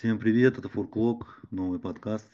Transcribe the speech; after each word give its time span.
Всем 0.00 0.18
привет, 0.18 0.56
это 0.56 0.70
Фурклок, 0.70 1.42
новый 1.50 1.78
подкаст. 1.78 2.26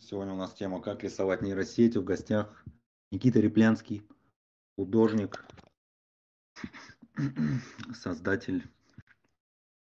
Сегодня 0.00 0.32
у 0.32 0.36
нас 0.36 0.52
тема 0.52 0.82
«Как 0.82 1.04
рисовать 1.04 1.42
нейросети». 1.42 1.96
В 1.96 2.02
гостях 2.02 2.64
Никита 3.12 3.38
Реплянский, 3.38 4.02
художник, 4.76 5.44
создатель 7.94 8.64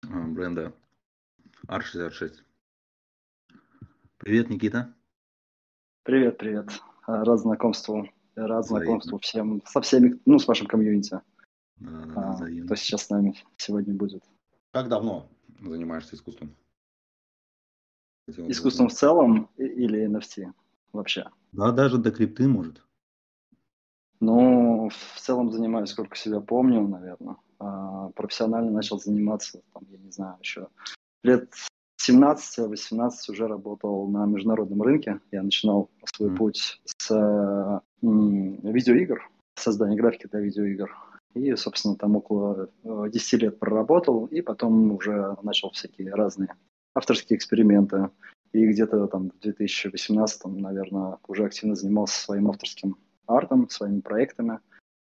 а, 0.03 0.27
бренда 0.27 0.75
R66. 1.67 2.35
Привет, 4.17 4.51
Никита. 4.51 4.93
Привет, 6.03 6.37
привет. 6.37 6.69
Рад 7.07 7.39
знакомству. 7.39 8.07
Рад 8.35 8.67
знакомству 8.67 9.17
всем, 9.17 9.63
со 9.65 9.81
всеми, 9.81 10.19
ну, 10.27 10.37
с 10.37 10.47
вашим 10.47 10.67
комьюнити. 10.67 11.19
Да, 11.77 12.05
да, 12.05 12.37
а, 12.43 12.65
кто 12.65 12.75
сейчас 12.75 13.07
с 13.07 13.09
нами 13.09 13.33
сегодня 13.57 13.95
будет. 13.95 14.23
Как 14.71 14.87
давно 14.87 15.31
занимаешься 15.69 16.15
искусством? 16.15 16.55
Искусством 18.27 18.87
в 18.87 18.93
целом 18.93 19.49
или 19.57 20.07
NFT 20.07 20.51
вообще? 20.93 21.29
Да, 21.51 21.71
даже 21.71 21.97
до 21.97 22.11
крипты 22.11 22.47
может. 22.47 22.83
Ну, 24.21 24.89
в 24.89 25.19
целом 25.19 25.51
занимаюсь, 25.51 25.89
сколько 25.89 26.15
себя 26.15 26.39
помню, 26.39 26.87
наверное. 26.87 27.35
А, 27.59 28.09
профессионально 28.09 28.71
начал 28.71 28.99
заниматься, 28.99 29.61
там, 29.73 29.83
я 29.89 29.97
не 29.97 30.11
знаю, 30.11 30.37
еще 30.39 30.69
лет 31.23 31.53
17-18 32.05 33.11
уже 33.29 33.47
работал 33.47 34.07
на 34.07 34.25
международном 34.25 34.81
рынке. 34.81 35.19
Я 35.31 35.43
начинал 35.43 35.89
свой 36.15 36.29
mm. 36.29 36.35
путь 36.35 36.81
с 36.85 37.81
м, 38.01 38.55
видеоигр, 38.61 39.29
создания 39.55 39.95
графики 39.95 40.27
для 40.27 40.41
видеоигр. 40.41 40.91
И, 41.33 41.55
собственно, 41.55 41.95
там 41.95 42.15
около 42.15 42.69
10 42.83 43.33
э, 43.33 43.37
лет 43.37 43.59
проработал, 43.59 44.25
и 44.25 44.41
потом 44.41 44.91
уже 44.91 45.35
начал 45.41 45.71
всякие 45.71 46.13
разные 46.13 46.55
авторские 46.95 47.37
эксперименты. 47.37 48.09
И 48.51 48.65
где-то 48.67 49.07
там 49.07 49.31
в 49.31 49.39
2018, 49.39 50.45
наверное, 50.45 51.17
уже 51.27 51.45
активно 51.45 51.75
занимался 51.75 52.19
своим 52.19 52.49
авторским 52.49 52.97
артом, 53.25 53.67
своими 53.69 54.01
проектами. 54.01 54.59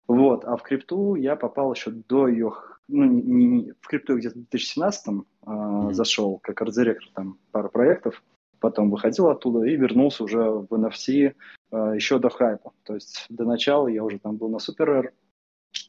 Вот, 0.07 0.45
а 0.45 0.55
в 0.57 0.63
крипту 0.63 1.15
я 1.15 1.35
попал 1.35 1.73
еще 1.73 1.91
до 1.91 2.27
ее, 2.27 2.53
ну, 2.87 3.05
не, 3.05 3.45
не, 3.45 3.73
в 3.79 3.87
крипту 3.87 4.17
где-то 4.17 4.35
в 4.35 4.49
2017 4.49 5.07
э, 5.07 5.11
mm-hmm. 5.45 5.93
зашел 5.93 6.39
как 6.39 6.61
арт-директор 6.61 7.09
там 7.13 7.39
пару 7.51 7.69
проектов, 7.69 8.21
потом 8.59 8.91
выходил 8.91 9.29
оттуда 9.29 9.65
и 9.65 9.75
вернулся 9.75 10.23
уже 10.23 10.41
в 10.41 10.67
NFT 10.67 11.33
э, 11.71 11.93
еще 11.95 12.19
до 12.19 12.29
хайпа. 12.29 12.73
То 12.83 12.95
есть 12.95 13.25
до 13.29 13.45
начала 13.45 13.87
я 13.87 14.03
уже 14.03 14.19
там 14.19 14.35
был 14.35 14.49
на 14.49 14.59
Супер 14.59 15.13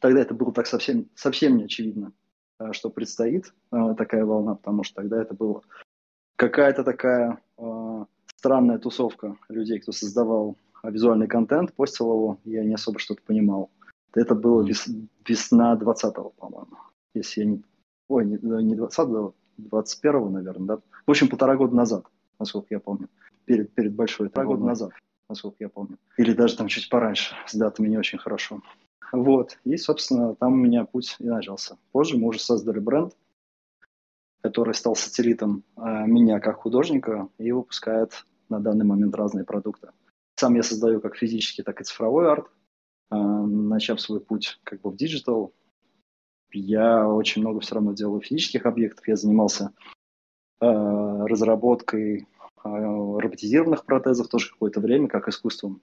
Тогда 0.01 0.21
это 0.21 0.35
было 0.35 0.53
так 0.53 0.67
совсем, 0.67 1.09
совсем 1.15 1.57
не 1.57 1.65
очевидно, 1.65 2.13
э, 2.59 2.73
что 2.73 2.91
предстоит 2.91 3.53
э, 3.73 3.95
такая 3.97 4.25
волна, 4.25 4.55
потому 4.55 4.83
что 4.83 4.97
тогда 4.97 5.21
это 5.21 5.35
было 5.35 5.63
какая-то 6.37 6.85
такая 6.85 7.41
э, 7.59 8.05
странная 8.37 8.79
тусовка 8.79 9.37
людей, 9.49 9.81
кто 9.81 9.93
создавал 9.93 10.57
визуальный 10.83 11.27
контент, 11.27 11.73
постил 11.75 12.13
его, 12.13 12.39
я 12.45 12.65
не 12.65 12.75
особо 12.75 12.99
что-то 12.99 13.23
понимал. 13.23 13.71
Это 14.15 14.35
было 14.35 14.63
вес, 14.63 14.89
весна 15.27 15.77
20-го, 15.77 16.31
по-моему. 16.31 16.77
Если 17.15 17.41
я 17.41 17.47
не... 17.47 17.63
Ой, 18.09 18.27
не, 18.27 18.39
не 18.63 18.75
20-го, 18.75 19.35
21-го, 19.59 20.29
наверное, 20.31 20.67
да? 20.67 20.79
В 21.07 21.11
общем, 21.11 21.29
полтора 21.29 21.57
года 21.57 21.75
назад, 21.75 22.05
насколько 22.39 22.69
я 22.71 22.81
помню. 22.81 23.09
Перед, 23.45 23.73
перед 23.73 23.95
большой, 23.95 24.29
полтора 24.29 24.47
года 24.47 24.65
назад, 24.65 24.91
насколько 25.29 25.57
я 25.61 25.69
помню. 25.69 25.99
Или 26.17 26.33
даже 26.33 26.57
там 26.57 26.69
чуть 26.69 26.89
пораньше, 26.89 27.35
с 27.47 27.55
датами 27.55 27.89
не 27.89 27.99
очень 27.99 28.19
хорошо. 28.19 28.61
Вот. 29.15 29.59
И, 29.65 29.77
собственно, 29.77 30.35
там 30.35 30.55
у 30.55 30.57
меня 30.57 30.85
путь 30.85 31.17
и 31.21 31.25
начался. 31.25 31.79
Позже 31.93 32.19
мы 32.19 32.29
уже 32.29 32.41
создали 32.41 32.81
бренд, 32.81 33.17
который 34.43 34.75
стал 34.75 34.97
сателлитом 34.97 35.63
э, 35.77 35.81
меня 36.07 36.41
как 36.41 36.57
художника 36.57 37.29
и 37.39 37.53
выпускает 37.53 38.27
на 38.49 38.59
данный 38.59 38.85
момент 38.85 39.15
разные 39.15 39.45
продукты. 39.45 39.91
Сам 40.35 40.57
я 40.57 40.65
создаю 40.65 41.01
как 41.01 41.17
физический, 41.17 41.63
так 41.63 41.81
и 41.81 41.85
цифровой 41.85 42.29
арт. 42.29 42.51
Э, 43.13 43.17
начав 43.17 44.01
свой 44.01 44.21
путь 44.21 44.59
как 44.65 44.81
бы 44.81 44.91
в 44.91 44.97
диджитал, 44.97 45.55
я 46.51 47.09
очень 47.09 47.43
много 47.43 47.61
все 47.61 47.77
равно 47.77 47.93
делаю 47.93 48.21
физических 48.21 48.67
объектов. 48.67 49.07
Я 49.07 49.15
занимался 49.15 49.73
э, 50.61 50.67
разработкой 50.67 52.27
роботизированных 52.65 53.85
протезов 53.85 54.29
тоже 54.29 54.51
какое-то 54.51 54.81
время, 54.81 55.07
как 55.07 55.29
искусством. 55.29 55.83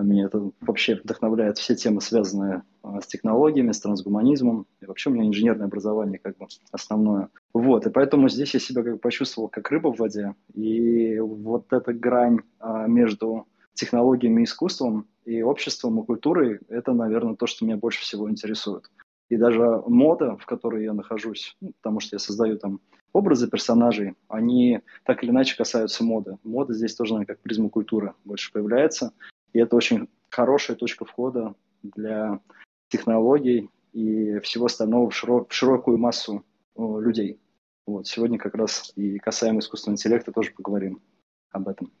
А 0.00 0.02
меня 0.02 0.24
это 0.24 0.50
вообще 0.62 0.94
вдохновляет 0.94 1.58
все 1.58 1.74
темы, 1.74 2.00
связанные 2.00 2.62
а, 2.82 3.02
с 3.02 3.06
технологиями, 3.06 3.72
с 3.72 3.80
трансгуманизмом. 3.80 4.66
И 4.80 4.86
вообще 4.86 5.10
у 5.10 5.12
меня 5.12 5.26
инженерное 5.26 5.66
образование 5.66 6.18
как 6.18 6.38
бы 6.38 6.46
основное. 6.72 7.28
Вот, 7.52 7.86
и 7.86 7.90
поэтому 7.90 8.30
здесь 8.30 8.54
я 8.54 8.60
себя 8.60 8.82
как 8.82 8.94
бы 8.94 8.98
почувствовал 8.98 9.48
как 9.48 9.70
рыба 9.70 9.92
в 9.92 9.98
воде. 9.98 10.34
И 10.54 11.18
вот 11.18 11.70
эта 11.70 11.92
грань 11.92 12.38
а, 12.60 12.86
между 12.86 13.46
технологиями 13.74 14.40
и 14.40 14.44
искусством, 14.44 15.06
и 15.26 15.42
обществом, 15.42 16.00
и 16.00 16.06
культурой, 16.06 16.60
это, 16.70 16.94
наверное, 16.94 17.36
то, 17.36 17.46
что 17.46 17.66
меня 17.66 17.76
больше 17.76 18.00
всего 18.00 18.30
интересует. 18.30 18.90
И 19.28 19.36
даже 19.36 19.82
мода, 19.86 20.38
в 20.38 20.46
которой 20.46 20.84
я 20.84 20.94
нахожусь, 20.94 21.58
ну, 21.60 21.72
потому 21.82 22.00
что 22.00 22.16
я 22.16 22.20
создаю 22.20 22.56
там 22.56 22.80
образы 23.12 23.50
персонажей, 23.50 24.14
они 24.28 24.80
так 25.04 25.22
или 25.22 25.30
иначе 25.30 25.58
касаются 25.58 26.04
моды. 26.04 26.38
Мода 26.42 26.72
здесь 26.72 26.94
тоже, 26.94 27.12
наверное, 27.12 27.34
как 27.34 27.42
призма 27.42 27.68
культуры 27.68 28.14
больше 28.24 28.50
появляется. 28.50 29.12
И 29.52 29.58
это 29.58 29.76
очень 29.76 30.08
хорошая 30.30 30.76
точка 30.76 31.04
входа 31.04 31.54
для 31.82 32.40
технологий 32.88 33.70
и 33.92 34.38
всего 34.40 34.66
остального 34.66 35.10
в, 35.10 35.14
широк, 35.14 35.50
в 35.50 35.54
широкую 35.54 35.98
массу 35.98 36.44
людей. 36.76 37.40
Вот. 37.86 38.06
Сегодня 38.06 38.38
как 38.38 38.54
раз 38.54 38.92
и 38.96 39.18
касаемо 39.18 39.60
искусственного 39.60 39.96
интеллекта 39.96 40.32
тоже 40.32 40.52
поговорим 40.52 41.02
об 41.50 41.68
этом, 41.68 41.92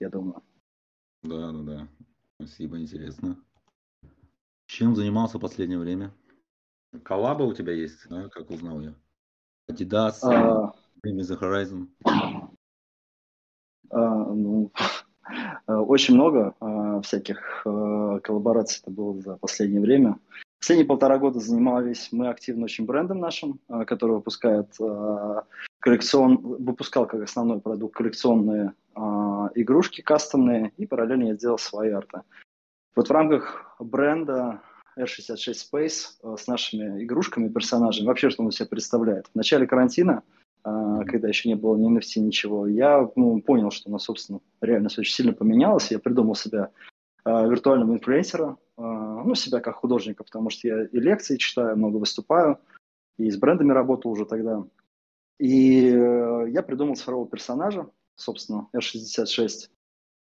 я 0.00 0.08
думаю. 0.08 0.42
Да, 1.22 1.52
да, 1.52 1.62
да. 1.62 1.88
Спасибо, 2.36 2.78
интересно. 2.78 3.36
Чем 4.66 4.94
занимался 4.94 5.38
в 5.38 5.40
последнее 5.40 5.78
время? 5.78 6.14
Коллаба 7.02 7.42
у 7.42 7.52
тебя 7.52 7.72
есть, 7.72 8.08
да, 8.08 8.28
как 8.28 8.50
узнал 8.50 8.80
я? 8.80 8.94
Adidas, 9.70 10.20
а... 10.22 10.72
the 11.04 11.38
Horizon. 11.38 11.88
А, 13.90 14.24
ну, 14.32 14.72
очень 15.66 16.14
много 16.14 16.54
э, 16.60 17.00
всяких 17.02 17.62
э, 17.64 18.20
коллабораций 18.22 18.80
это 18.82 18.90
было 18.90 19.20
за 19.20 19.36
последнее 19.36 19.80
время. 19.80 20.18
Последние 20.58 20.86
полтора 20.86 21.18
года 21.18 21.38
занимались 21.38 22.08
мы 22.10 22.28
активно 22.28 22.64
очень 22.64 22.84
брендом 22.84 23.20
нашим, 23.20 23.60
который 23.86 24.16
выпускает 24.16 24.76
коллекцион, 25.78 26.36
выпускал 26.38 27.06
как 27.06 27.22
основной 27.22 27.60
продукт 27.60 27.94
коллекционные 27.94 28.72
игрушки 29.54 30.00
кастомные, 30.00 30.72
и 30.76 30.84
параллельно 30.84 31.28
я 31.28 31.34
делал 31.36 31.58
свои 31.58 31.90
арты. 31.90 32.22
Вот 32.96 33.08
в 33.08 33.12
рамках 33.12 33.76
бренда 33.78 34.60
R66 34.98 35.54
Space 35.72 36.36
с 36.36 36.48
нашими 36.48 37.04
игрушками, 37.04 37.48
персонажами, 37.48 38.08
вообще 38.08 38.28
что 38.28 38.42
он 38.42 38.50
себя 38.50 38.66
представляет. 38.66 39.28
В 39.28 39.36
начале 39.36 39.64
карантина– 39.64 40.24
когда 40.62 41.28
еще 41.28 41.48
не 41.48 41.54
было 41.54 41.76
ни 41.76 41.88
NFT, 41.88 42.20
ничего, 42.20 42.66
я 42.66 43.08
ну, 43.16 43.40
понял, 43.40 43.70
что 43.70 43.88
она, 43.88 43.98
собственно, 43.98 44.40
реальность 44.60 44.98
очень 44.98 45.14
сильно 45.14 45.32
поменялась. 45.32 45.90
Я 45.90 45.98
придумал 45.98 46.34
себя 46.34 46.70
э, 47.24 47.48
виртуального 47.48 47.94
инфлюенсера, 47.94 48.56
э, 48.76 48.82
ну, 48.82 49.34
себя 49.34 49.60
как 49.60 49.76
художника, 49.76 50.24
потому 50.24 50.50
что 50.50 50.68
я 50.68 50.84
и 50.84 50.98
лекции 50.98 51.36
читаю, 51.36 51.76
много 51.76 51.96
выступаю, 51.96 52.58
и 53.16 53.30
с 53.30 53.36
брендами 53.36 53.72
работал 53.72 54.10
уже 54.10 54.26
тогда. 54.26 54.64
И 55.38 55.88
э, 55.88 56.50
я 56.50 56.62
придумал 56.62 56.96
цифрового 56.96 57.28
персонажа, 57.28 57.88
собственно, 58.16 58.68
R66, 58.76 59.70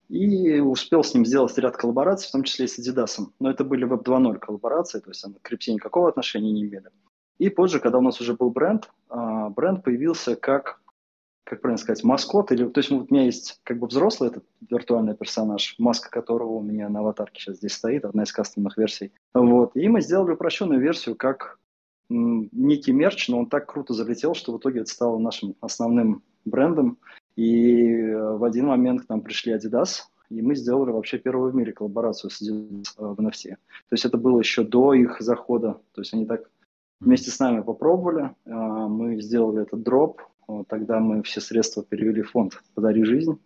и 0.09 0.59
успел 0.59 1.03
с 1.03 1.14
ним 1.14 1.25
сделать 1.25 1.58
ряд 1.58 1.78
коллабораций, 1.78 2.30
в 2.30 2.31
том 2.31 2.44
числе 2.44 2.66
и 2.66 2.68
с 2.68 2.80
Adidas. 2.80 3.19
Но 3.40 3.50
это 3.50 3.64
были 3.64 3.88
Web 3.88 4.03
2.0 4.03 4.40
коллаборации, 4.40 5.00
то 5.00 5.09
есть 5.09 5.24
они 5.25 5.35
к 5.35 5.41
крипте 5.41 5.74
никакого 5.74 6.09
отношения 6.09 6.52
не 6.52 6.64
имели. 6.64 6.90
И 7.38 7.50
позже, 7.50 7.79
когда 7.79 7.97
у 7.97 8.01
нас 8.01 8.22
уже 8.22 8.34
был 8.34 8.50
бренд, 8.50 8.90
а, 9.09 9.50
бренд 9.50 9.84
появился 9.84 10.35
как, 10.35 10.79
как 11.44 11.62
правильно 11.62 11.81
сказать, 11.81 12.03
маскот. 12.03 12.52
Или, 12.52 12.66
то 12.67 12.79
есть 12.79 12.91
у 12.91 13.05
меня 13.09 13.26
есть 13.26 13.59
как 13.64 13.79
бы 13.79 13.87
взрослый 13.87 14.29
этот 14.29 14.46
виртуальный 14.70 15.16
персонаж, 15.16 15.76
маска 15.78 16.09
которого 16.09 16.53
у 16.53 16.61
меня 16.61 16.90
на 16.90 16.99
аватарке 16.99 17.41
сейчас 17.41 17.58
здесь 17.58 17.73
стоит, 17.73 18.05
одна 18.05 18.23
из 18.23 18.32
кастомных 18.32 18.78
версий. 18.78 19.11
Вот. 19.34 19.76
И 19.76 19.87
мы 19.90 20.02
сделали 20.02 20.32
упрощенную 20.32 20.79
версию 20.79 21.16
как 21.16 21.59
некий 22.09 22.91
мерч, 22.91 23.29
но 23.29 23.40
он 23.40 23.47
так 23.47 23.72
круто 23.72 23.93
залетел, 23.93 24.35
что 24.35 24.53
в 24.53 24.59
итоге 24.59 24.82
это 24.82 24.90
стало 24.90 25.17
нашим 25.17 25.55
основным 25.61 26.23
брендом. 26.46 26.97
И 27.35 27.91
э, 27.91 28.37
в 28.37 28.43
один 28.43 28.67
момент 28.67 29.05
к 29.05 29.09
нам 29.09 29.22
пришли 29.22 29.53
Adidas, 29.53 30.03
и 30.29 30.41
мы 30.41 30.55
сделали 30.55 30.91
вообще 30.91 31.17
первую 31.17 31.52
в 31.52 31.55
мире 31.55 31.73
коллаборацию 31.73 32.29
с 32.29 32.41
Adidas 32.41 32.85
э, 32.97 33.05
в 33.05 33.20
NFT. 33.20 33.49
То 33.49 33.58
есть 33.91 34.05
это 34.05 34.17
было 34.17 34.40
еще 34.40 34.64
до 34.64 34.93
их 34.93 35.17
захода. 35.20 35.79
То 35.93 36.02
есть 36.02 36.14
они 36.14 36.26
так 36.26 36.49
Вместе 37.05 37.29
с 37.29 37.37
нами 37.37 37.61
попробовали, 37.61 38.31
а, 38.46 38.87
мы 38.87 39.22
сделали 39.22 39.61
этот 39.61 39.84
дроп, 39.84 40.23
тогда 40.67 40.99
мы 40.99 41.22
все 41.22 41.40
средства 41.40 41.84
перевели 41.84 42.23
в 42.23 42.31
фонд 42.31 42.63
«Подари 42.73 43.03
жизнь». 43.03 43.40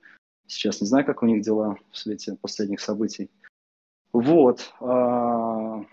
Сейчас 0.47 0.79
не 0.79 0.87
знаю, 0.87 1.05
как 1.05 1.23
у 1.23 1.25
них 1.25 1.41
дела 1.41 1.75
в 1.91 1.97
свете 1.97 2.37
последних 2.41 2.79
событий. 2.79 3.29
Вот. 4.13 4.73
А, 4.79 5.83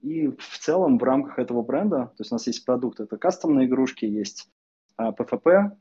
и 0.00 0.28
в 0.28 0.58
целом 0.60 0.96
в 0.96 1.02
рамках 1.02 1.40
этого 1.40 1.62
бренда, 1.62 2.06
то 2.06 2.20
есть 2.20 2.30
у 2.30 2.36
нас 2.36 2.46
есть 2.46 2.64
продукт, 2.64 3.00
это 3.00 3.16
кастомные 3.16 3.66
игрушки, 3.66 4.04
есть 4.04 4.48
ПФП 4.96 5.74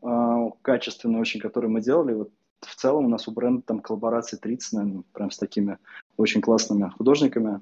качественный 0.63 1.19
очень, 1.19 1.39
который 1.39 1.69
мы 1.69 1.81
делали. 1.81 2.13
Вот 2.13 2.31
в 2.62 2.75
целом 2.75 3.06
у 3.06 3.09
нас 3.09 3.27
у 3.27 3.31
бренда 3.31 3.62
там 3.62 3.79
коллаборации 3.79 4.38
30, 4.38 4.74
наверное, 4.74 5.03
прям 5.13 5.29
с 5.29 5.38
такими 5.38 5.77
очень 6.17 6.41
классными 6.41 6.89
художниками 6.89 7.62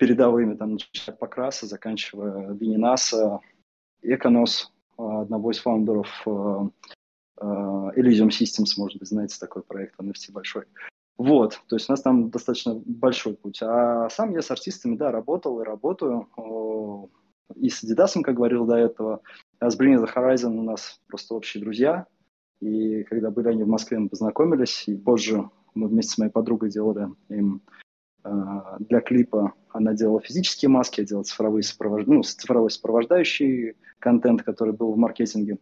передовыми, 0.00 0.54
там, 0.54 0.72
начиная 0.72 1.14
от 1.14 1.18
Покраса, 1.18 1.66
заканчивая 1.66 2.54
Бининаса, 2.54 3.40
Эконос, 4.00 4.72
одного 4.96 5.50
из 5.50 5.58
фаундеров 5.58 6.26
Elysium 7.38 8.30
Systems, 8.30 8.72
может 8.78 8.98
быть, 8.98 9.08
знаете, 9.08 9.36
такой 9.38 9.62
проект 9.62 10.00
NFT 10.00 10.32
большой. 10.32 10.64
Вот, 11.18 11.60
то 11.68 11.76
есть 11.76 11.90
у 11.90 11.92
нас 11.92 12.00
там 12.00 12.30
достаточно 12.30 12.80
большой 12.86 13.34
путь. 13.34 13.60
А 13.62 14.08
сам 14.08 14.32
я 14.32 14.40
с 14.40 14.50
артистами, 14.50 14.96
да, 14.96 15.10
работал 15.12 15.60
и 15.60 15.64
работаю. 15.64 16.28
И 17.56 17.68
с 17.68 17.84
Adidas, 17.84 18.22
как 18.22 18.36
говорил 18.36 18.64
до 18.64 18.76
этого, 18.76 19.20
а 19.58 19.68
с 19.68 19.78
Bring 19.78 20.02
the 20.02 20.08
Horizon 20.10 20.56
у 20.56 20.62
нас 20.62 20.98
просто 21.08 21.34
общие 21.34 21.62
друзья. 21.62 22.06
И 22.60 23.02
когда 23.04 23.30
были 23.30 23.48
они 23.48 23.64
в 23.64 23.68
Москве, 23.68 23.98
мы 23.98 24.08
познакомились, 24.08 24.84
и 24.86 24.96
позже 24.96 25.50
мы 25.74 25.88
вместе 25.88 26.12
с 26.12 26.18
моей 26.18 26.30
подругой 26.30 26.70
делали 26.70 27.08
им 27.28 27.60
э, 27.68 27.89
для 28.22 29.00
клипа. 29.00 29.54
Она 29.70 29.94
делала 29.94 30.20
физические 30.20 30.68
маски, 30.68 31.00
я 31.00 31.06
делал 31.06 31.24
цифровые 31.24 31.62
сопровож... 31.62 32.06
ну, 32.06 32.22
цифровой 32.22 32.70
сопровождающий 32.70 33.76
контент, 33.98 34.42
который 34.42 34.74
был 34.74 34.92
в 34.92 34.98
маркетинге. 34.98 35.58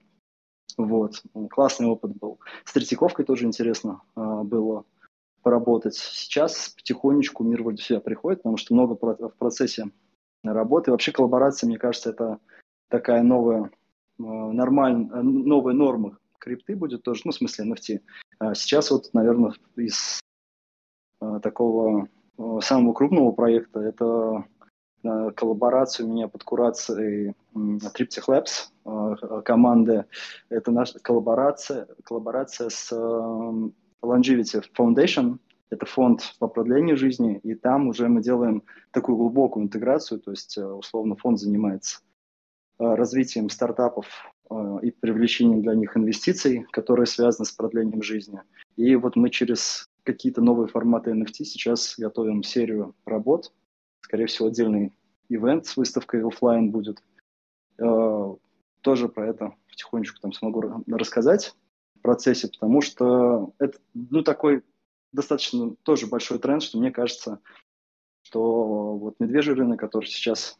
Вот. 0.76 1.22
Классный 1.50 1.88
опыт 1.88 2.16
был. 2.16 2.40
С 2.64 2.72
Третьяковкой 2.72 3.24
тоже 3.24 3.46
интересно 3.46 4.02
э, 4.16 4.42
было 4.44 4.84
поработать. 5.42 5.94
Сейчас 5.94 6.70
потихонечку 6.70 7.44
мир 7.44 7.62
вроде 7.62 7.82
себя 7.82 8.00
приходит, 8.00 8.40
потому 8.40 8.56
что 8.56 8.74
много 8.74 8.94
в 8.94 9.36
процессе 9.38 9.90
работы. 10.42 10.90
Вообще 10.90 11.12
коллаборация, 11.12 11.66
мне 11.66 11.78
кажется, 11.78 12.10
это 12.10 12.38
такая 12.88 13.22
новая, 13.22 13.64
э, 13.64 14.22
нормальная, 14.22 15.22
новая 15.22 15.74
норма 15.74 16.18
крипты 16.38 16.76
будет 16.76 17.02
тоже, 17.02 17.22
ну, 17.24 17.32
в 17.32 17.34
смысле 17.34 17.72
NFT. 17.72 18.00
А 18.38 18.54
сейчас 18.54 18.90
вот, 18.90 19.10
наверное, 19.12 19.52
из 19.76 20.20
а, 21.20 21.40
такого 21.40 22.02
а, 22.02 22.08
самого 22.60 22.92
крупного 22.92 23.32
проекта 23.32 23.80
это 23.80 24.44
а, 25.04 25.30
коллаборация 25.32 26.06
у 26.06 26.12
меня 26.12 26.28
под 26.28 26.44
курацией 26.44 27.34
Triptych 27.54 28.28
Labs 28.28 28.68
а, 28.84 29.42
команды. 29.42 30.04
Это 30.48 30.70
наша 30.70 30.98
коллаборация, 31.00 31.88
коллаборация 32.04 32.68
с 32.70 32.92
Longevity 34.02 34.64
Foundation, 34.76 35.38
это 35.70 35.84
фонд 35.84 36.34
по 36.38 36.48
продлению 36.48 36.96
жизни, 36.96 37.38
и 37.42 37.54
там 37.54 37.88
уже 37.88 38.08
мы 38.08 38.22
делаем 38.22 38.62
такую 38.90 39.16
глубокую 39.16 39.64
интеграцию, 39.64 40.20
то 40.20 40.30
есть 40.30 40.56
условно 40.56 41.16
фонд 41.16 41.38
занимается 41.38 42.00
развитием 42.78 43.50
стартапов 43.50 44.06
Э, 44.50 44.78
и 44.82 44.90
привлечением 44.90 45.62
для 45.62 45.74
них 45.74 45.96
инвестиций, 45.96 46.66
которые 46.70 47.06
связаны 47.06 47.44
с 47.44 47.52
продлением 47.52 48.02
жизни. 48.02 48.40
И 48.76 48.96
вот 48.96 49.16
мы 49.16 49.30
через 49.30 49.87
какие-то 50.08 50.40
новые 50.40 50.68
форматы 50.68 51.10
NFT 51.10 51.44
сейчас 51.44 51.94
готовим 51.98 52.42
серию 52.42 52.94
работ. 53.04 53.52
Скорее 54.00 54.24
всего, 54.24 54.48
отдельный 54.48 54.94
ивент 55.28 55.66
с 55.66 55.76
выставкой 55.76 56.26
офлайн 56.26 56.70
будет. 56.70 57.02
Э, 57.76 58.34
тоже 58.80 59.10
про 59.10 59.28
это 59.28 59.54
потихонечку 59.68 60.18
там 60.20 60.32
смогу 60.32 60.82
рассказать 60.86 61.54
в 61.96 62.00
процессе, 62.00 62.48
потому 62.48 62.80
что 62.80 63.52
это 63.58 63.78
ну, 63.92 64.22
такой 64.22 64.62
достаточно 65.12 65.76
тоже 65.82 66.06
большой 66.06 66.38
тренд, 66.38 66.62
что 66.62 66.78
мне 66.78 66.90
кажется, 66.90 67.40
что 68.22 68.96
вот 68.96 69.20
медвежий 69.20 69.54
рынок, 69.54 69.78
который 69.78 70.06
сейчас 70.06 70.58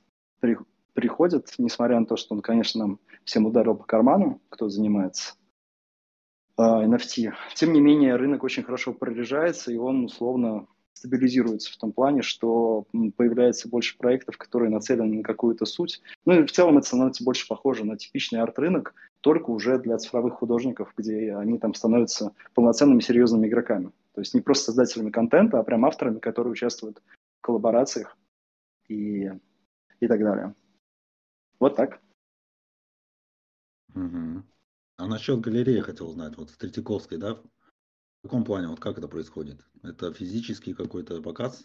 приходит, 0.93 1.55
несмотря 1.56 1.99
на 1.99 2.05
то, 2.05 2.17
что 2.19 2.35
он, 2.35 2.43
конечно, 2.43 2.81
нам 2.81 3.00
всем 3.25 3.47
ударил 3.47 3.77
по 3.77 3.85
карману, 3.85 4.43
кто 4.50 4.69
занимается 4.69 5.37
NFT. 6.58 7.32
Тем 7.55 7.72
не 7.72 7.81
менее, 7.81 8.16
рынок 8.16 8.43
очень 8.44 8.62
хорошо 8.62 8.93
прорежается, 8.93 9.72
и 9.72 9.76
он 9.76 10.05
условно 10.05 10.66
стабилизируется 10.99 11.72
в 11.72 11.76
том 11.76 11.93
плане, 11.93 12.22
что 12.22 12.87
появляется 13.16 13.69
больше 13.69 13.96
проектов, 13.96 14.37
которые 14.37 14.70
нацелены 14.70 15.19
на 15.19 15.22
какую-то 15.22 15.64
суть. 15.64 16.02
Ну 16.26 16.40
и 16.40 16.44
в 16.44 16.52
целом 16.52 16.78
это 16.78 16.87
становится 16.88 17.25
больше 17.25 17.46
похоже 17.46 17.84
на 17.84 17.96
типичный 17.96 18.40
арт-рынок, 18.40 18.94
только 19.20 19.50
уже 19.50 19.78
для 19.78 19.96
цифровых 19.99 20.34
художников, 20.34 20.93
где 20.96 21.34
они 21.37 21.58
там 21.58 21.75
становятся 21.75 22.32
полноценными 22.55 23.00
серьезными 23.00 23.46
игроками. 23.46 23.93
То 24.14 24.20
есть 24.20 24.34
не 24.34 24.40
просто 24.40 24.66
создателями 24.66 25.11
контента, 25.11 25.58
а 25.58 25.62
прям 25.62 25.84
авторами, 25.84 26.19
которые 26.19 26.52
участвуют 26.52 27.00
в 27.38 27.43
коллаборациях 27.43 28.16
и, 28.88 29.31
и 30.00 30.06
так 30.08 30.20
далее. 30.20 30.54
Вот 31.61 31.76
так. 31.76 32.00
Угу. 33.94 34.43
А 34.99 35.06
насчет 35.06 35.41
галереи 35.41 35.79
хотел 35.81 36.09
узнать. 36.09 36.37
Вот 36.37 36.50
в 36.50 36.56
Третьяковской, 36.59 37.19
да? 37.19 37.35
В 37.35 38.23
каком 38.25 38.45
плане? 38.45 38.67
Вот 38.67 38.81
как 38.81 38.99
это 38.99 39.06
происходит? 39.06 39.65
Это 39.85 40.12
физический 40.12 40.75
какой-то 40.75 41.23
показ? 41.23 41.65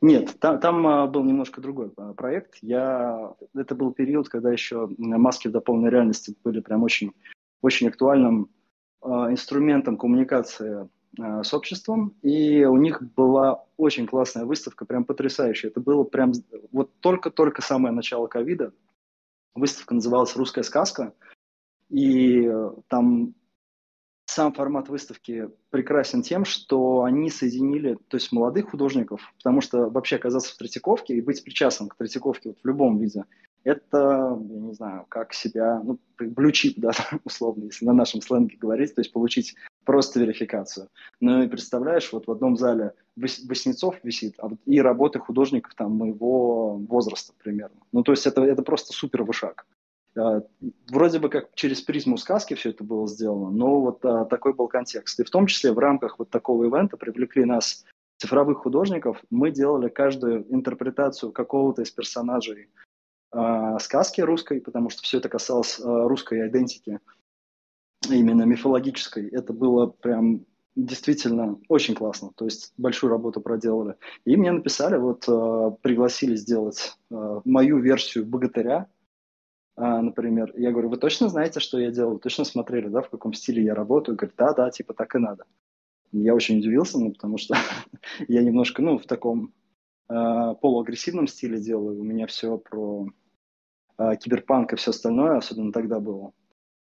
Нет, 0.00 0.36
там, 0.40 0.58
там 0.58 1.10
был 1.12 1.22
немножко 1.22 1.60
другой 1.60 1.92
а, 1.96 2.14
проект. 2.14 2.58
Я, 2.62 3.32
это 3.54 3.76
был 3.76 3.92
период, 3.92 4.28
когда 4.28 4.52
еще 4.52 4.88
маски 4.98 5.46
в 5.46 5.52
дополненной 5.52 5.90
реальности 5.90 6.36
были 6.42 6.60
прям 6.60 6.82
очень, 6.82 7.12
очень 7.62 7.88
актуальным 7.88 8.50
а, 9.00 9.30
инструментом 9.30 9.96
коммуникации 9.96 10.88
а, 11.20 11.44
с 11.44 11.54
обществом, 11.54 12.16
и 12.22 12.64
у 12.64 12.76
них 12.76 13.02
была 13.14 13.64
очень 13.76 14.08
классная 14.08 14.44
выставка, 14.44 14.84
прям 14.84 15.04
потрясающая. 15.04 15.70
Это 15.70 15.80
было 15.80 16.02
прям 16.02 16.32
вот 16.72 16.90
только-только 16.98 17.62
самое 17.62 17.94
начало 17.94 18.26
ковида. 18.26 18.72
Выставка 19.54 19.94
называлась 19.94 20.36
«Русская 20.36 20.62
сказка», 20.62 21.14
и 21.88 22.46
э, 22.46 22.70
там 22.88 23.34
сам 24.26 24.52
формат 24.52 24.88
выставки 24.88 25.48
прекрасен 25.70 26.22
тем, 26.22 26.44
что 26.44 27.02
они 27.02 27.30
соединили, 27.30 27.94
то 28.08 28.16
есть 28.16 28.30
молодых 28.30 28.70
художников, 28.70 29.22
потому 29.38 29.60
что 29.62 29.88
вообще 29.88 30.16
оказаться 30.16 30.52
в 30.52 30.56
Третьяковке 30.58 31.14
и 31.14 31.22
быть 31.22 31.42
причастным 31.42 31.88
к 31.88 31.96
Третьяковке 31.96 32.50
вот 32.50 32.58
в 32.62 32.66
любом 32.66 32.98
виде, 32.98 33.24
это, 33.64 34.38
я 34.38 34.60
не 34.60 34.74
знаю, 34.74 35.06
как 35.08 35.32
себя, 35.32 35.80
ну, 35.82 35.98
блючип, 36.18 36.74
да, 36.78 36.92
условно, 37.24 37.64
если 37.64 37.86
на 37.86 37.92
нашем 37.92 38.20
сленге 38.20 38.56
говорить, 38.56 38.94
то 38.94 39.00
есть 39.00 39.12
получить 39.12 39.54
просто 39.84 40.20
верификацию. 40.20 40.88
Ну 41.20 41.42
и 41.42 41.48
представляешь, 41.48 42.12
вот 42.12 42.26
в 42.26 42.30
одном 42.30 42.56
зале 42.56 42.92
Васнецов 43.16 43.96
висит, 44.02 44.34
а 44.38 44.48
вот 44.48 44.58
и 44.66 44.80
работы 44.80 45.18
художников 45.18 45.74
там 45.74 45.92
моего 45.96 46.76
возраста 46.76 47.32
примерно. 47.42 47.80
Ну 47.92 48.02
то 48.02 48.12
есть 48.12 48.26
это, 48.26 48.42
это 48.42 48.62
просто 48.62 48.92
супер 48.92 49.22
вышаг. 49.22 49.66
А, 50.18 50.42
вроде 50.90 51.18
бы 51.18 51.28
как 51.28 51.54
через 51.54 51.80
призму 51.80 52.16
сказки 52.16 52.54
все 52.54 52.70
это 52.70 52.82
было 52.82 53.06
сделано, 53.06 53.50
но 53.50 53.80
вот 53.80 54.04
а, 54.04 54.24
такой 54.24 54.52
был 54.52 54.68
контекст. 54.68 55.20
И 55.20 55.24
в 55.24 55.30
том 55.30 55.46
числе 55.46 55.72
в 55.72 55.78
рамках 55.78 56.18
вот 56.18 56.30
такого 56.30 56.64
ивента 56.64 56.96
привлекли 56.96 57.44
нас 57.44 57.84
цифровых 58.18 58.58
художников. 58.58 59.22
Мы 59.30 59.50
делали 59.52 59.88
каждую 59.88 60.52
интерпретацию 60.52 61.30
какого-то 61.30 61.82
из 61.82 61.90
персонажей 61.92 62.68
э, 63.32 63.76
сказки 63.78 64.20
русской, 64.20 64.60
потому 64.60 64.90
что 64.90 65.02
все 65.02 65.18
это 65.18 65.28
касалось 65.28 65.80
русской 65.80 66.48
идентики, 66.48 66.98
именно 68.10 68.42
мифологической. 68.42 69.28
Это 69.28 69.52
было 69.52 69.86
прям 69.86 70.44
действительно 70.74 71.60
очень 71.68 71.94
классно. 71.94 72.32
То 72.34 72.46
есть 72.46 72.72
большую 72.76 73.10
работу 73.10 73.40
проделали. 73.40 73.94
И 74.24 74.36
мне 74.36 74.50
написали, 74.50 74.96
вот 74.96 75.24
пригласили 75.82 76.34
сделать 76.34 76.98
мою 77.10 77.78
версию 77.78 78.26
богатыря, 78.26 78.88
э, 79.78 80.00
например. 80.00 80.52
Я 80.56 80.72
говорю, 80.72 80.88
вы 80.88 80.96
точно 80.96 81.28
знаете, 81.28 81.60
что 81.60 81.78
я 81.78 81.90
делаю? 81.90 82.18
Точно 82.18 82.44
смотрели, 82.44 82.88
да, 82.88 83.02
в 83.02 83.10
каком 83.10 83.32
стиле 83.32 83.62
я 83.62 83.74
работаю? 83.74 84.16
Говорит, 84.16 84.36
да, 84.36 84.52
да, 84.52 84.70
типа 84.70 84.94
так 84.94 85.14
и 85.14 85.18
надо. 85.18 85.44
Я 86.12 86.34
очень 86.34 86.58
удивился, 86.58 86.98
ну, 86.98 87.12
потому 87.12 87.38
что 87.38 87.54
я 88.28 88.42
немножко, 88.42 88.82
ну, 88.82 88.98
в 88.98 89.06
таком 89.06 89.52
э, 90.08 90.54
полуагрессивном 90.60 91.26
стиле 91.26 91.60
делаю. 91.60 92.00
У 92.00 92.04
меня 92.04 92.26
все 92.26 92.58
про 92.58 93.06
э, 93.98 94.16
киберпанк 94.16 94.72
и 94.72 94.76
все 94.76 94.90
остальное, 94.90 95.38
особенно 95.38 95.72
тогда 95.72 96.00
было. 96.00 96.32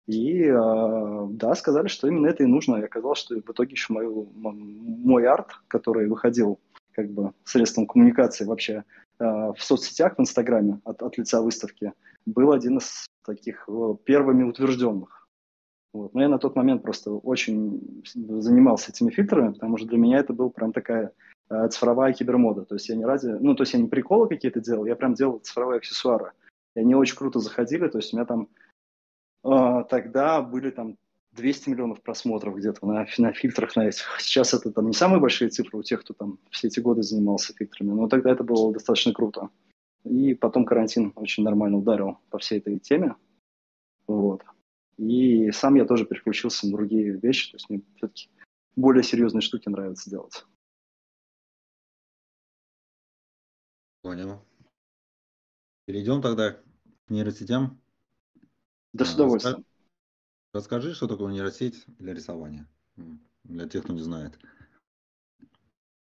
И 0.06 0.44
э, 0.44 1.28
да, 1.30 1.56
сказали, 1.56 1.88
что 1.88 2.08
именно 2.08 2.28
это 2.28 2.44
и 2.44 2.48
нужно. 2.48 2.76
И 2.78 2.84
оказалось, 2.84 3.20
что 3.20 3.36
в 3.36 3.52
итоге 3.52 3.72
еще 3.72 3.94
мой, 3.94 4.08
мой 4.36 5.26
арт, 5.26 5.52
который 5.68 6.08
выходил 6.08 6.60
как 6.92 7.10
бы 7.10 7.34
средством 7.46 7.88
коммуникации 7.88 8.46
вообще 8.46 8.84
э, 9.20 9.24
в 9.24 9.58
соцсетях, 9.60 10.18
в 10.18 10.22
Инстаграме 10.22 10.82
от, 10.84 11.02
от 11.02 11.18
лица 11.18 11.42
выставки, 11.42 11.94
был 12.26 12.52
один 12.52 12.78
из 12.78 13.06
таких 13.26 13.66
э, 13.68 13.96
первыми 14.06 14.44
утвержденных. 14.44 15.28
Вот. 15.94 16.14
Но 16.14 16.22
я 16.22 16.30
на 16.30 16.40
тот 16.40 16.56
момент 16.56 16.82
просто 16.82 17.12
очень 17.12 18.04
занимался 18.14 18.92
этими 18.92 19.12
фильтрами, 19.12 19.54
потому 19.54 19.78
что 19.78 19.88
для 19.88 19.98
меня 19.98 20.18
это 20.18 20.34
был 20.34 20.50
прям 20.50 20.74
такая 20.74 21.12
э, 21.50 21.68
цифровая 21.70 22.14
кибермода. 22.14 22.66
То 22.66 22.76
есть 22.76 22.90
я 22.90 22.96
не 22.96 23.06
ради, 23.06 23.28
ну 23.28 23.56
то 23.56 23.64
есть 23.64 23.74
я 23.74 23.80
не 23.80 23.88
приколы 23.88 24.28
какие-то 24.28 24.60
делал, 24.60 24.86
я 24.86 24.96
прям 24.96 25.14
делал 25.14 25.40
цифровые 25.40 25.78
аксессуары. 25.78 26.32
И 26.76 26.80
они 26.80 26.96
очень 26.96 27.16
круто 27.16 27.40
заходили, 27.40 27.88
то 27.88 28.00
есть 28.00 28.14
у 28.14 28.18
меня 28.18 28.26
там 28.26 28.50
а, 29.44 29.84
тогда 29.84 30.42
были 30.42 30.72
там 30.72 30.98
200 31.34 31.70
миллионов 31.70 32.02
просмотров 32.02 32.56
где-то 32.56 32.86
на, 32.86 33.06
на 33.18 33.34
фильтрах 33.34 33.76
на 33.76 33.88
этих. 33.88 34.06
Сейчас 34.20 34.54
это 34.54 34.72
там 34.72 34.88
не 34.88 34.94
самые 34.94 35.20
большие 35.20 35.50
цифры 35.50 35.80
у 35.80 35.84
тех, 35.84 36.02
кто 36.02 36.14
там 36.14 36.40
все 36.50 36.68
эти 36.68 36.80
годы 36.80 37.04
занимался 37.04 37.54
фильтрами, 37.54 37.92
но 37.92 38.08
тогда 38.08 38.32
это 38.32 38.44
было 38.44 38.72
достаточно 38.72 39.14
круто. 39.14 39.50
И 40.04 40.34
потом 40.34 40.66
карантин 40.66 41.14
очень 41.16 41.44
нормально 41.44 41.78
ударил 41.78 42.20
по 42.30 42.38
всей 42.38 42.60
этой 42.60 42.80
теме. 42.80 43.16
Вот. 44.06 44.44
И 44.98 45.52
сам 45.52 45.76
я 45.76 45.86
тоже 45.86 46.06
переключился 46.06 46.68
на 46.68 46.74
другие 46.74 47.18
вещи, 47.18 47.52
то 47.52 47.56
есть 47.56 47.70
мне 47.70 47.82
все-таки 47.96 48.30
более 48.76 49.04
серьезные 49.04 49.42
штуки 49.42 49.70
нравится 49.70 50.10
делать. 50.10 50.46
Понял. 54.02 54.46
Перейдем 55.86 56.22
тогда 56.22 56.52
к 56.52 56.64
нейросетям. 57.10 57.80
Да, 58.92 59.06
с 59.06 59.16
удовольствием. 59.16 59.66
Расскажи, 60.54 60.94
что 60.94 61.08
такое 61.08 61.32
нейросеть 61.32 61.84
для 61.88 62.14
рисования, 62.14 62.68
для 63.44 63.68
тех, 63.68 63.84
кто 63.84 63.94
не 63.94 64.02
знает. 64.02 64.38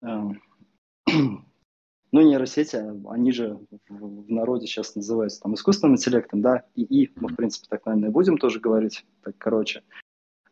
Ну, 2.11 2.21
нейросети, 2.21 2.81
они 3.09 3.31
же 3.31 3.59
в 3.89 4.31
народе 4.31 4.67
сейчас 4.67 4.95
называются 4.95 5.41
там 5.41 5.55
искусственным 5.55 5.95
интеллектом, 5.95 6.41
да, 6.41 6.63
и 6.75 6.83
и 6.83 7.11
мы, 7.15 7.29
в 7.29 7.35
принципе, 7.35 7.67
так, 7.69 7.85
наверное, 7.85 8.11
будем 8.11 8.37
тоже 8.37 8.59
говорить, 8.59 9.05
так, 9.23 9.35
короче. 9.37 9.83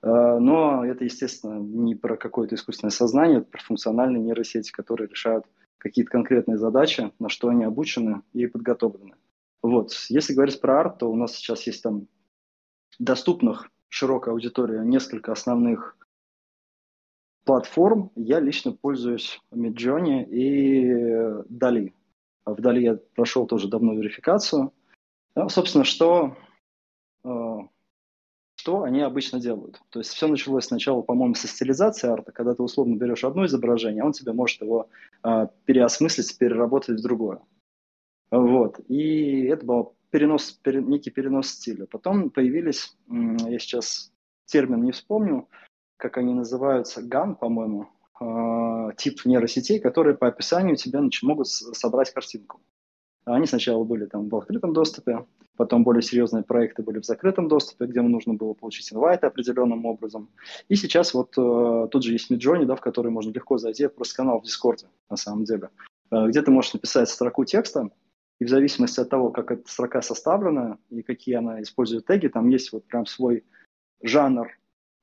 Э, 0.01 0.37
но 0.39 0.85
это, 0.85 1.05
естественно, 1.05 1.59
не 1.59 1.95
про 1.95 2.17
какое-то 2.17 2.55
искусственное 2.55 2.91
сознание, 2.91 3.39
это 3.39 3.49
про 3.49 3.61
функциональные 3.61 4.21
нейросети, 4.21 4.71
которые 4.71 5.07
решают 5.07 5.45
какие-то 5.77 6.11
конкретные 6.11 6.57
задачи, 6.57 7.11
на 7.19 7.29
что 7.29 7.49
они 7.49 7.63
обучены 7.63 8.21
и 8.33 8.47
подготовлены. 8.47 9.15
Вот. 9.61 9.93
Если 10.09 10.33
говорить 10.33 10.59
про 10.59 10.81
арт, 10.81 10.99
то 10.99 11.11
у 11.11 11.15
нас 11.15 11.35
сейчас 11.35 11.65
есть 11.67 11.83
там 11.83 12.07
доступных 12.99 13.69
широкой 13.89 14.33
аудитории 14.33 14.79
несколько 14.85 15.31
основных 15.31 15.97
платформ. 17.43 18.11
Я 18.15 18.39
лично 18.39 18.71
пользуюсь 18.71 19.39
Midjourney 19.51 20.25
и 20.25 20.85
Dali. 21.53 21.93
В 22.45 22.59
Dali 22.59 22.79
я 22.79 22.99
прошел 23.15 23.47
тоже 23.47 23.67
давно 23.67 23.93
верификацию. 23.93 24.71
Ну, 25.35 25.49
собственно, 25.49 25.83
что, 25.83 26.35
э, 27.23 27.57
что 28.55 28.83
они 28.83 29.01
обычно 29.01 29.39
делают? 29.39 29.81
То 29.89 29.99
есть 29.99 30.11
все 30.11 30.27
началось 30.27 30.65
сначала, 30.65 31.01
по-моему, 31.01 31.35
со 31.35 31.47
стилизации 31.47 32.09
арта, 32.09 32.31
когда 32.31 32.53
ты 32.53 32.61
условно 32.61 32.95
берешь 32.95 33.23
одно 33.23 33.45
изображение, 33.45 34.03
а 34.03 34.05
он 34.05 34.11
тебе 34.11 34.33
может 34.33 34.61
его 34.61 34.89
э, 35.23 35.47
переосмыслить, 35.65 36.37
переработать 36.37 36.99
в 36.99 37.03
другое. 37.03 37.41
Вот. 38.29 38.79
И 38.89 39.43
это 39.43 39.65
был 39.65 39.95
перенос, 40.11 40.51
пере, 40.51 40.81
некий 40.81 41.09
перенос 41.09 41.49
стиля. 41.49 41.87
Потом 41.87 42.29
появились, 42.29 42.95
я 43.09 43.59
сейчас 43.59 44.11
термин 44.45 44.83
не 44.83 44.91
вспомню, 44.91 45.47
как 45.97 46.17
они 46.17 46.33
называются, 46.33 47.01
GAN, 47.01 47.35
по-моему, 47.35 47.87
э, 48.19 48.91
тип 48.97 49.25
нейросетей, 49.25 49.79
которые 49.79 50.15
по 50.15 50.27
описанию 50.27 50.75
тебя 50.75 51.01
могут 51.21 51.47
собрать 51.47 52.13
картинку. 52.13 52.61
Они 53.25 53.45
сначала 53.47 53.83
были 53.83 54.05
там 54.05 54.27
в 54.27 54.35
открытом 54.35 54.73
доступе, 54.73 55.25
потом 55.55 55.83
более 55.83 56.01
серьезные 56.01 56.43
проекты 56.43 56.83
были 56.83 56.99
в 56.99 57.05
закрытом 57.05 57.47
доступе, 57.47 57.85
где 57.85 58.01
нужно 58.01 58.33
было 58.33 58.53
получить 58.53 58.91
инвайты 58.91 59.27
определенным 59.27 59.85
образом. 59.85 60.29
И 60.67 60.75
сейчас 60.75 61.13
вот 61.13 61.37
э, 61.37 61.87
тут 61.89 62.03
же 62.03 62.11
есть 62.11 62.29
Midjourney, 62.31 62.65
да, 62.65 62.75
в 62.75 62.81
который 62.81 63.11
можно 63.11 63.31
легко 63.31 63.57
зайти, 63.57 63.87
просто 63.87 64.15
канал 64.15 64.41
в 64.41 64.43
Дискорде, 64.43 64.87
на 65.09 65.15
самом 65.15 65.45
деле, 65.45 65.69
э, 66.11 66.27
где 66.27 66.41
ты 66.41 66.51
можешь 66.51 66.73
написать 66.73 67.09
строку 67.09 67.45
текста, 67.45 67.89
и 68.39 68.45
в 68.45 68.49
зависимости 68.49 68.99
от 68.99 69.09
того, 69.09 69.29
как 69.31 69.51
эта 69.51 69.69
строка 69.69 70.01
составлена 70.01 70.77
и 70.89 71.01
какие 71.01 71.35
она 71.35 71.61
использует 71.61 72.05
теги, 72.05 72.27
там 72.27 72.49
есть 72.49 72.73
вот 72.73 72.85
прям 72.85 73.05
свой 73.05 73.45
жанр 74.01 74.47
а, 74.47 74.51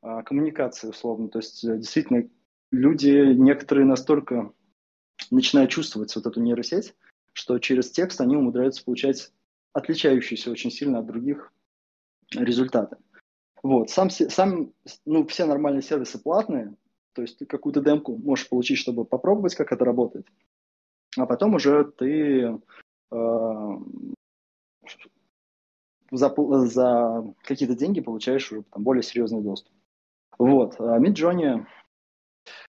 коммуникации 0.02 0.88
условно. 0.88 1.28
То 1.28 1.38
есть 1.38 1.64
э, 1.64 1.76
действительно 1.76 2.28
люди 2.70 3.34
некоторые 3.34 3.86
настолько 3.86 4.52
начинают 5.30 5.70
чувствовать 5.70 6.14
вот 6.14 6.26
эту 6.26 6.40
нейросеть, 6.40 6.94
что 7.32 7.58
через 7.58 7.90
текст 7.90 8.20
они 8.20 8.36
умудряются 8.36 8.84
получать 8.84 9.32
отличающиеся 9.72 10.50
очень 10.50 10.70
сильно 10.70 11.00
от 11.00 11.06
других 11.06 11.52
результаты. 12.32 12.96
Вот. 13.62 13.90
Сам, 13.90 14.10
сам, 14.10 14.72
ну, 15.04 15.26
все 15.26 15.44
нормальные 15.44 15.82
сервисы 15.82 16.18
платные, 16.18 16.74
то 17.12 17.22
есть 17.22 17.38
ты 17.38 17.46
какую-то 17.46 17.80
демку 17.82 18.16
можешь 18.16 18.48
получить, 18.48 18.78
чтобы 18.78 19.04
попробовать, 19.04 19.54
как 19.54 19.72
это 19.72 19.84
работает. 19.84 20.26
А 21.16 21.26
потом 21.26 21.54
уже 21.54 21.84
ты 21.84 22.58
э, 23.10 23.78
за, 26.10 26.34
за 26.66 27.34
какие-то 27.42 27.74
деньги 27.74 28.00
получаешь 28.00 28.50
уже 28.50 28.62
там, 28.62 28.82
более 28.82 29.02
серьезный 29.02 29.42
доступ. 29.42 29.72
Вот, 30.40 30.76
а 30.80 30.98
Midjourney, 30.98 31.66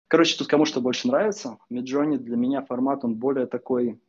короче, 0.09 0.37
тут 0.37 0.49
кому 0.49 0.65
что 0.65 0.81
больше 0.81 1.07
нравится. 1.07 1.57
Midjourney 1.73 2.17
для 2.17 2.37
меня 2.37 2.63
формат, 2.63 3.05
он 3.05 3.15
более 3.15 3.47
такой 3.47 4.03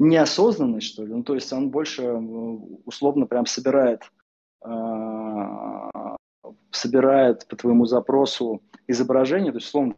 неосознанный, 0.00 0.80
что 0.80 1.04
ли. 1.04 1.12
Ну, 1.12 1.22
то 1.22 1.36
есть 1.36 1.52
он 1.52 1.70
больше 1.70 2.02
э, 2.02 2.16
условно 2.16 3.26
прям 3.26 3.46
собирает, 3.46 4.10
э, 4.66 4.70
собирает 6.72 7.46
по 7.46 7.54
твоему 7.54 7.84
запросу 7.84 8.64
изображение, 8.88 9.52
то 9.52 9.58
есть 9.58 9.68
условно 9.68 9.94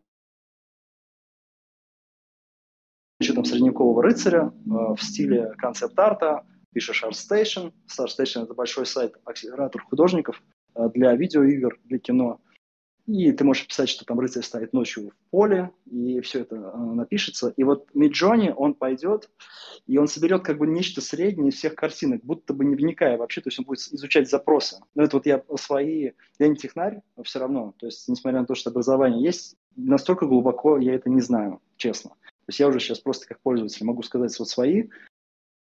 еще 3.19 3.33
там 3.33 3.47
средневекового 3.47 4.03
рыцаря 4.03 4.53
э, 4.53 4.95
в 4.95 4.99
стиле 5.01 5.55
концепт-арта, 5.57 6.47
пишешь 6.75 7.03
ArtStation. 7.03 7.73
ArtStation– 7.99 8.43
это 8.45 8.53
большой 8.53 8.85
сайт, 8.85 9.15
акселератор 9.25 9.81
художников– 9.81 10.43
для 10.95 11.15
видеоигр, 11.15 11.79
для 11.85 11.99
кино. 11.99 12.41
И 13.07 13.31
ты 13.31 13.45
можешь 13.45 13.69
писать, 13.69 13.89
что 13.89 14.05
там 14.05 14.19
рыцарь 14.19 14.43
стоит 14.43 14.73
ночью 14.73 15.11
в 15.11 15.31
поле, 15.31 15.71
и 15.85 16.21
все 16.23 16.41
это 16.41 16.57
э, 16.57 16.77
напишется. 16.77 17.55
И 17.57 17.63
вот 17.63 17.89
Миджони, 17.95 18.53
он 18.57 18.75
пойдет, 18.75 19.31
и 19.87 19.97
он 19.97 20.09
соберет 20.09 20.43
как 20.43 20.59
бы 20.59 20.67
нечто 20.67 21.01
среднее 21.01 21.51
из 21.51 21.55
всех 21.55 21.77
картинок, 21.77 22.25
будто 22.25 22.53
бы 22.53 22.65
не 22.65 22.75
вникая 22.75 23.17
вообще, 23.17 23.41
то 23.41 23.49
есть 23.49 23.61
он 23.61 23.65
будет 23.65 23.79
изучать 23.79 24.29
запросы. 24.29 24.81
Но 24.97 25.05
это 25.05 25.17
вот 25.17 25.27
я 25.27 25.45
свои, 25.57 26.13
я 26.41 26.49
не 26.49 26.57
технарь, 26.57 27.03
но 27.17 27.23
все 27.23 27.39
равно, 27.39 27.75
то 27.79 27.87
есть 27.87 28.09
несмотря 28.09 28.41
на 28.41 28.47
то, 28.47 28.57
что 28.57 28.71
образование 28.71 29.23
есть, 29.23 29.55
настолько 29.77 30.27
глубоко 30.27 30.77
я 30.77 30.95
это 30.95 31.09
не 31.09 31.21
знаю, 31.21 31.61
честно. 31.77 32.11
То 32.11 32.49
есть 32.49 32.59
я 32.59 32.67
уже 32.67 32.81
сейчас 32.81 32.99
просто 32.99 33.29
как 33.29 33.41
пользователь 33.41 33.87
могу 33.87 34.03
сказать 34.03 34.37
вот 34.37 34.49
свои 34.49 34.89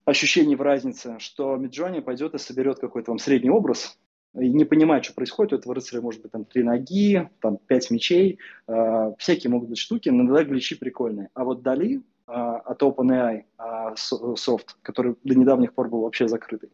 ощущения 0.06 0.56
в 0.56 0.62
разнице, 0.62 1.18
что 1.20 1.56
Миджони 1.56 2.02
пойдет 2.02 2.36
и 2.36 2.38
соберет 2.38 2.80
какой-то 2.80 3.12
вам 3.12 3.20
средний 3.20 3.50
образ, 3.50 3.98
и 4.36 4.50
не 4.50 4.66
понимает, 4.66 5.06
что 5.06 5.14
происходит. 5.14 5.54
У 5.54 5.56
этого 5.58 5.76
рыцаря 5.76 6.02
может 6.02 6.22
быть 6.22 6.32
там 6.32 6.46
три 6.46 6.64
ноги, 6.64 7.30
там 7.40 7.58
пять 7.58 7.92
мечей, 7.92 8.40
э, 8.68 9.14
всякие 9.18 9.52
могут 9.52 9.70
быть 9.70 9.78
штуки, 9.78 10.10
но 10.10 10.24
иногда 10.24 10.44
гличи 10.44 10.76
прикольные. 10.76 11.30
А 11.34 11.44
вот 11.44 11.62
Дали 11.62 11.98
э, 11.98 12.02
от 12.32 12.82
OpenAI 12.82 13.44
э, 13.58 13.96
софт, 14.36 14.78
который 14.82 15.16
до 15.24 15.36
недавних 15.36 15.74
пор 15.74 15.90
был 15.90 16.02
вообще 16.02 16.28
закрытый, 16.28 16.72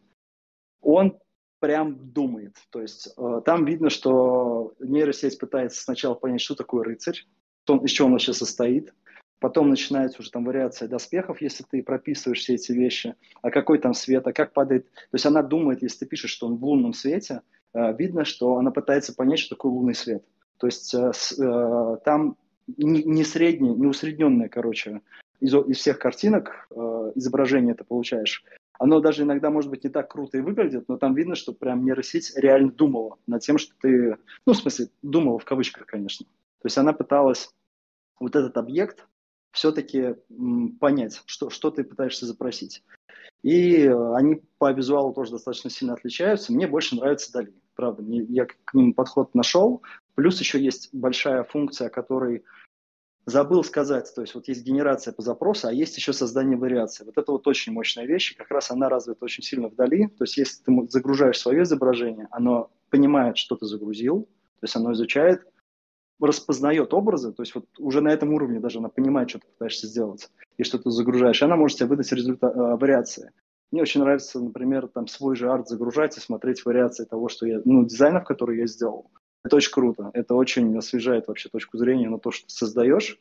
он 0.80 1.18
прям 1.58 2.12
думает. 2.12 2.56
То 2.70 2.80
есть 2.80 3.12
э, 3.16 3.42
там 3.44 3.66
видно, 3.66 3.90
что 3.90 4.72
нейросеть 4.80 5.38
пытается 5.38 5.82
сначала 5.82 6.14
понять, 6.14 6.40
что 6.40 6.54
такое 6.54 6.84
рыцарь, 6.84 7.26
из 7.68 7.90
чего 7.90 8.06
он 8.06 8.12
вообще 8.12 8.32
состоит, 8.32 8.92
Потом 9.40 9.70
начинается 9.70 10.20
уже 10.20 10.30
там 10.30 10.44
вариация 10.44 10.86
доспехов, 10.86 11.40
если 11.40 11.64
ты 11.64 11.82
прописываешь 11.82 12.40
все 12.40 12.54
эти 12.54 12.72
вещи, 12.72 13.14
а 13.40 13.50
какой 13.50 13.78
там 13.78 13.94
свет, 13.94 14.26
а 14.26 14.34
как 14.34 14.52
падает. 14.52 14.84
То 14.92 15.14
есть 15.14 15.24
она 15.24 15.42
думает, 15.42 15.82
если 15.82 16.00
ты 16.00 16.06
пишешь, 16.06 16.30
что 16.30 16.46
он 16.46 16.56
в 16.56 16.64
лунном 16.64 16.92
свете, 16.92 17.40
э, 17.72 17.96
видно, 17.96 18.26
что 18.26 18.56
она 18.56 18.70
пытается 18.70 19.14
понять, 19.14 19.38
что 19.38 19.56
такое 19.56 19.72
лунный 19.72 19.94
свет. 19.94 20.22
То 20.58 20.66
есть 20.66 20.94
э, 20.94 21.10
э, 21.38 21.96
там 22.04 22.36
не 22.76 23.24
среднее, 23.24 23.74
не 23.74 23.86
усредненное, 23.86 24.48
короче, 24.48 25.00
из, 25.40 25.52
из 25.54 25.78
всех 25.78 25.98
картинок 25.98 26.68
изображение 27.16 27.74
ты 27.74 27.82
получаешь. 27.82 28.44
Оно 28.78 29.00
даже 29.00 29.24
иногда, 29.24 29.50
может 29.50 29.70
быть, 29.70 29.82
не 29.82 29.90
так 29.90 30.08
круто 30.10 30.38
и 30.38 30.40
выглядит, 30.40 30.84
но 30.88 30.98
там 30.98 31.14
видно, 31.14 31.34
что 31.34 31.52
прям 31.52 31.84
нейросеть 31.84 32.32
реально 32.36 32.70
думала 32.70 33.16
над 33.26 33.42
тем, 33.42 33.58
что 33.58 33.74
ты, 33.80 34.18
ну, 34.46 34.52
в 34.52 34.56
смысле, 34.56 34.88
думала 35.02 35.38
в 35.38 35.44
кавычках, 35.44 35.86
конечно. 35.86 36.26
То 36.62 36.66
есть 36.66 36.78
она 36.78 36.92
пыталась 36.92 37.50
вот 38.20 38.36
этот 38.36 38.56
объект 38.56 39.06
все-таки 39.52 40.16
понять, 40.78 41.22
что, 41.26 41.50
что 41.50 41.70
ты 41.70 41.84
пытаешься 41.84 42.26
запросить. 42.26 42.82
И 43.42 43.86
они 43.86 44.42
по 44.58 44.72
визуалу 44.72 45.12
тоже 45.14 45.32
достаточно 45.32 45.70
сильно 45.70 45.94
отличаются. 45.94 46.52
Мне 46.52 46.66
больше 46.66 46.96
нравится 46.96 47.32
Дали. 47.32 47.54
Правда, 47.74 48.02
я 48.02 48.44
к 48.46 48.74
ним 48.74 48.92
подход 48.92 49.34
нашел. 49.34 49.82
Плюс 50.14 50.38
еще 50.40 50.62
есть 50.62 50.90
большая 50.92 51.44
функция, 51.44 51.86
о 51.86 51.90
которой 51.90 52.44
забыл 53.24 53.64
сказать. 53.64 54.12
То 54.14 54.20
есть 54.20 54.34
вот 54.34 54.48
есть 54.48 54.62
генерация 54.64 55.14
по 55.14 55.22
запросу, 55.22 55.68
а 55.68 55.72
есть 55.72 55.96
еще 55.96 56.12
создание 56.12 56.58
вариации. 56.58 57.04
Вот 57.04 57.16
это 57.16 57.32
вот 57.32 57.46
очень 57.46 57.72
мощная 57.72 58.04
вещь. 58.04 58.32
И 58.32 58.36
как 58.36 58.50
раз 58.50 58.70
она 58.70 58.90
развита 58.90 59.24
очень 59.24 59.42
сильно 59.42 59.68
вдали. 59.68 60.08
То 60.08 60.24
есть 60.24 60.36
если 60.36 60.62
ты 60.62 60.86
загружаешь 60.90 61.38
свое 61.38 61.62
изображение, 61.62 62.28
оно 62.30 62.70
понимает, 62.90 63.38
что 63.38 63.56
ты 63.56 63.64
загрузил. 63.64 64.28
То 64.60 64.64
есть 64.64 64.76
оно 64.76 64.92
изучает, 64.92 65.46
распознает 66.20 66.92
образы, 66.94 67.32
то 67.32 67.42
есть 67.42 67.54
вот 67.54 67.66
уже 67.78 68.00
на 68.00 68.08
этом 68.08 68.32
уровне 68.32 68.60
даже 68.60 68.78
она 68.78 68.88
понимает, 68.88 69.30
что 69.30 69.38
ты 69.38 69.46
пытаешься 69.46 69.86
сделать 69.86 70.30
и 70.58 70.62
что 70.62 70.78
ты 70.78 70.90
загружаешь, 70.90 71.42
она 71.42 71.56
может 71.56 71.78
тебе 71.78 71.88
выдать 71.88 72.12
результат, 72.12 72.54
э, 72.54 72.58
вариации. 72.58 73.32
Мне 73.72 73.82
очень 73.82 74.00
нравится, 74.00 74.40
например, 74.40 74.88
там 74.88 75.06
свой 75.06 75.36
же 75.36 75.50
арт 75.50 75.68
загружать 75.68 76.16
и 76.16 76.20
смотреть 76.20 76.64
вариации 76.64 77.04
того, 77.04 77.28
что 77.28 77.46
я, 77.46 77.60
ну, 77.64 77.84
дизайнов, 77.84 78.24
которые 78.24 78.60
я 78.60 78.66
сделал. 78.66 79.10
Это 79.44 79.56
очень 79.56 79.72
круто. 79.72 80.10
Это 80.12 80.34
очень 80.34 80.76
освежает 80.76 81.28
вообще 81.28 81.48
точку 81.48 81.78
зрения 81.78 82.08
на 82.08 82.18
то, 82.18 82.30
что 82.30 82.46
ты 82.46 82.52
создаешь. 82.52 83.18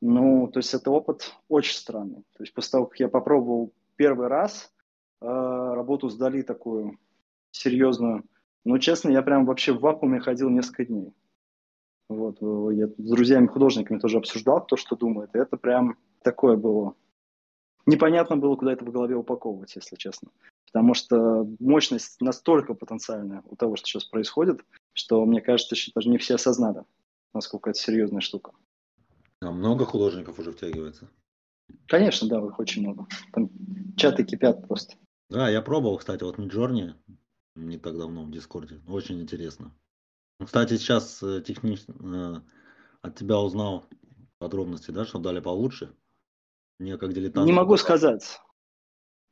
Ну, 0.00 0.48
то 0.48 0.58
есть 0.58 0.72
это 0.72 0.90
опыт 0.90 1.34
очень 1.48 1.74
странный. 1.74 2.22
То 2.36 2.42
есть 2.42 2.54
после 2.54 2.72
того, 2.72 2.86
как 2.86 3.00
я 3.00 3.08
попробовал 3.08 3.72
первый 3.96 4.28
раз 4.28 4.72
э, 5.20 5.26
работу 5.26 6.08
с 6.08 6.16
Дали 6.16 6.42
такую 6.42 6.98
серьезную. 7.50 8.24
Но, 8.64 8.78
честно, 8.78 9.10
я 9.10 9.22
прям 9.22 9.46
вообще 9.46 9.72
в 9.72 9.80
вакууме 9.80 10.20
ходил 10.20 10.48
несколько 10.48 10.84
дней. 10.84 11.12
Вот, 12.14 12.38
я 12.72 12.88
с 12.88 13.10
друзьями-художниками 13.10 13.98
тоже 13.98 14.18
обсуждал, 14.18 14.64
кто 14.64 14.76
что 14.76 14.96
думает. 14.96 15.34
И 15.34 15.38
это 15.38 15.56
прям 15.56 15.96
такое 16.22 16.56
было. 16.56 16.94
Непонятно 17.86 18.36
было, 18.36 18.56
куда 18.56 18.72
это 18.72 18.84
в 18.84 18.92
голове 18.92 19.16
упаковывать, 19.16 19.74
если 19.74 19.96
честно. 19.96 20.30
Потому 20.66 20.94
что 20.94 21.46
мощность 21.58 22.20
настолько 22.20 22.74
потенциальная 22.74 23.42
у 23.46 23.56
того, 23.56 23.76
что 23.76 23.86
сейчас 23.86 24.04
происходит, 24.04 24.64
что, 24.92 25.24
мне 25.26 25.40
кажется, 25.40 25.74
еще 25.74 25.90
даже 25.94 26.08
не 26.08 26.18
все 26.18 26.36
осознали, 26.36 26.84
насколько 27.34 27.70
это 27.70 27.78
серьезная 27.78 28.20
штука. 28.20 28.52
А 29.40 29.50
много 29.50 29.84
художников 29.84 30.38
уже 30.38 30.52
втягивается? 30.52 31.08
Конечно, 31.88 32.28
да, 32.28 32.38
их 32.38 32.58
очень 32.58 32.82
много. 32.82 33.06
Там 33.32 33.50
чаты 33.96 34.24
кипят 34.24 34.66
просто. 34.66 34.96
Да, 35.28 35.48
я 35.48 35.60
пробовал, 35.62 35.98
кстати, 35.98 36.22
вот 36.22 36.38
Midjourney 36.38 36.94
не 37.56 37.78
так 37.78 37.98
давно 37.98 38.24
в 38.24 38.30
Дискорде. 38.30 38.80
Очень 38.88 39.20
интересно. 39.20 39.72
Ну, 40.42 40.46
кстати, 40.46 40.76
сейчас 40.76 41.22
э, 41.22 41.40
технично 41.40 41.94
э, 42.02 42.40
от 43.00 43.14
тебя 43.14 43.38
узнал 43.38 43.84
подробности, 44.38 44.90
да, 44.90 45.04
что 45.04 45.20
дали 45.20 45.38
получше. 45.38 45.94
Мне 46.80 46.98
как 46.98 47.12
дилетант. 47.12 47.46
Не 47.46 47.52
могу 47.52 47.76
сказать. 47.76 48.40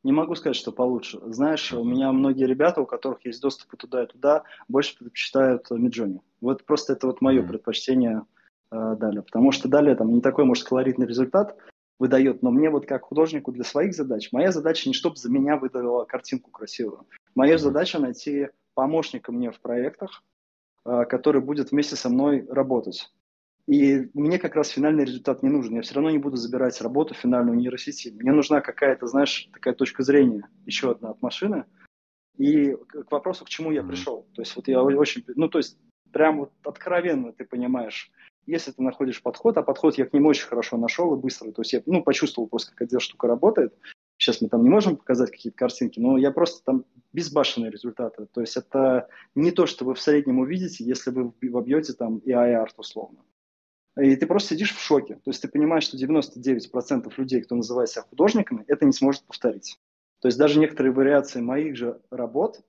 Не 0.04 0.12
могу 0.12 0.36
сказать, 0.36 0.54
что 0.54 0.70
получше. 0.70 1.18
Знаешь, 1.24 1.72
у 1.72 1.82
меня 1.82 2.12
многие 2.12 2.44
ребята, 2.44 2.80
у 2.80 2.86
которых 2.86 3.24
есть 3.24 3.42
доступ 3.42 3.74
и 3.74 3.76
туда, 3.76 4.04
и 4.04 4.06
туда, 4.06 4.44
больше 4.68 4.96
предпочитают 4.96 5.68
Midjourney. 5.72 6.20
Вот 6.40 6.64
просто 6.64 6.92
это 6.92 7.08
вот 7.08 7.20
мое 7.20 7.42
mm-hmm. 7.42 7.48
предпочтение 7.48 8.22
э, 8.70 8.96
далее. 8.96 9.22
Потому 9.22 9.50
что 9.50 9.66
далее 9.68 9.96
там 9.96 10.14
не 10.14 10.20
такой, 10.20 10.44
может, 10.44 10.62
колоритный 10.62 11.08
результат 11.08 11.56
выдает, 11.98 12.44
но 12.44 12.52
мне 12.52 12.70
вот 12.70 12.86
как 12.86 13.02
художнику 13.02 13.50
для 13.50 13.64
своих 13.64 13.94
задач, 13.94 14.30
моя 14.30 14.52
задача 14.52 14.88
не 14.88 14.94
чтобы 14.94 15.16
за 15.16 15.28
меня 15.28 15.56
выдавала 15.56 16.04
картинку 16.04 16.52
красивую. 16.52 17.08
Моя 17.34 17.56
mm-hmm. 17.56 17.58
задача 17.58 17.98
найти 17.98 18.48
помощника 18.74 19.32
мне 19.32 19.50
в 19.50 19.60
проектах, 19.60 20.22
э, 20.22 20.29
который 20.84 21.40
будет 21.40 21.70
вместе 21.70 21.96
со 21.96 22.08
мной 22.08 22.46
работать. 22.48 23.10
И 23.66 24.10
мне 24.14 24.38
как 24.38 24.56
раз 24.56 24.68
финальный 24.68 25.04
результат 25.04 25.42
не 25.42 25.48
нужен. 25.48 25.76
Я 25.76 25.82
все 25.82 25.94
равно 25.94 26.10
не 26.10 26.18
буду 26.18 26.36
забирать 26.36 26.80
работу 26.80 27.14
финальную 27.14 27.56
нейросети. 27.56 28.08
Мне 28.08 28.32
нужна 28.32 28.60
какая-то, 28.60 29.06
знаешь, 29.06 29.48
такая 29.52 29.74
точка 29.74 30.02
зрения, 30.02 30.48
еще 30.66 30.90
одна 30.90 31.10
от 31.10 31.22
машины. 31.22 31.64
И 32.36 32.74
к 32.74 33.12
вопросу, 33.12 33.44
к 33.44 33.48
чему 33.48 33.70
я 33.70 33.82
пришел. 33.84 34.26
То 34.34 34.42
есть 34.42 34.56
вот 34.56 34.66
я 34.66 34.82
очень, 34.82 35.24
ну 35.36 35.48
то 35.48 35.58
есть 35.58 35.78
прям 36.10 36.38
вот 36.38 36.52
откровенно 36.64 37.32
ты 37.32 37.44
понимаешь, 37.44 38.10
если 38.46 38.72
ты 38.72 38.82
находишь 38.82 39.22
подход, 39.22 39.56
а 39.58 39.62
подход 39.62 39.98
я 39.98 40.06
к 40.06 40.12
нему 40.12 40.30
очень 40.30 40.46
хорошо 40.46 40.76
нашел 40.76 41.14
и 41.14 41.20
быстро, 41.20 41.52
то 41.52 41.62
есть 41.62 41.72
я 41.72 41.82
ну, 41.86 42.02
почувствовал 42.02 42.48
просто, 42.48 42.72
как 42.74 42.88
эта 42.88 42.98
штука 42.98 43.28
работает. 43.28 43.74
Сейчас 44.20 44.40
мы 44.40 44.48
там 44.48 44.62
не 44.62 44.68
можем 44.68 44.96
показать 44.96 45.30
какие-то 45.30 45.56
картинки, 45.56 45.98
но 45.98 46.18
я 46.18 46.30
просто 46.30 46.62
там 46.64 46.84
безбашенные 47.12 47.70
результаты. 47.70 48.26
То 48.26 48.42
есть 48.42 48.56
это 48.56 49.08
не 49.34 49.50
то, 49.50 49.66
что 49.66 49.84
вы 49.84 49.94
в 49.94 50.00
среднем 50.00 50.38
увидите, 50.38 50.84
если 50.84 51.10
вы 51.10 51.32
вобьете 51.40 51.94
там 51.94 52.18
AI 52.26 52.52
арт 52.52 52.74
условно 52.76 53.20
и 54.00 54.16
ты 54.16 54.26
просто 54.26 54.54
сидишь 54.54 54.74
в 54.74 54.80
шоке. 54.80 55.14
То 55.16 55.30
есть 55.30 55.42
ты 55.42 55.48
понимаешь, 55.48 55.84
что 55.84 55.96
99% 55.96 57.12
людей, 57.16 57.42
кто 57.42 57.54
называет 57.54 57.90
себя 57.90 58.02
художниками, 58.02 58.64
это 58.66 58.84
не 58.84 58.92
сможет 58.92 59.24
повторить. 59.24 59.78
То 60.20 60.28
есть 60.28 60.38
даже 60.38 60.58
некоторые 60.58 60.92
вариации 60.92 61.40
моих 61.40 61.76
же 61.76 62.00
работ, 62.10 62.60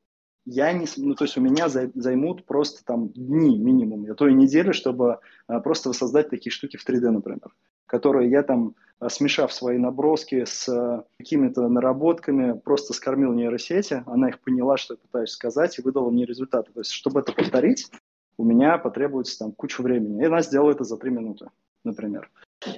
я 0.45 0.73
не, 0.73 0.87
ну, 0.97 1.13
то 1.13 1.25
есть 1.25 1.37
у 1.37 1.41
меня 1.41 1.69
займут 1.69 2.45
просто 2.45 2.83
там 2.83 3.09
дни 3.09 3.59
минимум, 3.59 4.09
а 4.09 4.15
то 4.15 4.27
и 4.27 4.33
недели, 4.33 4.71
чтобы 4.71 5.19
а, 5.47 5.59
просто 5.59 5.89
воссоздать 5.89 6.29
такие 6.29 6.51
штуки 6.51 6.77
в 6.77 6.87
3D, 6.87 7.11
например, 7.11 7.53
которые 7.85 8.31
я 8.31 8.41
там, 8.41 8.75
смешав 9.09 9.53
свои 9.53 9.77
наброски 9.77 10.45
с 10.45 10.69
а, 10.69 11.05
какими-то 11.17 11.67
наработками, 11.67 12.57
просто 12.57 12.93
скормил 12.93 13.33
нейросети, 13.33 14.03
она 14.05 14.29
их 14.29 14.39
поняла, 14.39 14.77
что 14.77 14.93
я 14.93 14.97
пытаюсь 14.97 15.31
сказать, 15.31 15.77
и 15.79 15.81
выдала 15.81 16.09
мне 16.11 16.25
результаты. 16.25 16.71
То 16.71 16.81
есть, 16.81 16.91
чтобы 16.91 17.21
это 17.21 17.33
повторить, 17.33 17.89
у 18.37 18.43
меня 18.43 18.77
потребуется 18.77 19.39
там 19.39 19.51
кучу 19.51 19.83
времени. 19.83 20.21
И 20.21 20.25
она 20.25 20.41
сделала 20.41 20.71
это 20.71 20.83
за 20.83 20.97
три 20.97 21.11
минуты, 21.11 21.47
например. 21.83 22.29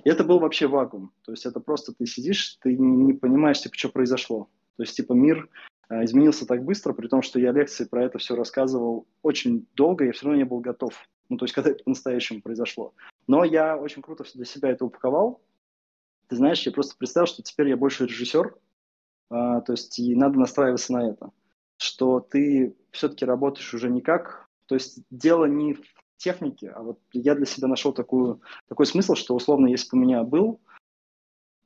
И 0.04 0.10
это 0.10 0.24
был 0.24 0.40
вообще 0.40 0.68
вакуум. 0.68 1.12
То 1.24 1.32
есть 1.32 1.46
это 1.46 1.60
просто 1.60 1.94
ты 1.94 2.06
сидишь, 2.06 2.58
ты 2.62 2.78
не 2.78 3.14
понимаешь, 3.14 3.62
типа, 3.62 3.76
что 3.78 3.90
произошло. 3.90 4.48
То 4.78 4.84
есть, 4.84 4.96
типа, 4.96 5.14
мир 5.14 5.50
э, 5.90 6.06
изменился 6.06 6.46
так 6.46 6.64
быстро, 6.64 6.94
при 6.94 7.08
том, 7.08 7.22
что 7.22 7.40
я 7.40 7.52
лекции 7.52 7.86
про 7.86 8.06
это 8.06 8.18
все 8.18 8.36
рассказывал 8.36 9.08
очень 9.22 9.68
долго, 9.76 10.06
я 10.06 10.14
все 10.14 10.26
равно 10.26 10.38
не 10.38 10.46
был 10.46 10.60
готов. 10.60 10.94
Ну, 11.30 11.38
то 11.38 11.46
есть, 11.46 11.54
когда 11.54 11.72
это 11.72 11.84
по-настоящему 11.84 12.42
произошло. 12.42 12.94
Но 13.28 13.44
я 13.44 13.78
очень 13.78 14.02
круто 14.02 14.24
для 14.34 14.46
себя 14.46 14.70
это 14.70 14.86
упаковал. 14.86 15.42
Ты 16.34 16.38
знаешь, 16.38 16.64
я 16.64 16.72
просто 16.72 16.98
представил, 16.98 17.28
что 17.28 17.44
теперь 17.44 17.70
я 17.70 17.78
больше 17.78 18.08
режиссер, 18.08 18.56
а, 19.30 19.62
то 19.62 19.74
есть 19.74 20.00
и 20.00 20.16
надо 20.16 20.40
настраиваться 20.40 20.92
на 20.92 21.08
это, 21.12 21.30
что 21.78 22.22
ты 22.22 22.76
все-таки 22.90 23.24
работаешь 23.24 23.72
уже 23.76 23.88
не 23.92 24.02
как 24.02 24.50
то 24.66 24.74
есть 24.74 25.04
дело 25.12 25.46
не 25.46 25.76
в 25.76 25.84
технике, 26.18 26.72
а 26.72 26.82
вот 26.82 27.00
я 27.12 27.36
для 27.36 27.46
себя 27.46 27.68
нашел 27.68 27.94
такую, 27.94 28.42
такой 28.68 28.88
смысл, 28.88 29.14
что 29.14 29.36
условно, 29.36 29.68
если 29.68 29.92
бы 29.92 30.02
у 30.02 30.02
меня 30.02 30.24
был, 30.24 30.60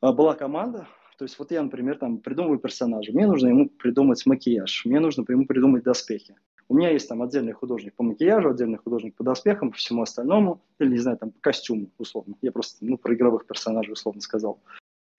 а, 0.02 0.12
была 0.12 0.34
команда, 0.34 0.86
то 1.18 1.24
есть 1.24 1.40
вот 1.40 1.50
я, 1.52 1.64
например, 1.64 1.98
там 1.98 2.18
придумываю 2.18 2.60
персонажа, 2.60 3.14
мне 3.14 3.26
нужно 3.26 3.48
ему 3.48 3.70
придумать 3.70 4.26
макияж, 4.26 4.84
мне 4.84 5.00
нужно 5.00 5.24
ему 5.30 5.46
придумать 5.46 5.86
доспехи. 5.86 6.36
У 6.70 6.76
меня 6.76 6.92
есть 6.92 7.08
там 7.08 7.22
отдельный 7.22 7.54
художник 7.54 7.96
по 7.96 8.04
макияжу, 8.04 8.50
отдельный 8.50 8.78
художник 8.78 9.16
по 9.16 9.24
доспехам, 9.24 9.72
по 9.72 9.78
всему 9.78 10.02
остальному, 10.02 10.62
или, 10.80 10.92
не 10.92 10.98
знаю, 10.98 11.18
там, 11.18 11.32
по 11.32 11.40
костюму, 11.40 11.90
условно. 11.98 12.36
Я 12.42 12.52
просто, 12.52 12.78
ну, 12.82 12.98
про 12.98 13.14
игровых 13.16 13.46
персонажей, 13.46 13.94
условно 13.94 14.22
сказал. 14.22 14.60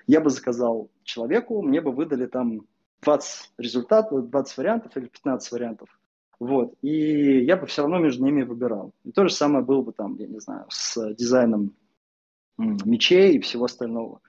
Я 0.07 0.21
бы 0.21 0.31
заказал 0.31 0.91
человеку, 1.05 1.63
мне 1.63 1.81
бы 1.81 1.91
выдали 1.93 2.27
там 2.27 2.67
20 3.03 3.53
результатов, 3.59 4.29
20 4.29 4.57
вариантов 4.59 4.97
или 4.97 5.07
15 5.07 5.53
вариантов. 5.53 5.89
Вот. 6.39 6.75
И 6.83 7.45
я 7.45 7.57
бы 7.57 7.67
все 7.67 7.83
равно 7.83 7.99
между 7.99 8.25
ними 8.25 8.43
выбирал. 8.43 8.93
И 9.05 9.13
то 9.13 9.27
же 9.27 9.35
самое 9.35 9.65
было 9.65 9.83
бы 9.83 9.93
там, 9.93 10.17
я 10.17 10.27
не 10.27 10.41
знаю, 10.41 10.67
с 10.69 11.15
дизайном 11.15 11.75
мечей 12.59 13.37
и 13.37 13.41
всего 13.41 13.65
остального. 13.65 14.21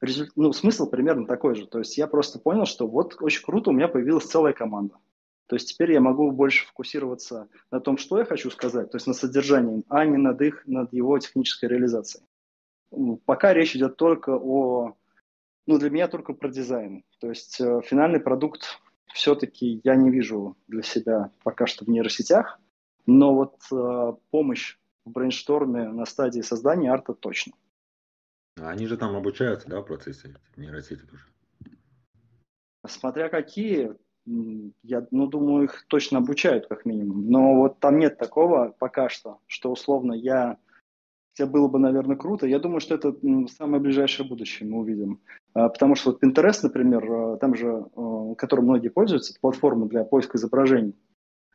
Результ... 0.00 0.30
Ну, 0.36 0.52
смысл 0.52 0.88
примерно 0.88 1.26
такой 1.26 1.54
же. 1.54 1.66
То 1.66 1.78
есть 1.78 1.96
я 1.96 2.06
просто 2.06 2.38
понял, 2.38 2.66
что 2.66 2.86
вот 2.86 3.16
очень 3.20 3.44
круто, 3.44 3.70
у 3.70 3.72
меня 3.72 3.88
появилась 3.88 4.26
целая 4.26 4.52
команда. 4.52 4.96
То 5.46 5.54
есть 5.56 5.68
теперь 5.68 5.92
я 5.92 6.00
могу 6.00 6.30
больше 6.32 6.66
фокусироваться 6.66 7.48
на 7.70 7.80
том, 7.80 7.98
что 7.98 8.18
я 8.18 8.24
хочу 8.24 8.50
сказать, 8.50 8.90
то 8.90 8.96
есть 8.96 9.06
на 9.06 9.14
содержании, 9.14 9.84
а 9.88 10.04
не 10.04 10.16
над 10.16 10.40
их, 10.42 10.66
над 10.66 10.92
его 10.92 11.18
технической 11.18 11.68
реализацией. 11.68 12.24
Пока 13.24 13.54
речь 13.54 13.76
идет 13.76 13.96
только 13.96 14.30
о, 14.30 14.96
ну 15.66 15.78
для 15.78 15.90
меня 15.90 16.08
только 16.08 16.32
про 16.32 16.48
дизайн. 16.48 17.04
То 17.20 17.28
есть 17.28 17.60
э, 17.60 17.80
финальный 17.84 18.20
продукт 18.20 18.80
все-таки 19.12 19.80
я 19.84 19.94
не 19.94 20.10
вижу 20.10 20.56
для 20.66 20.82
себя 20.82 21.30
пока 21.42 21.66
что 21.66 21.84
в 21.84 21.88
нейросетях, 21.88 22.60
но 23.06 23.34
вот 23.34 23.56
э, 23.72 24.12
помощь 24.30 24.78
в 25.04 25.10
брейншторме 25.10 25.88
на 25.88 26.06
стадии 26.06 26.40
создания 26.40 26.90
арта 26.90 27.14
точно. 27.14 27.52
Они 28.56 28.86
же 28.86 28.96
там 28.96 29.14
обучаются, 29.14 29.68
да, 29.68 29.80
в 29.80 29.84
процессе 29.84 30.34
нейросети 30.56 31.02
тоже? 31.02 31.24
Смотря 32.86 33.28
какие, 33.28 33.94
я 34.26 35.06
ну, 35.10 35.26
думаю, 35.26 35.64
их 35.64 35.84
точно 35.88 36.18
обучают 36.18 36.66
как 36.66 36.84
минимум. 36.84 37.30
Но 37.30 37.54
вот 37.54 37.78
там 37.80 37.98
нет 37.98 38.18
такого 38.18 38.74
пока 38.78 39.08
что, 39.08 39.38
что 39.46 39.70
условно 39.70 40.12
я 40.12 40.58
Хотя 41.36 41.50
было 41.50 41.68
бы, 41.68 41.78
наверное, 41.78 42.16
круто. 42.16 42.46
Я 42.46 42.58
думаю, 42.58 42.80
что 42.80 42.94
это 42.94 43.14
самое 43.48 43.82
ближайшее 43.82 44.26
будущее 44.26 44.66
мы 44.68 44.78
увидим. 44.78 45.20
А, 45.52 45.68
потому 45.68 45.94
что 45.94 46.12
вот 46.12 46.22
Pinterest, 46.22 46.60
например, 46.62 47.12
а, 47.12 47.36
там 47.36 47.54
же, 47.54 47.84
а, 47.94 48.34
которым 48.36 48.64
многие 48.66 48.88
пользуются, 48.88 49.38
платформа 49.38 49.86
для 49.86 50.04
поиска 50.04 50.38
изображений, 50.38 50.94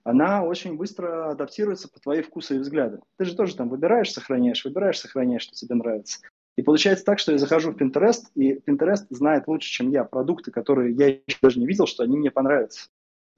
она 0.04 0.44
очень 0.44 0.78
быстро 0.78 1.32
адаптируется 1.32 1.90
по 1.90 2.00
твои 2.00 2.22
вкусы 2.22 2.58
и 2.58 2.60
взгляды. 2.60 3.00
Ты 3.18 3.26
же 3.26 3.36
тоже 3.36 3.56
там 3.56 3.70
выбираешь, 3.70 4.12
сохраняешь, 4.12 4.64
выбираешь, 4.66 5.00
сохраняешь, 5.00 5.44
что 5.44 5.56
тебе 5.56 5.74
нравится. 5.74 6.20
И 6.58 6.62
получается 6.62 7.06
так, 7.06 7.20
что 7.20 7.32
я 7.32 7.38
захожу 7.38 7.72
в 7.72 7.78
Pinterest, 7.78 8.26
и 8.36 8.54
Pinterest 8.54 9.06
знает 9.10 9.48
лучше, 9.48 9.70
чем 9.70 9.90
я, 9.90 10.04
продукты, 10.04 10.52
которые 10.52 10.94
я 10.94 11.08
еще 11.08 11.38
даже 11.42 11.60
не 11.60 11.66
видел, 11.66 11.88
что 11.88 12.04
они 12.04 12.18
мне 12.18 12.32
понравятся. 12.32 12.90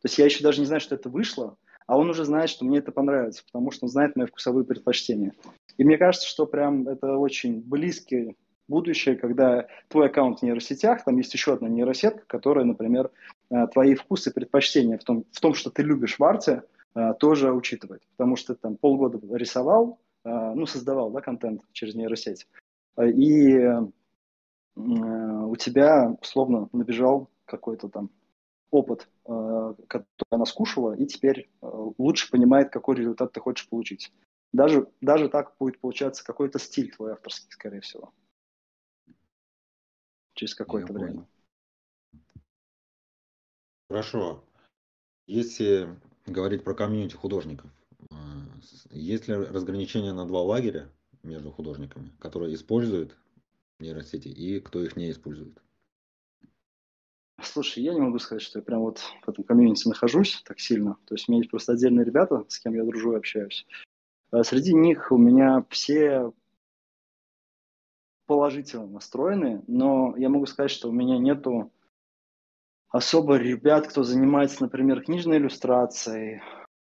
То 0.02 0.08
есть 0.08 0.18
я 0.18 0.26
еще 0.26 0.44
даже 0.44 0.60
не 0.60 0.66
знаю, 0.66 0.82
что 0.82 0.96
это 0.96 1.10
вышло, 1.10 1.58
а 1.88 1.98
он 1.98 2.10
уже 2.10 2.26
знает, 2.26 2.50
что 2.50 2.66
мне 2.66 2.80
это 2.80 2.92
понравится, 2.92 3.44
потому 3.46 3.72
что 3.72 3.86
он 3.86 3.90
знает 3.90 4.16
мои 4.16 4.26
вкусовые 4.26 4.66
предпочтения. 4.66 5.34
И 5.78 5.84
мне 5.84 5.98
кажется, 5.98 6.28
что 6.28 6.46
прям 6.46 6.88
это 6.88 7.18
очень 7.18 7.62
близкое 7.62 8.36
будущее, 8.68 9.16
когда 9.16 9.68
твой 9.90 10.08
аккаунт 10.08 10.40
в 10.40 10.44
нейросетях, 10.44 11.04
там 11.04 11.18
есть 11.18 11.34
еще 11.34 11.54
одна 11.54 11.70
нейросетка, 11.70 12.24
которая, 12.28 12.66
например, 12.66 13.12
э, 13.50 13.68
твои 13.72 13.96
вкусы 13.96 14.30
и 14.30 14.34
предпочтения 14.34 14.98
в 14.98 15.04
том, 15.04 15.26
в 15.32 15.40
том, 15.40 15.54
что 15.54 15.70
ты 15.70 15.84
любишь 15.84 16.18
в 16.18 16.24
арте, 16.24 16.64
э, 16.96 17.14
тоже 17.20 17.52
учитывает. 17.52 18.02
Потому 18.16 18.36
что 18.36 18.56
ты 18.56 18.62
там 18.62 18.78
полгода 18.78 19.20
рисовал, 19.36 20.00
э, 20.24 20.30
ну, 20.30 20.66
создавал 20.66 21.12
да, 21.12 21.22
контент 21.22 21.62
через 21.74 21.96
нейросеть, 21.96 22.48
и 22.98 23.68
у 24.76 25.56
тебя, 25.56 26.18
условно, 26.22 26.70
набежал 26.74 27.30
какой-то 27.46 27.90
там 27.90 28.10
опыт, 28.72 29.08
который 29.24 30.08
она 30.32 30.46
скушала, 30.46 30.94
и 30.94 31.06
теперь 31.06 31.50
лучше 31.62 32.32
понимает, 32.32 32.72
какой 32.72 32.96
результат 32.96 33.32
ты 33.34 33.40
хочешь 33.40 33.70
получить. 33.70 34.12
Даже, 34.52 34.88
даже 35.02 35.30
так 35.30 35.56
будет 35.60 35.80
получаться 35.80 36.24
какой-то 36.24 36.60
стиль 36.60 36.92
твой 36.92 37.14
авторский, 37.14 37.52
скорее 37.52 37.82
всего. 37.82 38.14
Через 40.34 40.56
какое-то 40.56 40.94
время. 40.94 41.28
Хорошо. 43.90 44.44
Если 45.28 45.88
говорить 46.26 46.64
про 46.64 46.74
комьюнити 46.74 47.16
художников. 47.16 47.70
Есть 48.90 49.28
ли 49.28 49.36
разграничение 49.36 50.14
на 50.14 50.26
два 50.26 50.42
лагеря 50.42 50.90
между 51.24 51.52
художниками, 51.52 52.12
которые 52.20 52.54
используют 52.54 53.18
нейросети 53.80 54.28
и 54.28 54.60
кто 54.60 54.84
их 54.84 54.96
не 54.96 55.10
использует? 55.10 55.62
Слушай, 57.42 57.84
я 57.84 57.94
не 57.94 58.00
могу 58.00 58.20
сказать, 58.20 58.42
что 58.42 58.60
я 58.60 58.64
прям 58.64 58.82
вот 58.82 59.00
в 59.00 59.30
этом 59.30 59.44
комьюнити 59.44 59.88
нахожусь 59.88 60.42
так 60.46 60.60
сильно. 60.60 60.98
То 61.06 61.16
есть 61.16 61.28
у 61.28 61.32
меня 61.32 61.40
есть 61.40 61.52
просто 61.52 61.74
отдельные 61.74 62.06
ребята, 62.06 62.46
с 62.48 62.60
кем 62.60 62.74
я 62.74 62.84
дружу 62.84 63.14
и 63.14 63.18
общаюсь. 63.18 63.66
А 64.32 64.44
среди 64.44 64.74
них 64.74 65.12
у 65.12 65.18
меня 65.18 65.66
все 65.70 66.32
положительно 68.26 68.88
настроены, 68.88 69.64
но 69.68 70.16
я 70.18 70.30
могу 70.30 70.46
сказать, 70.46 70.72
что 70.72 70.90
у 70.90 70.92
меня 70.92 71.18
нету 71.18 71.72
особо 72.90 73.38
ребят, 73.38 73.88
кто 73.88 74.04
занимается, 74.04 74.64
например, 74.64 75.04
книжной 75.04 75.38
иллюстрацией, 75.38 76.42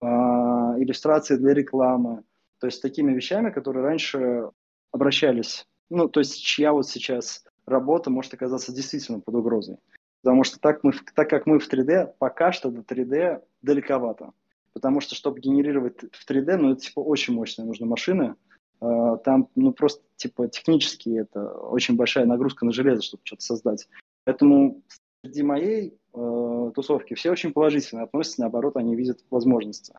э, 0.00 0.04
иллюстрацией 0.04 1.40
для 1.40 1.54
рекламы, 1.54 2.24
то 2.62 2.66
есть 2.66 2.80
такими 2.80 3.12
вещами, 3.12 3.50
которые 3.50 3.82
раньше 3.82 4.50
обращались, 4.92 5.66
ну, 5.90 6.08
то 6.08 6.20
есть 6.20 6.40
чья 6.40 6.72
вот 6.72 6.88
сейчас 6.88 7.44
работа 7.66 8.08
может 8.08 8.32
оказаться 8.34 8.72
действительно 8.72 9.18
под 9.18 9.34
угрозой. 9.34 9.78
Потому 10.22 10.44
что 10.44 10.60
так, 10.60 10.84
мы, 10.84 10.92
так 11.16 11.28
как 11.28 11.46
мы 11.46 11.58
в 11.58 11.68
3D, 11.68 12.12
пока 12.20 12.52
что 12.52 12.70
до 12.70 12.82
3D 12.82 13.42
далековато. 13.62 14.30
Потому 14.74 15.00
что, 15.00 15.16
чтобы 15.16 15.40
генерировать 15.40 16.02
в 16.12 16.30
3D, 16.30 16.56
ну, 16.56 16.70
это, 16.70 16.82
типа, 16.82 17.00
очень 17.00 17.34
мощная 17.34 17.66
нужна 17.66 17.84
машина. 17.88 18.36
А, 18.78 19.16
там, 19.16 19.48
ну, 19.56 19.72
просто, 19.72 20.04
типа, 20.14 20.46
технически 20.46 21.18
это 21.18 21.52
очень 21.52 21.96
большая 21.96 22.26
нагрузка 22.26 22.64
на 22.64 22.70
железо, 22.70 23.02
чтобы 23.02 23.22
что-то 23.24 23.42
создать. 23.42 23.88
Поэтому 24.22 24.84
среди 25.24 25.42
моей 25.42 25.98
э, 26.14 26.70
тусовки 26.76 27.14
все 27.14 27.32
очень 27.32 27.52
положительно 27.52 28.04
относятся, 28.04 28.42
наоборот, 28.42 28.76
они 28.76 28.94
видят 28.94 29.24
возможности. 29.30 29.94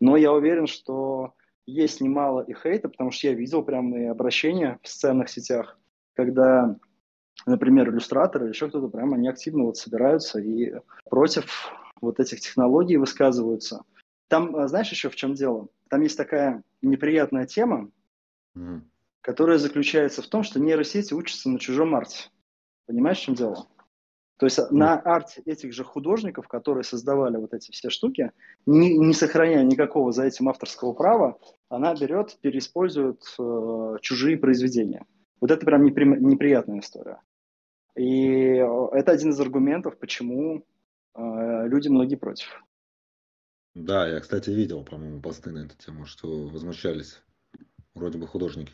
Но 0.00 0.16
я 0.16 0.32
уверен, 0.32 0.66
что 0.66 1.34
есть 1.70 2.00
немало 2.00 2.40
и 2.40 2.54
хейта, 2.54 2.88
потому 2.88 3.10
что 3.10 3.28
я 3.28 3.34
видел 3.34 3.62
прям 3.62 3.94
и 3.94 4.04
обращения 4.04 4.78
в 4.82 4.88
социальных 4.88 5.28
сетях, 5.28 5.78
когда 6.14 6.76
например, 7.46 7.90
иллюстраторы 7.90 8.46
или 8.46 8.52
еще 8.52 8.68
кто-то, 8.68 8.88
прямо 8.88 9.16
они 9.16 9.28
активно 9.28 9.64
вот 9.64 9.76
собираются 9.76 10.40
и 10.40 10.74
против 11.08 11.72
вот 12.00 12.20
этих 12.20 12.40
технологий 12.40 12.96
высказываются. 12.96 13.84
Там, 14.28 14.54
а, 14.56 14.68
знаешь, 14.68 14.90
еще 14.90 15.08
в 15.08 15.16
чем 15.16 15.34
дело? 15.34 15.68
Там 15.88 16.02
есть 16.02 16.16
такая 16.16 16.62
неприятная 16.82 17.46
тема, 17.46 17.90
mm. 18.56 18.82
которая 19.20 19.58
заключается 19.58 20.22
в 20.22 20.26
том, 20.26 20.42
что 20.42 20.60
нейросети 20.60 21.14
учатся 21.14 21.48
на 21.48 21.58
чужом 21.58 21.94
арте. 21.94 22.28
Понимаешь, 22.86 23.18
в 23.18 23.22
чем 23.22 23.34
дело? 23.34 23.66
То 24.38 24.46
есть 24.46 24.58
mm. 24.58 24.68
на 24.70 24.94
арте 25.00 25.42
этих 25.44 25.72
же 25.72 25.84
художников, 25.84 26.46
которые 26.46 26.84
создавали 26.84 27.36
вот 27.36 27.52
эти 27.52 27.72
все 27.72 27.90
штуки, 27.90 28.32
не, 28.66 28.96
не 28.96 29.12
сохраняя 29.12 29.64
никакого 29.64 30.12
за 30.12 30.24
этим 30.24 30.48
авторского 30.48 30.92
права, 30.92 31.38
она 31.68 31.94
берет, 31.94 32.38
переиспользует 32.40 33.22
э, 33.38 33.96
чужие 34.00 34.38
произведения. 34.38 35.04
Вот 35.40 35.50
это 35.50 35.66
прям 35.66 35.82
непри, 35.82 36.06
неприятная 36.06 36.80
история. 36.80 37.20
И 37.96 38.54
э, 38.54 38.88
это 38.92 39.10
один 39.10 39.30
из 39.30 39.40
аргументов, 39.40 39.98
почему 39.98 40.64
э, 41.14 41.20
люди 41.66 41.88
многие 41.88 42.16
против. 42.16 42.62
Да, 43.74 44.06
я, 44.08 44.20
кстати, 44.20 44.50
видел, 44.50 44.84
по-моему, 44.84 45.20
посты 45.20 45.50
на 45.50 45.64
эту 45.64 45.76
тему, 45.76 46.06
что 46.06 46.46
возмущались 46.46 47.22
вроде 47.94 48.18
бы 48.18 48.28
художники. 48.28 48.72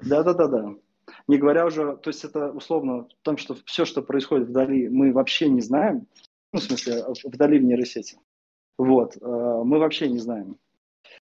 Да-да-да-да. 0.00 0.74
Не 1.28 1.38
говоря 1.38 1.66
уже, 1.66 1.96
то 1.96 2.10
есть 2.10 2.24
это 2.24 2.50
условно 2.50 3.04
в 3.04 3.22
том, 3.22 3.36
что 3.36 3.56
все, 3.66 3.84
что 3.84 4.02
происходит 4.02 4.48
вдали, 4.48 4.88
мы 4.88 5.12
вообще 5.12 5.48
не 5.48 5.60
знаем, 5.60 6.06
ну, 6.52 6.60
в 6.60 6.62
смысле, 6.62 7.04
вдали 7.24 7.58
в 7.58 7.64
нейросети. 7.64 8.18
Вот, 8.78 9.16
э, 9.16 9.20
мы 9.20 9.78
вообще 9.78 10.08
не 10.08 10.18
знаем. 10.18 10.58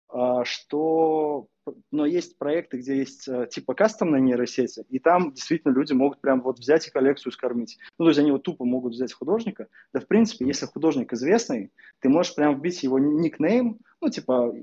А 0.09 0.45
что 0.45 1.49
но 1.91 2.07
есть 2.07 2.39
проекты, 2.39 2.79
где 2.79 2.97
есть 2.99 3.27
э, 3.29 3.49
типа 3.51 3.75
кастомные 3.75 4.21
нейросети, 4.21 4.85
и 4.89 4.99
там 4.99 5.33
действительно 5.33 5.73
люди 5.73 5.93
могут 5.93 6.21
прям 6.21 6.43
вот 6.43 6.59
взять 6.59 6.87
и 6.87 6.91
коллекцию 6.91 7.33
скормить. 7.33 7.79
Ну, 7.99 8.05
то 8.05 8.11
есть 8.11 8.21
они 8.21 8.33
вот 8.33 8.43
тупо 8.43 8.65
могут 8.65 8.93
взять 8.93 9.13
художника. 9.13 9.69
Да, 9.93 10.01
в 10.01 10.07
принципе, 10.07 10.47
если 10.47 10.67
художник 10.67 11.13
известный, 11.13 11.73
ты 12.01 12.09
можешь 12.09 12.35
прям 12.35 12.59
вбить 12.59 12.83
его 12.83 12.99
никнейм, 12.99 13.79
ну, 14.01 14.11
типа, 14.11 14.55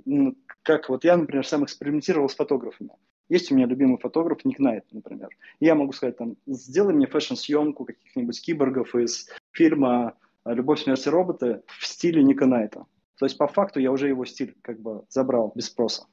как 0.62 0.90
вот 0.90 1.04
я, 1.04 1.18
например, 1.18 1.46
сам 1.46 1.64
экспериментировал 1.64 2.30
с 2.30 2.36
фотографами. 2.36 2.92
Есть 3.32 3.50
у 3.50 3.56
меня 3.56 3.66
любимый 3.66 3.98
фотограф 3.98 4.44
Ник 4.44 4.60
Найт, 4.60 4.84
например. 4.92 5.30
Я 5.62 5.74
могу 5.74 5.94
сказать, 5.94 6.18
там, 6.18 6.36
сделай 6.48 6.94
мне 6.94 7.08
фэшн-съемку 7.08 7.86
каких-нибудь 7.86 8.42
киборгов 8.42 8.94
из 8.94 9.30
фильма 9.54 10.16
«Любовь, 10.44 10.82
смерть 10.82 11.08
и 11.08 11.10
роботы» 11.10 11.62
в 11.80 11.88
стиле 11.88 12.24
Ника 12.24 12.46
Найта. 12.46 12.86
То 13.18 13.26
есть 13.26 13.38
по 13.38 13.48
факту 13.48 13.80
я 13.80 13.94
уже 13.94 14.10
его 14.10 14.26
стиль 14.26 14.54
как 14.62 14.82
бы 14.82 15.06
забрал 15.08 15.54
без 15.56 15.68
спроса. 15.68 16.08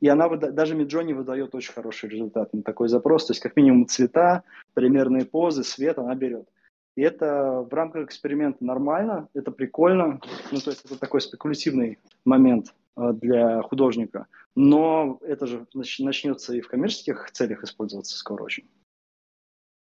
И 0.00 0.08
она 0.08 0.28
даже 0.28 0.76
Midjourney 0.76 1.14
выдает 1.14 1.54
очень 1.54 1.72
хороший 1.72 2.08
результат 2.08 2.52
на 2.52 2.62
такой 2.62 2.88
запрос. 2.88 3.26
То 3.26 3.30
есть 3.30 3.42
как 3.42 3.54
минимум 3.54 3.86
цвета, 3.86 4.42
примерные 4.74 5.24
позы, 5.24 5.62
свет 5.62 5.98
она 5.98 6.16
берет. 6.16 6.48
И 6.96 7.02
это 7.02 7.64
в 7.70 7.72
рамках 7.72 8.06
эксперимента 8.06 8.64
нормально, 8.64 9.28
это 9.34 9.52
прикольно. 9.52 10.18
Ну, 10.50 10.58
то 10.58 10.70
есть 10.70 10.84
это 10.84 10.98
такой 10.98 11.20
спекулятивный 11.20 12.00
момент 12.24 12.74
для 12.96 13.62
художника. 13.62 14.26
Но 14.54 15.18
это 15.22 15.46
же 15.46 15.66
начнется 15.72 16.54
и 16.54 16.60
в 16.60 16.68
коммерческих 16.68 17.30
целях 17.30 17.62
использоваться 17.62 18.16
скоро 18.16 18.44
очень. 18.44 18.68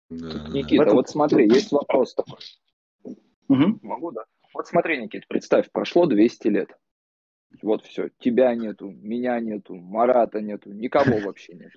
Да, 0.10 0.48
Никита, 0.50 0.84
этом... 0.84 0.96
вот 0.96 1.10
смотри, 1.10 1.48
есть 1.48 1.72
вопрос 1.72 2.13
такой. 2.13 2.39
Угу. 3.50 3.80
Могу, 3.82 4.12
да? 4.12 4.24
Вот 4.54 4.68
смотри, 4.68 5.02
Никита, 5.02 5.26
представь, 5.28 5.72
прошло 5.72 6.06
200 6.06 6.48
лет. 6.48 6.78
Вот 7.62 7.86
все, 7.86 8.10
тебя 8.20 8.56
нету, 8.56 8.89
меня 8.89 9.39
нету, 9.39 9.76
Марата 9.76 10.42
нету, 10.42 10.72
никого 10.72 11.20
вообще 11.26 11.54
нет. 11.54 11.72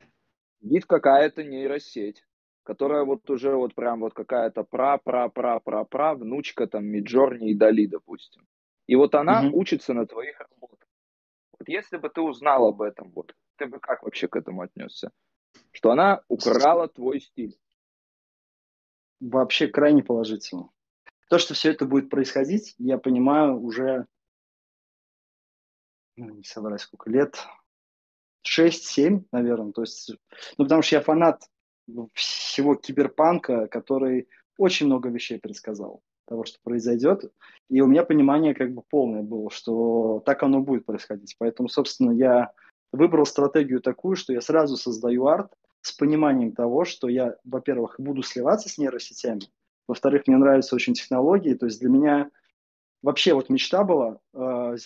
Сидит 0.61 0.87
какая-то 0.87 1.45
нейросеть, 1.45 2.25
которая 2.63 3.05
вот 3.05 3.29
уже 3.31 3.55
вот 3.55 3.75
прям 3.75 4.01
вот 4.01 4.15
какая-то 4.15 4.65
пра-пра-пра-пра-пра, 4.65 6.15
внучка 6.15 6.67
там 6.67 6.87
Миджорни 6.87 7.51
и 7.51 7.55
Дали, 7.55 7.87
допустим. 7.87 8.47
И 8.87 8.95
вот 8.95 9.15
она 9.15 9.45
mm 9.45 9.51
учится 9.53 9.95
на 9.95 10.07
твоих 10.07 10.41
работах. 10.41 10.76
Вот 11.59 11.69
если 11.69 11.97
бы 11.97 12.09
ты 12.09 12.21
узнал 12.21 12.69
об 12.69 12.83
этом, 12.83 13.11
вот 13.13 13.35
ты 13.57 13.67
бы 13.67 13.81
как 13.81 14.03
вообще 14.03 14.29
к 14.29 14.37
этому 14.37 14.63
отнесся? 14.63 15.11
Что 15.73 15.91
она 15.91 16.23
украла 16.29 16.89
твой 16.89 17.21
стиль. 17.21 17.59
Вообще 19.21 19.69
крайне 19.69 20.03
положительно. 20.03 20.71
То, 21.29 21.39
что 21.39 21.55
все 21.55 21.71
это 21.71 21.87
будет 21.87 22.11
происходить, 22.11 22.75
я 22.79 22.99
понимаю 22.99 23.59
уже 23.61 24.07
ну, 26.17 26.35
не 26.35 26.45
соврать, 26.45 26.81
сколько 26.81 27.11
лет, 27.11 27.37
6-7, 28.47 29.25
наверное. 29.33 29.73
То 29.73 29.83
есть, 29.83 30.11
ну, 30.57 30.65
потому 30.65 30.83
что 30.83 30.97
я 30.97 31.03
фанат 31.03 31.43
всего 32.15 32.75
киберпанка, 32.75 33.67
который 33.69 34.29
очень 34.57 34.87
много 34.87 35.09
вещей 35.09 35.39
предсказал 35.39 36.03
того, 36.27 36.45
что 36.45 36.59
произойдет. 36.63 37.33
И 37.69 37.81
у 37.81 37.87
меня 37.87 38.05
понимание 38.05 38.55
как 38.55 38.73
бы 38.73 38.83
полное 38.83 39.23
было, 39.23 39.51
что 39.51 40.23
так 40.25 40.43
оно 40.43 40.61
будет 40.61 40.85
происходить. 40.85 41.37
Поэтому, 41.39 41.69
собственно, 41.69 42.11
я 42.13 42.53
выбрал 42.93 43.27
стратегию 43.27 43.81
такую, 43.81 44.17
что 44.17 44.33
я 44.33 44.41
сразу 44.41 44.77
создаю 44.77 45.27
арт 45.27 45.53
с 45.81 45.93
пониманием 45.93 46.53
того, 46.53 46.85
что 46.85 47.09
я, 47.09 47.37
во-первых, 47.45 47.97
буду 47.99 48.23
сливаться 48.23 48.69
с 48.69 48.79
нейросетями, 48.79 49.43
во-вторых, 49.87 50.27
мне 50.27 50.37
нравятся 50.37 50.75
очень 50.75 50.95
технологии. 50.95 51.55
То 51.55 51.67
есть 51.67 51.81
для 51.81 51.89
меня 51.89 52.31
вообще 53.03 53.35
вот 53.35 53.49
мечта 53.51 53.85
была 53.85 54.19
э, 54.35 54.77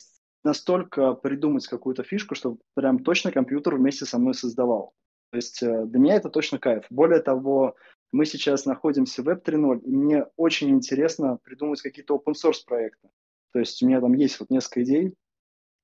настолько 0.45 1.15
придумать 1.15 1.67
какую-то 1.67 2.03
фишку, 2.03 2.35
чтобы 2.35 2.59
прям 2.75 2.99
точно 2.99 3.33
компьютер 3.33 3.77
вместе 3.77 4.05
со 4.05 4.19
мной 4.19 4.35
создавал. 4.35 4.93
То 5.31 5.37
есть 5.37 5.63
э, 5.63 5.87
для 5.87 5.99
меня 5.99 6.17
это 6.17 6.29
точно 6.29 6.59
кайф. 6.59 6.85
Более 6.91 7.21
того, 7.21 7.77
мы 8.13 8.27
сейчас 8.27 8.67
находимся 8.67 9.23
в 9.23 9.29
Web 9.29 9.43
3.0, 9.45 9.81
и 9.81 9.97
мне 9.97 10.27
очень 10.37 10.71
интересно 10.71 11.39
придумать 11.43 11.81
какие-то 11.81 12.17
open 12.17 12.35
source 12.35 12.65
проекты. 12.67 13.09
То 13.53 13.59
есть 13.59 13.83
у 13.83 13.87
меня 13.87 14.01
там 14.01 14.13
есть 14.15 14.39
вот 14.41 14.51
несколько 14.51 14.83
идей, 14.83 15.15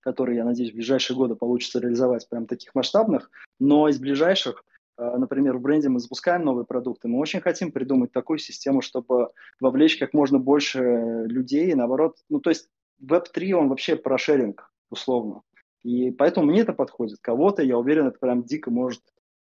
которые, 0.00 0.36
я 0.36 0.44
надеюсь, 0.44 0.72
в 0.72 0.76
ближайшие 0.76 1.16
годы 1.16 1.34
получится 1.34 1.80
реализовать 1.80 2.28
прям 2.28 2.46
таких 2.46 2.74
масштабных, 2.74 3.30
но 3.58 3.88
из 3.88 3.98
ближайших, 3.98 4.64
э, 4.98 5.16
например, 5.16 5.56
в 5.56 5.60
бренде 5.60 5.88
мы 5.88 5.98
запускаем 5.98 6.44
новые 6.44 6.64
продукты, 6.64 7.08
мы 7.08 7.18
очень 7.18 7.40
хотим 7.40 7.72
придумать 7.72 8.12
такую 8.12 8.38
систему, 8.38 8.82
чтобы 8.82 9.30
вовлечь 9.60 9.98
как 9.98 10.14
можно 10.14 10.38
больше 10.38 11.24
людей, 11.26 11.74
наоборот, 11.74 12.18
ну 12.28 12.40
то 12.40 12.50
есть 12.50 12.68
Web3, 13.02 13.52
он 13.52 13.68
вообще 13.68 13.96
про 13.96 14.16
шеринг, 14.16 14.72
условно. 14.90 15.42
И 15.82 16.10
поэтому 16.10 16.46
мне 16.46 16.62
это 16.62 16.72
подходит. 16.72 17.18
Кого-то, 17.20 17.62
я 17.62 17.78
уверен, 17.78 18.08
это 18.08 18.18
прям 18.18 18.42
дико 18.42 18.70
может 18.70 19.02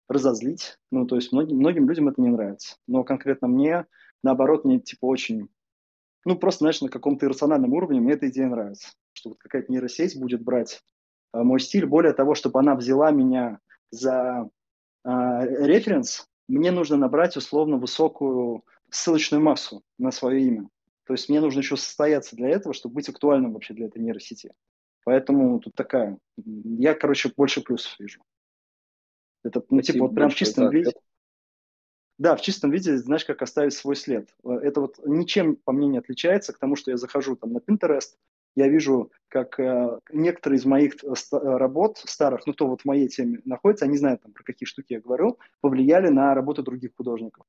разозлить. 0.07 0.77
Ну, 0.91 1.05
то 1.05 1.15
есть 1.15 1.31
многим, 1.31 1.57
многим 1.57 1.87
людям 1.87 2.07
это 2.07 2.21
не 2.21 2.29
нравится. 2.29 2.77
Но 2.87 3.03
конкретно 3.03 3.47
мне, 3.47 3.85
наоборот, 4.23 4.65
мне 4.65 4.79
типа 4.79 5.05
очень... 5.05 5.49
Ну, 6.25 6.37
просто, 6.37 6.59
знаешь, 6.59 6.81
на 6.81 6.89
каком-то 6.89 7.25
иррациональном 7.25 7.73
уровне 7.73 7.99
мне 7.99 8.13
эта 8.13 8.29
идея 8.29 8.47
нравится. 8.47 8.89
Что 9.13 9.29
вот 9.29 9.37
какая-то 9.39 9.71
нейросеть 9.71 10.19
будет 10.19 10.43
брать 10.43 10.81
э, 11.33 11.41
мой 11.41 11.59
стиль. 11.59 11.85
Более 11.85 12.13
того, 12.13 12.33
чтобы 12.35 12.59
она 12.59 12.75
взяла 12.75 13.11
меня 13.11 13.59
за 13.91 14.49
э, 15.03 15.09
референс, 15.09 16.27
мне 16.47 16.71
нужно 16.71 16.97
набрать 16.97 17.37
условно 17.37 17.77
высокую 17.77 18.63
ссылочную 18.89 19.41
массу 19.41 19.83
на 19.97 20.11
свое 20.11 20.41
имя. 20.43 20.69
То 21.05 21.13
есть 21.13 21.29
мне 21.29 21.39
нужно 21.39 21.59
еще 21.59 21.77
состояться 21.77 22.35
для 22.35 22.49
этого, 22.49 22.73
чтобы 22.73 22.95
быть 22.95 23.09
актуальным 23.09 23.53
вообще 23.53 23.73
для 23.73 23.87
этой 23.87 24.01
нейросети. 24.01 24.51
Поэтому 25.03 25.59
тут 25.59 25.75
такая, 25.75 26.17
я, 26.35 26.95
короче, 26.95 27.31
больше 27.35 27.61
плюсов 27.61 27.95
вижу. 27.99 28.21
Это, 29.45 29.63
ну, 29.69 29.81
типа, 29.81 30.07
вот 30.07 30.15
прям 30.15 30.29
в 30.29 30.35
чистом 30.35 30.69
виде. 30.69 30.91
Да, 32.17 32.35
в 32.35 32.41
чистом 32.41 32.71
виде, 32.71 32.97
знаешь, 32.97 33.25
как 33.25 33.41
оставить 33.41 33.73
свой 33.73 33.95
след. 33.95 34.29
Это 34.43 34.81
вот 34.81 34.99
ничем 35.05 35.57
по 35.57 35.73
мне 35.73 35.87
не 35.87 35.97
отличается 35.97 36.53
к 36.53 36.57
тому, 36.57 36.75
что 36.75 36.91
я 36.91 36.97
захожу 36.97 37.35
там 37.35 37.51
на 37.51 37.57
Pinterest, 37.57 38.15
я 38.55 38.69
вижу, 38.69 39.11
как 39.27 39.59
э, 39.59 39.99
некоторые 40.13 40.59
из 40.59 40.65
моих 40.65 40.95
э, 41.03 41.07
э, 41.07 41.37
работ 41.57 41.97
старых, 41.97 42.47
ну, 42.47 42.53
кто 42.53 42.67
вот 42.67 42.81
в 42.81 42.85
моей 42.85 43.09
теме 43.09 43.41
находится, 43.43 43.83
они 43.83 43.97
знают, 43.97 44.21
там, 44.21 44.31
про 44.31 44.43
какие 44.43 44.65
штуки 44.65 44.93
я 44.93 45.01
говорю, 45.01 45.37
повлияли 45.59 46.07
на 46.07 46.33
работу 46.33 46.63
других 46.63 46.91
художников. 46.95 47.45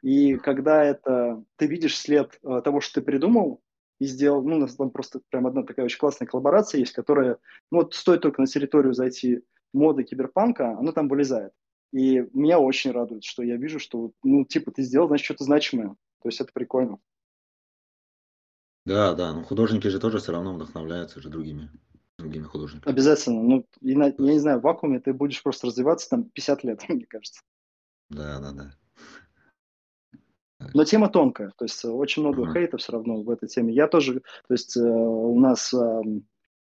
И 0.00 0.36
когда 0.36 0.82
это 0.82 1.44
ты 1.56 1.66
видишь 1.66 1.98
след 1.98 2.38
э, 2.42 2.62
того, 2.64 2.80
что 2.80 2.94
ты 2.94 3.02
придумал 3.02 3.60
и 3.98 4.06
сделал, 4.06 4.42
ну, 4.42 4.56
у 4.56 4.60
нас 4.60 4.74
там 4.74 4.90
просто 4.90 5.20
прям 5.28 5.46
одна 5.46 5.64
такая 5.64 5.84
очень 5.84 5.98
классная 5.98 6.26
коллаборация 6.26 6.78
есть, 6.78 6.92
которая, 6.92 7.36
ну, 7.70 7.78
вот 7.78 7.94
стоит 7.94 8.22
только 8.22 8.40
на 8.40 8.46
территорию 8.46 8.94
зайти 8.94 9.42
моды 9.72 10.04
киберпанка, 10.04 10.78
она 10.78 10.92
там 10.92 11.08
вылезает. 11.08 11.52
И 11.92 12.26
меня 12.32 12.58
очень 12.58 12.90
радует, 12.90 13.24
что 13.24 13.42
я 13.42 13.56
вижу, 13.56 13.78
что, 13.78 14.12
ну, 14.22 14.44
типа, 14.44 14.70
ты 14.72 14.82
сделал, 14.82 15.08
значит, 15.08 15.24
что-то 15.24 15.44
значимое. 15.44 15.96
То 16.20 16.28
есть 16.28 16.40
это 16.40 16.52
прикольно. 16.52 16.98
Да, 18.84 19.14
да, 19.14 19.32
но 19.32 19.42
художники 19.42 19.86
же 19.88 20.00
тоже 20.00 20.18
все 20.18 20.32
равно 20.32 20.54
вдохновляются 20.54 21.20
же 21.20 21.28
другими, 21.28 21.70
другими 22.18 22.44
художниками. 22.44 22.90
Обязательно. 22.90 23.42
Ну, 23.42 23.66
и 23.80 23.94
на, 23.94 24.06
я 24.06 24.14
не 24.18 24.38
знаю, 24.38 24.60
в 24.60 24.62
вакууме 24.62 25.00
ты 25.00 25.12
будешь 25.12 25.42
просто 25.42 25.66
развиваться 25.66 26.08
там 26.08 26.24
50 26.24 26.64
лет, 26.64 26.82
мне 26.88 27.06
кажется. 27.06 27.42
Да, 28.10 28.40
да, 28.40 28.52
да. 28.52 28.74
Но 30.74 30.84
тема 30.84 31.08
тонкая, 31.08 31.52
то 31.56 31.64
есть 31.64 31.84
очень 31.84 32.22
много 32.22 32.42
uh-huh. 32.42 32.52
хейта 32.52 32.78
все 32.78 32.92
равно 32.92 33.22
в 33.22 33.30
этой 33.30 33.48
теме. 33.48 33.72
Я 33.72 33.86
тоже, 33.86 34.14
то 34.48 34.54
есть 34.54 34.76
э, 34.76 34.80
у 34.80 35.38
нас, 35.38 35.72
э, 35.72 36.02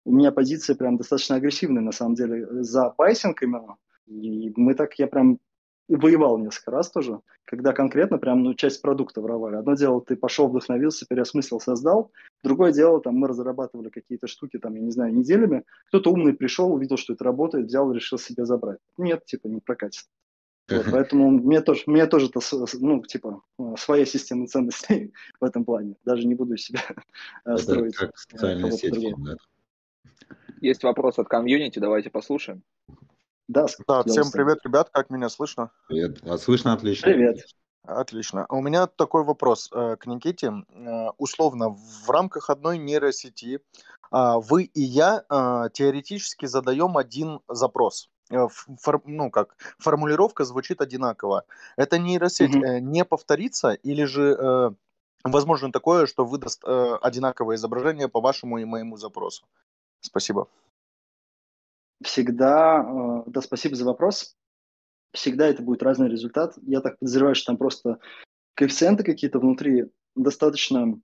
у 0.06 0.12
меня 0.14 0.32
позиция 0.32 0.76
прям 0.76 0.98
достаточно 0.98 1.36
агрессивная 1.36 1.82
на 1.82 1.92
самом 1.92 2.16
деле 2.16 2.64
за 2.64 2.90
пайсинг 2.90 3.42
именно, 3.44 3.78
и 4.08 4.52
мы 4.56 4.74
так, 4.74 4.96
я 4.96 5.08
прям 5.08 5.40
воевал 5.88 6.38
несколько 6.38 6.72
раз 6.72 6.92
тоже, 6.92 7.20
когда 7.46 7.74
конкретно 7.74 8.18
прям 8.20 8.44
ну, 8.44 8.54
часть 8.54 8.82
продукта 8.82 9.22
воровали. 9.22 9.56
Одно 9.56 9.74
дело, 9.74 10.02
ты 10.02 10.16
пошел, 10.16 10.48
вдохновился, 10.48 11.06
переосмыслил, 11.08 11.60
создал. 11.60 12.12
Другое 12.44 12.72
дело, 12.72 13.02
там 13.02 13.16
мы 13.16 13.28
разрабатывали 13.28 13.90
какие-то 13.90 14.28
штуки, 14.28 14.60
там, 14.60 14.76
я 14.76 14.82
не 14.82 14.92
знаю, 14.92 15.14
неделями. 15.14 15.64
Кто-то 15.88 16.12
умный 16.12 16.34
пришел, 16.34 16.72
увидел, 16.72 16.98
что 16.98 17.14
это 17.14 17.24
работает, 17.24 17.66
взял, 17.66 17.92
решил 17.92 18.20
себе 18.20 18.46
забрать. 18.46 18.80
Нет, 18.98 19.26
типа, 19.26 19.48
не 19.48 19.62
прокатит. 19.62 20.06
Вот, 20.70 20.86
поэтому 20.92 21.32
мне 21.32 21.62
тоже, 21.62 21.82
мне 21.88 22.06
тоже 22.06 22.28
это, 22.28 22.40
ну, 22.80 23.02
типа, 23.04 23.42
своя 23.78 24.06
система 24.06 24.46
ценностей 24.46 25.14
в 25.42 25.44
этом 25.44 25.66
плане. 25.66 25.96
Даже 26.06 26.28
не 26.28 26.36
буду 26.36 26.58
себя 26.58 26.82
э, 26.90 26.94
это 27.46 27.58
строить. 27.58 27.96
Как 27.96 28.16
социальная 28.16 28.72
сеть, 28.72 28.94
да. 29.18 29.36
Есть 30.62 30.84
вопрос 30.84 31.20
от 31.20 31.28
комьюнити, 31.28 31.80
давайте 31.80 32.10
послушаем. 32.10 32.64
Да, 33.48 33.66
да 33.88 34.04
всем 34.04 34.32
привет, 34.32 34.60
ребят, 34.64 34.90
как 34.92 35.10
меня 35.10 35.30
слышно? 35.30 35.72
Привет, 35.88 36.22
вас 36.22 36.44
слышно 36.44 36.74
отлично. 36.74 37.06
Привет. 37.06 37.46
Отлично. 37.84 38.46
У 38.50 38.62
меня 38.62 38.88
такой 38.88 39.24
вопрос 39.24 39.72
э, 39.74 39.96
к 39.96 40.06
Никите. 40.06 40.52
Э, 40.52 41.10
условно, 41.18 41.70
в 41.70 42.10
рамках 42.10 42.50
одной 42.50 42.78
нейросети 42.78 43.62
а, 44.12 44.40
вы 44.40 44.64
и 44.64 44.82
я 44.82 45.24
э, 45.28 45.70
теоретически 45.74 46.46
задаем 46.46 46.98
один 46.98 47.40
запрос. 47.48 48.10
Фор, 48.30 49.02
ну 49.06 49.32
как, 49.32 49.56
формулировка 49.80 50.46
звучит 50.46 50.82
одинаково. 50.82 51.46
Эта 51.78 51.98
нейросеть 51.98 52.54
mm-hmm. 52.54 52.80
не 52.82 53.04
повторится 53.04 53.72
или 53.72 54.04
же 54.04 54.76
возможно 55.24 55.72
такое, 55.72 56.06
что 56.06 56.26
выдаст 56.26 56.64
одинаковое 56.64 57.56
изображение 57.56 58.08
по 58.08 58.22
вашему 58.22 58.60
и 58.60 58.66
моему 58.66 58.98
запросу? 58.98 59.48
Спасибо 60.02 60.48
всегда, 62.04 63.24
э, 63.28 63.30
да, 63.30 63.42
спасибо 63.42 63.76
за 63.76 63.86
вопрос, 63.86 64.36
всегда 65.14 65.48
это 65.48 65.62
будет 65.62 65.84
разный 65.84 66.10
результат. 66.10 66.58
Я 66.62 66.82
так 66.82 66.98
подозреваю, 67.00 67.36
что 67.36 67.48
там 67.48 67.58
просто 67.58 68.00
коэффициенты 68.56 69.04
какие-то 69.04 69.40
внутри 69.40 69.86
достаточно 70.16 71.00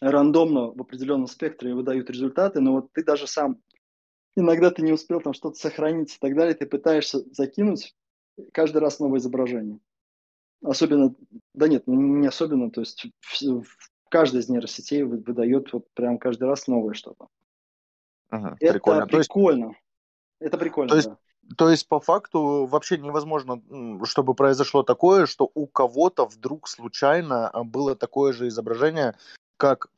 рандомно 0.00 0.72
в 0.72 0.80
определенном 0.80 1.26
спектре 1.26 1.74
выдают 1.74 2.10
результаты, 2.10 2.60
но 2.60 2.72
вот 2.72 2.92
ты 2.92 3.04
даже 3.04 3.26
сам 3.26 3.60
иногда 4.34 4.70
ты 4.70 4.82
не 4.82 4.92
успел 4.92 5.20
там 5.20 5.34
что-то 5.34 5.56
сохранить 5.56 6.14
и 6.14 6.18
так 6.18 6.34
далее, 6.34 6.54
ты 6.54 6.66
пытаешься 6.66 7.20
закинуть 7.32 7.94
каждый 8.52 8.78
раз 8.78 8.98
новое 8.98 9.20
изображение. 9.20 9.78
Особенно, 10.62 11.14
да 11.54 11.68
нет, 11.68 11.86
ну, 11.86 11.94
не 11.94 12.26
особенно, 12.26 12.70
то 12.70 12.80
есть 12.80 13.06
в, 13.20 13.62
в 13.62 14.08
каждой 14.08 14.40
из 14.40 14.48
нейросетей 14.48 15.02
выдает 15.02 15.72
вот 15.72 15.86
прям 15.94 16.18
каждый 16.18 16.44
раз 16.44 16.66
новое 16.66 16.94
что-то. 16.94 17.28
Ага, 18.32 18.56
это 18.60 18.72
прикольно. 18.72 19.06
прикольно. 19.06 19.66
Есть, 19.66 19.78
это 20.40 20.58
прикольно, 20.58 20.88
то 20.88 20.96
есть, 20.96 21.08
да. 21.08 21.18
То 21.58 21.68
есть, 21.68 21.86
по 21.86 22.00
факту, 22.00 22.66
вообще 22.66 22.96
невозможно, 22.96 23.60
чтобы 24.04 24.34
произошло 24.34 24.82
такое, 24.82 25.26
что 25.26 25.50
у 25.54 25.66
кого-то 25.66 26.24
вдруг 26.24 26.66
случайно 26.66 27.48
а, 27.48 27.62
было 27.62 27.94
такое 27.94 28.32
же 28.32 28.48
изображение, 28.48 29.16
как, 29.58 29.88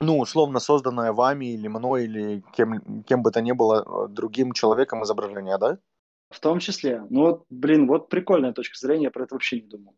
ну, 0.00 0.18
условно 0.18 0.58
созданное 0.58 1.12
вами 1.12 1.52
или 1.52 1.68
мной, 1.68 2.04
или 2.04 2.42
кем, 2.54 3.02
кем 3.02 3.22
бы 3.22 3.30
то 3.30 3.42
ни 3.42 3.52
было 3.52 3.82
а, 3.82 4.08
другим 4.08 4.52
человеком 4.52 5.04
изображение, 5.04 5.58
да? 5.58 5.78
В 6.30 6.40
том 6.40 6.60
числе. 6.60 7.04
Ну, 7.10 7.22
вот, 7.22 7.44
блин, 7.50 7.86
вот 7.86 8.08
прикольная 8.08 8.54
точка 8.54 8.78
зрения, 8.78 9.04
я 9.04 9.10
про 9.10 9.24
это 9.24 9.34
вообще 9.34 9.60
не 9.60 9.66
думал. 9.66 9.94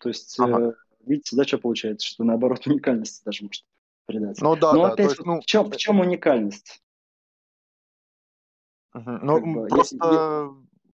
То 0.00 0.08
есть, 0.08 0.40
ага. 0.40 0.68
э, 0.68 0.72
видите, 1.04 1.36
да, 1.36 1.44
что 1.44 1.58
получается, 1.58 2.08
что 2.08 2.24
наоборот 2.24 2.60
уникальность 2.66 3.22
даже 3.24 3.44
может 3.44 3.64
придать. 4.06 4.40
Ну 4.40 4.56
да, 4.56 4.72
Но 4.72 4.86
да. 4.86 4.92
опять, 4.94 5.10
есть, 5.10 5.24
ну... 5.26 5.40
в, 5.40 5.44
чем, 5.44 5.70
в 5.70 5.76
чем 5.76 6.00
уникальность? 6.00 6.83
Ну, 8.94 9.34
как 9.34 9.44
бы, 9.44 9.66
просто 9.68 9.96
я, 9.96 10.50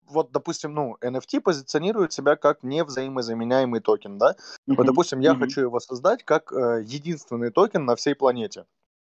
вот, 0.08 0.32
допустим, 0.32 0.74
ну, 0.74 0.98
NFT 1.02 1.42
позиционирует 1.42 2.14
себя 2.14 2.36
как 2.36 2.64
невзаимозаменяемый 2.64 3.82
токен, 3.82 4.18
да? 4.18 4.36
Uh-huh. 4.68 4.76
Вот, 4.78 4.86
допустим, 4.86 5.20
я 5.20 5.32
uh-huh. 5.32 5.40
хочу 5.40 5.62
его 5.62 5.80
создать 5.80 6.24
как 6.24 6.52
э, 6.54 6.84
единственный 6.86 7.52
токен 7.52 7.86
на 7.86 7.96
всей 7.96 8.16
планете. 8.16 8.66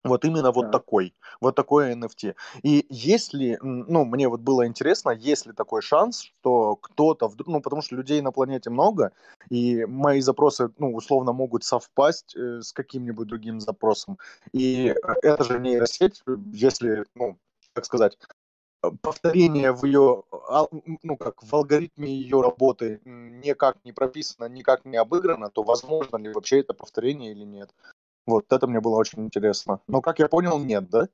Вот 0.05 0.27
именно 0.27 0.53
вот 0.53 0.67
да. 0.67 0.73
такой, 0.73 1.15
вот 1.41 1.55
такой 1.55 1.95
NFT. 1.95 2.35
И 2.63 2.87
если, 2.91 3.59
ну, 3.63 4.05
мне 4.05 4.29
вот 4.29 4.41
было 4.41 4.67
интересно, 4.67 5.11
есть 5.11 5.47
ли 5.47 5.53
такой 5.53 5.81
шанс, 5.81 6.21
что 6.21 6.77
кто-то 6.77 7.27
вдруг, 7.27 7.49
ну, 7.49 7.63
потому 7.63 7.81
что 7.81 7.97
людей 7.97 8.21
на 8.21 8.31
планете 8.31 8.69
много, 8.69 9.13
и 9.49 9.87
мои 9.87 10.21
запросы, 10.21 10.71
ну, 10.77 10.95
условно 10.95 11.33
могут 11.33 11.65
совпасть 11.65 12.37
э, 12.37 12.61
с 12.61 12.75
каким-нибудь 12.75 13.27
другим 13.27 13.61
запросом. 13.61 14.19
И 14.53 14.95
это 15.23 15.43
же 15.43 15.59
нейросеть, 15.59 16.23
если, 16.53 17.07
ну, 17.15 17.39
как 17.73 17.87
сказать, 17.87 18.19
повторение 19.03 19.73
в 19.73 19.85
ее, 19.85 20.23
ну 21.03 21.17
как, 21.17 21.43
в 21.43 21.55
алгоритме 21.55 22.09
ее 22.09 22.41
работы 22.41 23.01
никак 23.05 23.85
не 23.85 23.93
прописано, 23.93 24.49
никак 24.49 24.85
не 24.85 24.97
обыграно, 24.97 25.51
то 25.51 25.63
возможно 25.63 26.17
ли 26.17 26.33
вообще 26.33 26.61
это 26.61 26.75
повторение 26.75 27.33
или 27.33 27.45
нет? 27.45 27.71
Вот 28.27 28.47
это 28.51 28.67
мне 28.67 28.81
было 28.81 28.97
очень 28.97 29.25
интересно. 29.25 29.81
Но, 29.87 30.01
как 30.01 30.19
я 30.19 30.29
понял, 30.29 30.59
нет, 30.59 30.89
да? 30.89 31.09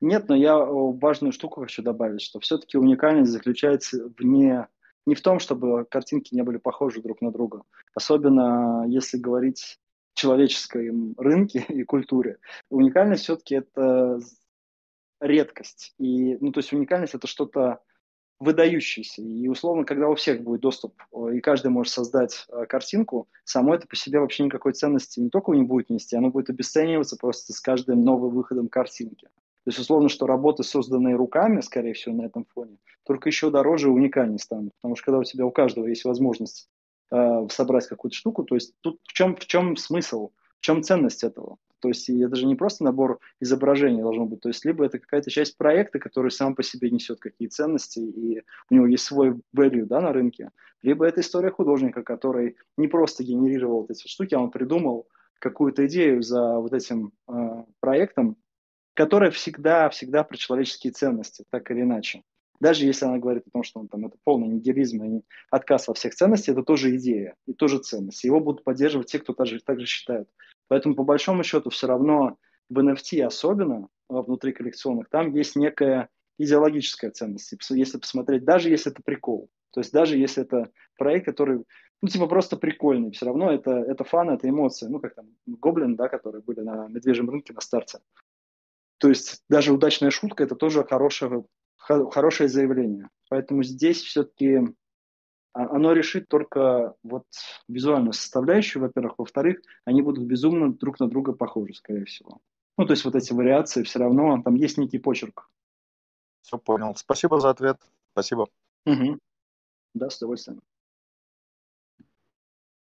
Нет, 0.00 0.28
но 0.28 0.34
я 0.34 0.58
важную 0.58 1.32
штуку 1.32 1.60
хочу 1.60 1.82
добавить, 1.82 2.22
что 2.22 2.40
все-таки 2.40 2.76
уникальность 2.76 3.30
заключается 3.30 4.08
в 4.08 4.22
не, 4.22 4.66
не 5.06 5.14
в 5.14 5.22
том, 5.22 5.38
чтобы 5.38 5.84
картинки 5.84 6.34
не 6.34 6.42
были 6.42 6.58
похожи 6.58 7.00
друг 7.00 7.22
на 7.22 7.30
друга. 7.30 7.62
Особенно 7.94 8.84
если 8.88 9.16
говорить 9.16 9.78
человеческом 10.14 11.14
рынке 11.16 11.64
и 11.68 11.84
культуре. 11.84 12.38
Уникальность 12.70 13.24
все-таки 13.24 13.56
это 13.56 14.20
редкость. 15.22 15.94
И, 15.98 16.36
ну, 16.40 16.52
то 16.52 16.60
есть 16.60 16.72
уникальность– 16.72 17.14
это 17.14 17.26
что-то 17.26 17.80
выдающееся. 18.40 19.22
И, 19.22 19.48
условно, 19.48 19.84
когда 19.84 20.08
у 20.08 20.16
всех 20.16 20.42
будет 20.42 20.60
доступ, 20.60 21.00
и 21.32 21.40
каждый 21.40 21.68
может 21.68 21.92
создать 21.92 22.44
э, 22.48 22.66
картинку, 22.66 23.28
само 23.44 23.74
это 23.74 23.86
по 23.86 23.94
себе 23.94 24.18
вообще 24.18 24.42
никакой 24.42 24.72
ценности 24.72 25.20
не 25.20 25.30
только 25.30 25.52
не 25.52 25.62
будет 25.62 25.90
нести, 25.90 26.16
оно 26.16 26.30
будет 26.30 26.50
обесцениваться 26.50 27.16
просто 27.16 27.52
с 27.52 27.60
каждым 27.60 28.04
новым 28.04 28.34
выходом 28.34 28.68
картинки. 28.68 29.26
То 29.64 29.68
есть, 29.68 29.78
условно, 29.78 30.08
что 30.08 30.26
работы, 30.26 30.64
созданные 30.64 31.14
руками, 31.14 31.60
скорее 31.60 31.92
всего, 31.92 32.16
на 32.16 32.26
этом 32.26 32.44
фоне, 32.52 32.78
только 33.06 33.28
еще 33.28 33.50
дороже 33.50 33.88
и 33.88 33.92
уникальнее 33.92 34.40
станут. 34.40 34.72
Потому 34.74 34.96
что 34.96 35.04
когда 35.04 35.18
у 35.20 35.24
тебя 35.24 35.46
у 35.46 35.52
каждого 35.52 35.86
есть 35.86 36.04
возможность 36.04 36.68
э, 37.12 37.46
собрать 37.48 37.86
какую-то 37.86 38.16
штуку, 38.16 38.42
то 38.42 38.56
есть 38.56 38.74
тут 38.80 38.98
в 39.04 39.12
чем, 39.12 39.36
в 39.36 39.46
чем 39.46 39.76
смысл, 39.76 40.32
в 40.62 40.64
чем 40.64 40.80
ценность 40.84 41.24
этого? 41.24 41.56
То 41.80 41.88
есть 41.88 42.08
это 42.08 42.36
же 42.36 42.46
не 42.46 42.54
просто 42.54 42.84
набор 42.84 43.18
изображений 43.40 44.00
должно 44.00 44.26
быть. 44.26 44.40
То 44.40 44.48
есть 44.48 44.64
либо 44.64 44.86
это 44.86 45.00
какая-то 45.00 45.28
часть 45.28 45.58
проекта, 45.58 45.98
который 45.98 46.30
сам 46.30 46.54
по 46.54 46.62
себе 46.62 46.88
несет 46.88 47.18
какие 47.18 47.48
ценности, 47.48 47.98
и 47.98 48.42
у 48.70 48.74
него 48.74 48.86
есть 48.86 49.04
свой 49.04 49.40
value 49.56 49.86
да, 49.86 50.00
на 50.00 50.12
рынке, 50.12 50.50
либо 50.82 51.04
это 51.04 51.20
история 51.20 51.50
художника, 51.50 52.04
который 52.04 52.56
не 52.76 52.86
просто 52.86 53.24
генерировал 53.24 53.80
вот 53.80 53.90
эти 53.90 54.06
штуки, 54.06 54.36
а 54.36 54.40
он 54.40 54.52
придумал 54.52 55.08
какую-то 55.40 55.84
идею 55.86 56.22
за 56.22 56.60
вот 56.60 56.72
этим 56.72 57.12
э, 57.26 57.32
проектом, 57.80 58.36
которая 58.94 59.32
всегда-всегда 59.32 60.22
про 60.22 60.36
человеческие 60.36 60.92
ценности, 60.92 61.44
так 61.50 61.68
или 61.72 61.80
иначе. 61.80 62.22
Даже 62.62 62.86
если 62.86 63.06
она 63.06 63.18
говорит 63.18 63.42
о 63.48 63.50
том, 63.50 63.64
что 63.64 63.80
он, 63.80 63.88
там, 63.88 64.06
это 64.06 64.16
полный 64.22 64.46
нигилизм 64.46 65.02
и 65.02 65.22
отказ 65.50 65.88
во 65.88 65.94
всех 65.94 66.14
ценностях, 66.14 66.54
это 66.54 66.62
тоже 66.62 66.94
идея 66.94 67.34
и 67.48 67.54
тоже 67.54 67.80
ценность. 67.80 68.22
Его 68.22 68.38
будут 68.38 68.62
поддерживать 68.62 69.08
те, 69.10 69.18
кто 69.18 69.32
также, 69.32 69.58
также 69.58 69.86
считают 69.86 70.28
Поэтому, 70.68 70.94
по 70.94 71.02
большому 71.02 71.42
счету, 71.42 71.70
все 71.70 71.88
равно 71.88 72.38
в 72.70 72.78
NFT 72.78 73.24
особенно, 73.24 73.88
внутри 74.08 74.52
коллекционных, 74.52 75.08
там 75.08 75.34
есть 75.34 75.56
некая 75.56 76.08
идеологическая 76.38 77.10
ценность. 77.10 77.52
Если 77.70 77.98
посмотреть, 77.98 78.44
даже 78.44 78.70
если 78.70 78.92
это 78.92 79.02
прикол, 79.04 79.50
то 79.72 79.80
есть 79.80 79.92
даже 79.92 80.16
если 80.16 80.44
это 80.44 80.70
проект, 80.96 81.26
который, 81.26 81.64
ну, 82.00 82.08
типа, 82.08 82.28
просто 82.28 82.56
прикольный, 82.56 83.10
все 83.10 83.26
равно 83.26 83.50
это, 83.50 83.72
это 83.72 84.04
фан, 84.04 84.30
это 84.30 84.48
эмоции. 84.48 84.86
Ну, 84.86 85.00
как 85.00 85.16
там 85.16 85.26
Гоблин, 85.46 85.96
да, 85.96 86.08
которые 86.08 86.42
были 86.42 86.60
на 86.60 86.86
медвежьем 86.86 87.28
рынке 87.28 87.54
на 87.54 87.60
старте. 87.60 87.98
То 88.98 89.08
есть 89.08 89.42
даже 89.48 89.72
удачная 89.72 90.10
шутка– 90.10 90.44
это 90.44 90.54
тоже 90.54 90.84
хорошее, 90.84 91.42
хорошее 91.82 92.48
заявление. 92.48 93.08
Поэтому 93.28 93.62
здесь 93.62 94.02
все-таки 94.02 94.60
оно 95.52 95.92
решит 95.92 96.28
только 96.28 96.94
вот 97.02 97.26
визуальную 97.68 98.12
составляющую, 98.12 98.82
во-первых. 98.82 99.18
Во-вторых, 99.18 99.60
они 99.84 100.02
будут 100.02 100.24
безумно 100.24 100.72
друг 100.72 100.98
на 101.00 101.08
друга 101.08 101.32
похожи, 101.32 101.74
скорее 101.74 102.04
всего. 102.04 102.40
Ну, 102.78 102.86
то 102.86 102.92
есть 102.92 103.04
вот 103.04 103.14
эти 103.14 103.32
вариации 103.32 103.82
все 103.82 103.98
равно, 103.98 104.42
там 104.42 104.54
есть 104.54 104.78
некий 104.78 104.98
почерк. 104.98 105.50
Все 106.42 106.58
понял. 106.58 106.94
Спасибо 106.96 107.38
за 107.38 107.50
ответ. 107.50 107.78
Спасибо. 108.12 108.48
Угу. 108.86 109.18
Да, 109.94 110.10
с 110.10 110.16
удовольствием. 110.16 110.60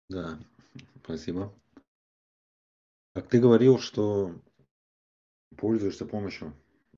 Да, 0.10 0.40
спасибо. 1.04 1.54
Как 3.14 3.28
ты 3.28 3.40
говорил, 3.40 3.78
что 3.78 4.32
пользуешься 5.58 6.06
помощью 6.06 6.54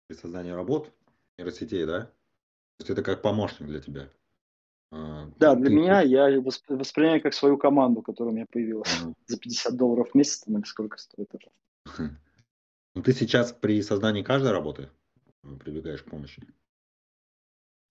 при 0.07 0.15
создании 0.15 0.51
работ 0.51 0.93
нейросетей, 1.37 1.85
да? 1.85 2.01
То 2.01 2.81
есть 2.81 2.89
это 2.89 3.03
как 3.03 3.21
помощник 3.21 3.67
для 3.67 3.79
тебя. 3.79 4.09
А, 4.91 5.29
да, 5.37 5.55
для 5.55 5.67
ты... 5.67 5.73
меня 5.73 6.01
я 6.01 6.39
воспринимаю 6.39 7.21
как 7.21 7.33
свою 7.33 7.57
команду, 7.57 8.01
которая 8.01 8.33
у 8.33 8.35
меня 8.35 8.45
появилась 8.51 9.01
uh-huh. 9.01 9.13
за 9.27 9.37
50 9.37 9.75
долларов 9.75 10.11
в 10.11 10.15
месяц, 10.15 10.47
или 10.47 10.61
сколько 10.63 10.97
стоит 10.97 11.29
это. 11.33 11.49
Ну, 12.95 13.03
ты 13.03 13.11
сейчас 13.11 13.51
при 13.51 13.81
создании 13.81 14.23
каждой 14.23 14.53
работы 14.53 14.89
прибегаешь 15.59 16.01
к 16.01 16.09
помощи? 16.09 16.41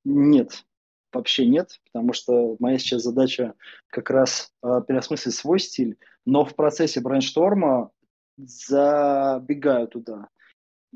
Нет, 0.05 0.65
вообще 1.13 1.47
нет, 1.47 1.79
потому 1.93 2.15
что 2.15 2.57
моя 2.59 2.79
сейчас 2.79 3.03
задача 3.03 3.53
как 3.89 4.09
раз 4.09 4.51
э, 4.63 4.81
переосмыслить 4.89 5.35
свой 5.35 5.59
стиль, 5.59 5.99
но 6.25 6.47
в 6.47 6.55
процессе 6.57 7.03
брейншторма 7.03 7.91
забегаю 8.37 9.89
туда. 9.89 10.29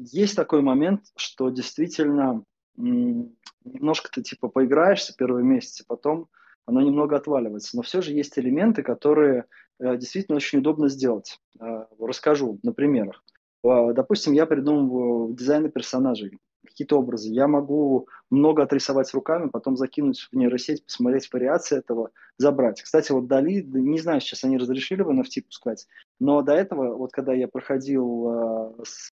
Есть 0.01 0.37
такой 0.37 0.63
момент, 0.63 1.03
что 1.17 1.51
действительно 1.51 2.45
немножко 2.77 4.11
ты 4.13 4.23
типа 4.23 4.49
поиграешься 4.49 5.15
первые 5.17 5.45
месяцы, 5.45 5.85
потом 5.87 6.29
оно 6.67 6.81
немного 6.81 7.17
отваливается. 7.17 7.77
Но 7.77 7.83
все 7.83 8.01
же 8.01 8.13
есть 8.13 8.39
элементы, 8.39 8.83
которые 8.83 9.47
э, 9.81 9.97
действительно 9.97 10.37
очень 10.37 10.61
удобно 10.61 10.89
сделать. 10.89 11.41
Э, 11.59 11.87
расскажу 11.99 12.61
на 12.63 12.73
примерах. 12.73 13.25
Э, 13.65 13.93
допустим, 13.93 14.35
я 14.35 14.47
придумываю 14.47 15.35
дизайны 15.35 15.71
персонажей 15.71 16.39
какие-то 16.65 16.99
образы. 16.99 17.31
Я 17.31 17.49
могу 17.49 18.09
много 18.31 18.63
отрисовать 18.63 19.13
руками, 19.15 19.49
потом 19.49 19.77
закинуть 19.77 20.29
в 20.31 20.37
нейросеть, 20.37 20.85
посмотреть 20.85 21.33
вариации 21.33 21.79
этого, 21.79 22.11
забрать. 22.37 22.83
Кстати, 22.83 23.13
вот 23.13 23.27
Дали, 23.27 23.63
не 23.63 23.99
знаю, 23.99 24.21
сейчас 24.21 24.45
они 24.45 24.59
разрешили 24.59 25.03
в 25.03 25.11
NFT 25.11 25.43
пускать, 25.47 25.87
но 26.21 26.43
до 26.43 26.53
этого, 26.53 26.97
вот 26.97 27.13
когда 27.13 27.33
я 27.33 27.49
проходил 27.49 28.29
э, 28.29 28.85
с, 28.85 29.11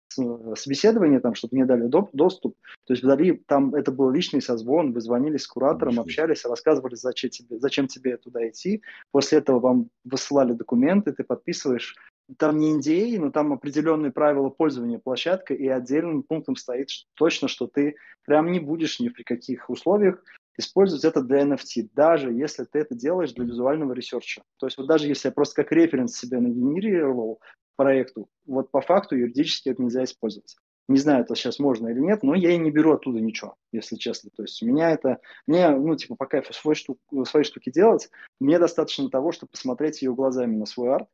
собеседование, 0.57 1.21
там, 1.21 1.35
чтобы 1.35 1.57
мне 1.57 1.65
дали 1.65 1.87
доп, 1.87 2.11
доступ, 2.13 2.57
то 2.87 2.93
есть 2.93 3.03
Дали 3.03 3.43
там 3.47 3.75
это 3.75 3.93
был 3.93 4.11
личный 4.11 4.43
созвон, 4.43 4.93
вы 4.93 5.01
звонили 5.01 5.37
с 5.37 5.47
куратором, 5.47 6.01
общались, 6.01 6.45
рассказывали, 6.45 6.95
зачем 6.95 7.31
тебе, 7.31 7.59
зачем 7.59 7.87
тебе 7.87 8.17
туда 8.17 8.49
идти. 8.49 8.83
После 9.11 9.39
этого 9.39 9.61
вам 9.61 9.89
высылали 10.05 10.53
документы, 10.53 11.13
ты 11.13 11.25
подписываешь 11.25 11.97
там 12.39 12.59
не 12.59 12.77
NDA, 12.79 13.19
но 13.19 13.31
там 13.31 13.53
определенные 13.53 14.13
правила 14.13 14.49
пользования 14.49 14.99
площадкой, 14.99 15.57
и 15.57 15.69
отдельным 15.69 16.23
пунктом 16.23 16.57
стоит 16.57 16.89
точно, 17.15 17.49
что 17.49 17.67
ты 17.67 17.97
прям 18.25 18.53
не 18.53 18.61
будешь 18.61 19.01
ни 19.01 19.09
при 19.09 19.23
каких 19.23 19.69
условиях 19.69 20.23
использовать 20.59 21.05
это 21.05 21.23
для 21.23 21.43
NFT, 21.43 21.89
даже 21.95 22.33
если 22.33 22.65
ты 22.65 22.81
это 22.81 22.95
делаешь 22.95 23.33
для 23.33 23.45
визуального 23.45 23.93
research 23.93 24.33
а. 24.33 24.43
То 24.59 24.67
есть 24.67 24.79
вот 24.79 24.87
даже 24.87 25.09
если 25.09 25.29
я 25.29 25.33
просто 25.33 25.63
как 25.63 25.73
референс 25.73 26.17
себе 26.17 26.41
нагенерировал 26.41 27.41
проекту, 27.77 28.29
вот 28.47 28.71
по 28.71 28.81
факту 28.81 29.17
юридически 29.17 29.71
это 29.71 29.83
нельзя 29.83 30.05
использовать. 30.05 30.57
Не 30.89 30.99
знаю, 30.99 31.23
это 31.23 31.35
сейчас 31.35 31.59
можно 31.59 31.89
или 31.89 32.01
нет, 32.01 32.23
но 32.23 32.35
я 32.35 32.51
и 32.51 32.59
не 32.59 32.71
беру 32.71 32.93
оттуда 32.93 33.21
ничего, 33.21 33.55
если 33.71 33.97
честно. 33.97 34.31
То 34.37 34.43
есть 34.43 34.63
у 34.63 34.67
меня 34.67 34.91
это, 34.91 35.21
мне, 35.47 35.71
ну, 35.71 35.95
типа, 35.97 36.17
по 36.17 36.27
кайфу 36.27 36.53
свой 36.53 36.75
штук, 36.75 36.99
свои 37.25 37.45
штуки 37.45 37.71
делать, 37.71 38.11
мне 38.41 38.59
достаточно 38.59 39.09
того, 39.09 39.33
чтобы 39.33 39.53
посмотреть 39.53 40.03
ее 40.03 40.13
глазами 40.13 40.57
на 40.57 40.67
свой 40.67 40.93
арт, 40.93 41.09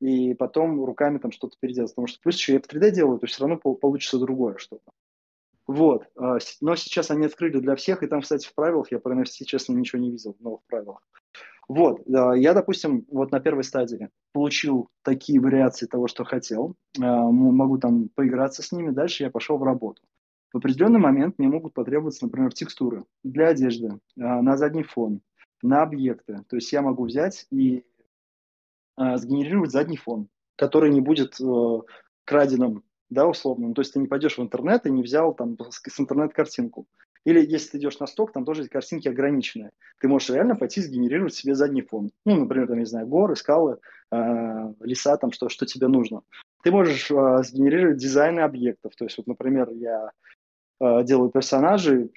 и 0.00 0.34
потом 0.34 0.84
руками 0.84 1.18
там 1.18 1.30
что-то 1.30 1.56
переделать. 1.60 1.92
Потому 1.92 2.06
что 2.06 2.20
плюс 2.20 2.36
еще 2.36 2.54
я 2.54 2.60
в 2.60 2.64
3D 2.64 2.90
делаю, 2.90 3.18
то 3.18 3.26
все 3.26 3.44
равно 3.44 3.58
получится 3.58 4.18
другое 4.18 4.56
что-то. 4.56 4.90
Вот. 5.66 6.06
А, 6.16 6.38
но 6.60 6.74
сейчас 6.74 7.10
они 7.10 7.26
открыли 7.26 7.60
для 7.60 7.76
всех, 7.76 8.02
и 8.02 8.06
там, 8.06 8.22
кстати, 8.22 8.46
в 8.46 8.54
правилах, 8.54 8.90
я 8.90 8.98
про 8.98 9.14
NFC, 9.14 9.44
честно, 9.44 9.74
ничего 9.74 10.02
не 10.02 10.10
видел 10.10 10.34
в 10.38 10.42
новых 10.42 10.62
правилах. 10.66 11.00
Вот, 11.68 12.00
я, 12.04 12.52
допустим, 12.52 13.06
вот 13.12 13.30
на 13.30 13.38
первой 13.38 13.62
стадии 13.62 14.08
получил 14.32 14.88
такие 15.02 15.38
вариации 15.40 15.86
того, 15.86 16.08
что 16.08 16.24
хотел, 16.24 16.74
а, 17.00 17.30
могу 17.30 17.78
там 17.78 18.08
поиграться 18.08 18.64
с 18.64 18.72
ними, 18.72 18.90
дальше 18.90 19.22
я 19.22 19.30
пошел 19.30 19.56
в 19.56 19.62
работу. 19.62 20.02
В 20.52 20.56
определенный 20.56 20.98
момент 20.98 21.38
мне 21.38 21.46
могут 21.46 21.72
потребоваться, 21.72 22.24
например, 22.24 22.52
текстуры 22.52 23.04
для 23.22 23.48
одежды, 23.48 24.00
а, 24.18 24.42
на 24.42 24.56
задний 24.56 24.82
фон, 24.82 25.20
на 25.62 25.82
объекты. 25.82 26.42
То 26.48 26.56
есть 26.56 26.72
я 26.72 26.82
могу 26.82 27.04
взять 27.04 27.46
и 27.52 27.84
э, 29.00 29.16
сгенерировать 29.16 29.70
задний 29.70 29.96
фон, 29.96 30.28
который 30.56 30.90
не 30.90 31.00
будет 31.00 31.40
э, 31.40 31.78
краденым, 32.24 32.84
да, 33.08 33.26
условно. 33.26 33.68
Ну, 33.68 33.74
то 33.74 33.80
есть 33.80 33.92
ты 33.92 33.98
не 33.98 34.06
пойдешь 34.06 34.38
в 34.38 34.42
интернет 34.42 34.86
и 34.86 34.90
не 34.90 35.02
взял 35.02 35.34
там 35.34 35.56
с 35.70 36.00
интернет 36.00 36.32
картинку. 36.32 36.86
Или 37.24 37.44
если 37.44 37.72
ты 37.72 37.78
идешь 37.78 37.98
на 37.98 38.06
сток, 38.06 38.32
там 38.32 38.44
тоже 38.44 38.66
картинки 38.68 39.08
ограниченные. 39.08 39.72
Ты 40.00 40.08
можешь 40.08 40.30
реально 40.30 40.56
пойти 40.56 40.80
сгенерировать 40.80 41.34
себе 41.34 41.54
задний 41.54 41.82
фон. 41.82 42.10
Ну, 42.24 42.36
например, 42.36 42.68
там, 42.68 42.78
не 42.78 42.86
знаю, 42.86 43.06
горы, 43.06 43.36
скалы, 43.36 43.78
э, 44.10 44.74
леса, 44.80 45.16
там, 45.18 45.32
что, 45.32 45.48
что 45.48 45.66
тебе 45.66 45.88
нужно. 45.88 46.22
Ты 46.62 46.70
можешь 46.70 47.10
э, 47.10 47.42
сгенерировать 47.42 47.98
дизайны 47.98 48.40
объектов. 48.40 48.94
То 48.96 49.04
есть, 49.04 49.18
вот, 49.18 49.26
например, 49.26 49.70
я 49.70 50.10
э, 50.80 51.04
делаю 51.04 51.30
персонажей, 51.30 52.10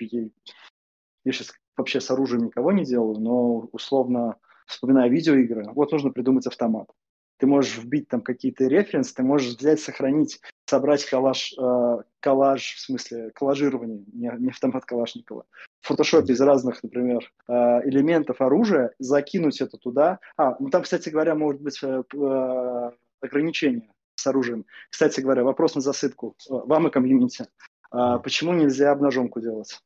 я 1.25 1.31
сейчас 1.31 1.53
вообще 1.75 1.99
с 1.99 2.09
оружием 2.11 2.45
никого 2.45 2.71
не 2.71 2.85
делаю, 2.85 3.19
но 3.19 3.67
условно 3.71 4.37
вспоминая 4.65 5.09
видеоигры, 5.09 5.71
вот 5.73 5.91
нужно 5.91 6.11
придумать 6.11 6.47
автомат. 6.47 6.89
Ты 7.37 7.47
можешь 7.47 7.77
вбить 7.77 8.07
там 8.07 8.21
какие-то 8.21 8.65
референсы, 8.65 9.13
ты 9.15 9.23
можешь 9.23 9.55
взять, 9.57 9.81
сохранить, 9.81 10.39
собрать 10.65 11.03
коллаж, 11.05 11.53
э, 11.59 11.97
коллаж, 12.19 12.75
в 12.75 12.79
смысле 12.79 13.31
коллажирование, 13.31 14.03
не, 14.13 14.31
не 14.37 14.49
автомат 14.49 14.85
Калашникова, 14.85 15.45
в 15.81 15.87
фотошопе 15.87 16.33
из 16.33 16.41
разных, 16.41 16.81
например, 16.83 17.31
э, 17.47 17.53
элементов 17.89 18.39
оружия, 18.39 18.93
закинуть 18.99 19.61
это 19.61 19.77
туда. 19.77 20.19
А, 20.37 20.55
ну 20.59 20.69
там, 20.69 20.83
кстати 20.83 21.09
говоря, 21.09 21.35
может 21.35 21.61
быть 21.61 21.79
э, 21.83 22.03
э, 22.13 22.91
ограничения 23.19 23.89
с 24.15 24.27
оружием. 24.27 24.65
Кстати 24.89 25.21
говоря, 25.21 25.43
вопрос 25.43 25.75
на 25.75 25.81
засыпку 25.81 26.35
э, 26.49 26.53
вам 26.53 26.87
и 26.87 26.91
комьюнити. 26.91 27.47
А 27.91 28.19
почему 28.19 28.53
нельзя 28.53 28.91
обнаженку 28.91 29.41
делать 29.41 29.79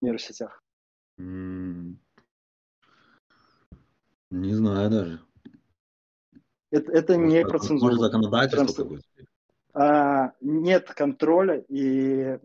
в 0.00 0.04
нейросетях? 0.04 0.62
Не 4.32 4.54
знаю 4.54 4.90
даже. 4.90 5.20
Это, 6.70 6.90
это 6.90 7.16
не 7.16 7.44
про 7.44 7.58
цензуру. 7.58 7.96
законодательство 7.96 8.84
Прям, 8.84 9.00
а, 9.74 10.32
нет 10.40 10.88
контроля 10.88 11.62
и... 11.68 12.38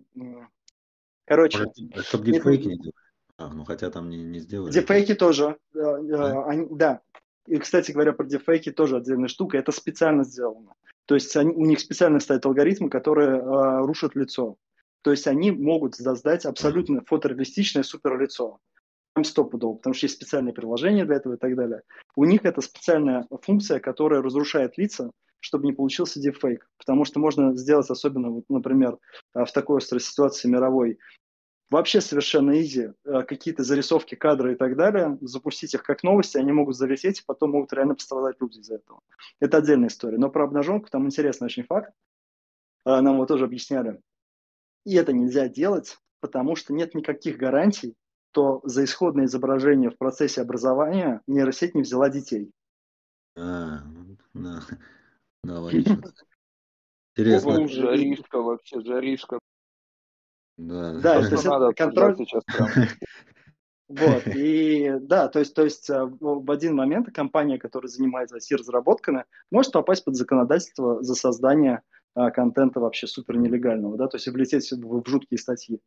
Короче... 1.26 1.66
Чтобы 2.02 2.26
дипфейки 2.26 2.68
не 2.68 2.78
делали. 2.78 2.94
А, 3.38 3.54
ну 3.54 3.64
хотя 3.64 3.90
там 3.90 4.10
не, 4.10 4.22
не 4.22 4.40
сделали. 4.40 4.72
Дипфейки 4.72 5.16
тоже. 5.16 5.58
Да? 5.74 6.46
Они, 6.46 6.68
да. 6.72 7.00
И, 7.48 7.58
кстати 7.58 7.94
говоря, 7.94 8.12
про 8.12 8.26
дипфейки 8.26 8.74
тоже 8.74 8.98
отдельная 8.98 9.30
штука. 9.30 9.58
Это 9.58 9.72
специально 9.72 10.26
сделано. 10.26 10.74
То 11.06 11.16
есть 11.16 11.38
они, 11.38 11.54
у 11.54 11.66
них 11.66 11.80
специально 11.80 12.20
стоят 12.20 12.46
алгоритмы, 12.46 12.90
которые 12.90 13.38
э, 13.38 13.86
рушат 13.86 14.14
лицо. 14.16 14.58
То 15.04 15.12
есть 15.12 15.26
они 15.28 15.52
могут 15.52 15.96
создать 15.96 16.46
абсолютно 16.46 17.02
фотореалистичное 17.06 17.84
суперлицо 17.84 18.60
стопудово, 19.24 19.76
потому 19.76 19.94
что 19.94 20.06
есть 20.06 20.16
специальные 20.16 20.54
приложения 20.54 21.06
для 21.06 21.16
этого 21.16 21.36
и 21.36 21.38
так 21.38 21.56
далее. 21.56 21.82
У 22.16 22.26
них 22.26 22.46
это 22.46 22.62
специальная 22.62 23.26
функция, 23.42 23.80
которая 23.80 24.22
разрушает 24.22 24.78
лица, 24.78 25.12
чтобы 25.40 25.66
не 25.66 25.74
получился 25.74 26.20
дефейк. 26.20 26.68
Потому 26.78 27.06
что 27.06 27.20
можно 27.20 27.56
сделать, 27.56 27.90
особенно, 27.90 28.30
вот, 28.30 28.46
например, 28.50 28.98
а, 29.34 29.46
в 29.46 29.52
такой 29.52 29.78
острой 29.78 30.02
ситуации 30.02 30.48
мировой, 30.48 31.00
вообще 31.70 32.02
совершенно 32.02 32.60
изи, 32.62 32.92
а, 33.06 33.24
какие-то 33.24 33.64
зарисовки, 33.64 34.16
кадры 34.16 34.54
и 34.54 34.56
так 34.56 34.76
далее, 34.76 35.18
запустить 35.22 35.74
их 35.74 35.84
как 35.84 36.04
новости, 36.04 36.38
они 36.38 36.52
могут 36.52 36.76
залететь, 36.76 37.24
потом 37.26 37.52
могут 37.52 37.74
реально 37.74 37.96
пострадать 37.96 38.38
люди 38.40 38.60
из-за 38.60 38.76
этого. 38.76 39.02
Это 39.40 39.58
отдельная 39.58 39.90
история. 39.90 40.18
Но 40.18 40.30
про 40.30 40.46
обнаженку 40.46 40.90
там 40.90 41.06
интересный 41.06 41.46
очень 41.46 41.64
факт. 41.64 41.94
А, 42.86 43.02
нам 43.02 43.16
его 43.16 43.26
тоже 43.26 43.46
объясняли. 43.46 44.00
И 44.86 44.96
это 44.96 45.12
нельзя 45.12 45.50
делать, 45.50 45.98
потому 46.22 46.56
что 46.56 46.74
нет 46.74 46.96
никаких 46.96 47.38
гарантий, 47.38 47.96
что 48.32 48.62
за 48.64 48.84
исходное 48.84 49.26
изображение 49.26 49.90
в 49.90 49.98
процессе 49.98 50.42
образования 50.42 51.22
нейросеть 51.28 51.76
не 51.76 51.82
взяла 51.82 52.10
детей. 52.10 52.52
А, 53.36 53.80
да. 54.34 54.62
Да, 55.44 55.60
логично. 55.62 56.02
Интересно. 57.16 57.60
Ну, 57.60 57.68
жаришка 57.68 58.42
вообще, 58.42 58.82
жаришка. 58.82 59.40
Да, 60.58 60.94
да 61.00 61.22
то 61.22 61.30
есть 61.32 61.46
надо 61.46 61.74
контроль 61.74 62.16
сейчас 62.18 62.44
прям. 62.44 62.68
Вот, 63.90 64.28
и 64.28 64.96
да, 65.00 65.30
то 65.30 65.40
есть, 65.40 65.54
то 65.54 65.64
есть 65.64 65.90
э, 65.90 66.06
в 66.20 66.52
один 66.52 66.76
момент 66.76 67.08
компания, 67.14 67.58
которая 67.58 67.88
занимается 67.88 68.36
IT-разработками, 68.36 69.24
может 69.50 69.72
попасть 69.72 70.04
под 70.04 70.16
законодательство 70.16 71.02
за 71.02 71.16
создание 71.16 71.84
а, 72.14 72.32
контента 72.32 72.82
вообще 72.82 73.08
супер 73.08 73.38
нелегального, 73.38 73.96
да, 73.96 74.08
то 74.08 74.18
есть 74.18 74.28
влететь 74.28 74.70
в, 74.74 75.02
в 75.02 75.08
жуткие 75.08 75.38
статьи. 75.38 75.80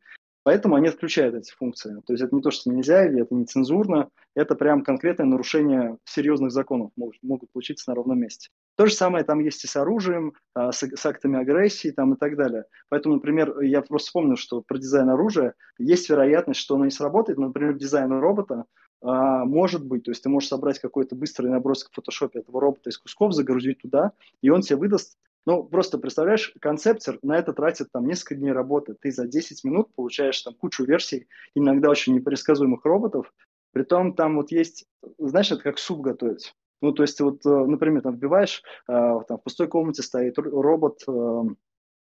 Поэтому 0.43 0.75
они 0.75 0.87
отключают 0.87 1.35
эти 1.35 1.51
функции. 1.51 2.01
То 2.05 2.13
есть 2.13 2.23
это 2.23 2.35
не 2.35 2.41
то, 2.41 2.49
что 2.51 2.71
нельзя, 2.71 3.05
или 3.05 3.21
это 3.21 3.35
не 3.35 3.45
цензурно, 3.45 4.09
это 4.35 4.55
прям 4.55 4.83
конкретное 4.83 5.27
нарушение 5.27 5.97
серьезных 6.05 6.51
законов 6.51 6.91
могут, 6.95 7.15
могут 7.21 7.51
получиться 7.51 7.89
на 7.89 7.95
ровном 7.95 8.19
месте. 8.19 8.49
То 8.75 8.87
же 8.87 8.93
самое 8.93 9.23
там 9.23 9.39
есть 9.39 9.63
и 9.63 9.67
с 9.67 9.75
оружием, 9.75 10.33
а, 10.55 10.71
с, 10.71 10.81
с 10.81 11.05
актами 11.05 11.39
агрессии 11.39 11.91
там, 11.91 12.13
и 12.13 12.17
так 12.17 12.35
далее. 12.35 12.65
Поэтому, 12.89 13.15
например, 13.15 13.59
я 13.61 13.81
просто 13.81 14.07
вспомнил, 14.07 14.35
что 14.35 14.61
про 14.61 14.77
дизайн 14.77 15.09
оружия 15.09 15.53
есть 15.77 16.09
вероятность, 16.09 16.59
что 16.59 16.75
оно 16.75 16.85
не 16.85 16.91
сработает. 16.91 17.37
Например, 17.37 17.75
дизайн 17.75 18.11
робота 18.11 18.65
а, 19.01 19.45
может 19.45 19.85
быть, 19.85 20.03
то 20.03 20.11
есть 20.11 20.23
ты 20.23 20.29
можешь 20.29 20.49
собрать 20.49 20.79
какой-то 20.79 21.15
быстрый 21.15 21.47
набросок 21.47 21.89
в 21.91 21.95
фотошопе 21.95 22.39
этого 22.39 22.61
робота 22.61 22.89
из 22.89 22.97
кусков, 22.97 23.33
загрузить 23.33 23.81
туда, 23.81 24.11
и 24.41 24.49
он 24.49 24.61
тебе 24.61 24.77
выдаст 24.77 25.17
ну, 25.45 25.63
просто 25.63 25.97
представляешь, 25.97 26.53
концептер 26.61 27.17
на 27.23 27.37
это 27.37 27.53
тратит 27.53 27.87
там 27.91 28.05
несколько 28.05 28.35
дней 28.35 28.51
работы. 28.51 28.95
Ты 28.99 29.11
за 29.11 29.27
10 29.27 29.63
минут 29.63 29.93
получаешь 29.95 30.41
там 30.41 30.53
кучу 30.53 30.83
версий, 30.83 31.27
иногда 31.55 31.89
очень 31.89 32.13
непредсказуемых 32.13 32.85
роботов. 32.85 33.33
Притом 33.71 34.13
там 34.13 34.35
вот 34.35 34.51
есть, 34.51 34.85
знаешь, 35.17 35.51
это 35.51 35.61
как 35.61 35.79
суп 35.79 36.01
готовить. 36.01 36.53
Ну, 36.81 36.91
то 36.91 37.03
есть 37.03 37.19
вот, 37.21 37.45
э, 37.45 37.49
например, 37.49 38.01
там 38.01 38.15
вбиваешь, 38.15 38.63
э, 38.87 38.91
там 39.27 39.37
в 39.37 39.43
пустой 39.43 39.67
комнате 39.67 40.01
стоит 40.03 40.37
робот 40.37 41.03
э, 41.07 41.11
в 41.11 41.55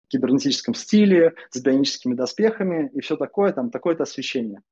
кибернетическом 0.09 0.75
стиле, 0.75 1.35
с 1.51 1.61
бионическими 1.61 2.15
доспехами 2.15 2.91
и 2.95 3.01
все 3.01 3.17
такое, 3.17 3.53
там 3.53 3.71
такое-то 3.71 4.05
освещение. 4.05 4.63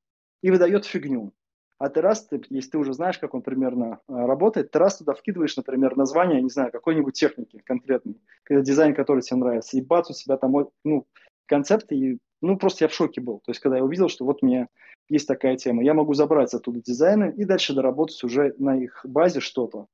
И 0.43 0.51
выдает 0.51 0.85
фигню. 0.85 1.33
А 1.79 1.89
ты 1.89 2.01
раз, 2.01 2.27
ты, 2.27 2.41
если 2.51 2.71
ты 2.71 2.79
уже 2.79 2.95
знаешь, 2.95 3.19
как 3.19 3.35
он 3.35 3.43
примерно 3.43 4.01
а, 4.07 4.27
работает, 4.27 4.71
ты 4.71 4.79
раз 4.79 4.99
туда 4.99 5.13
вкидываешь, 5.13 5.57
например, 5.57 5.97
название, 5.97 6.41
не 6.41 6.51
знаю, 6.51 6.71
какой-нибудь 6.71 7.15
техники 7.15 7.61
конкретный, 7.65 8.21
дизайн, 8.49 8.95
который 8.95 9.23
тебе 9.23 9.39
нравится, 9.39 9.77
и 9.77 9.81
бац, 9.81 10.11
у 10.11 10.15
тебя 10.15 10.37
там, 10.37 10.55
ну, 10.85 11.07
концепт, 11.47 11.91
и, 11.93 12.19
ну, 12.41 12.57
просто 12.57 12.85
я 12.85 12.89
в 12.89 12.95
шоке 12.95 13.21
был. 13.21 13.41
То 13.41 13.51
есть, 13.51 13.61
когда 13.61 13.79
я 13.79 13.85
увидел, 13.85 14.09
что 14.09 14.25
вот 14.25 14.43
у 14.43 14.47
меня 14.47 14.69
есть 15.09 15.27
такая 15.27 15.57
тема, 15.57 15.83
я 15.83 15.95
могу 15.95 16.15
забрать 16.15 16.55
оттуда 16.55 16.81
дизайны 16.81 17.35
и 17.37 17.45
дальше 17.45 17.75
доработать 17.75 18.23
уже 18.25 18.55
на 18.59 18.77
их 18.77 19.05
базе 19.05 19.41
что-то. 19.41 19.87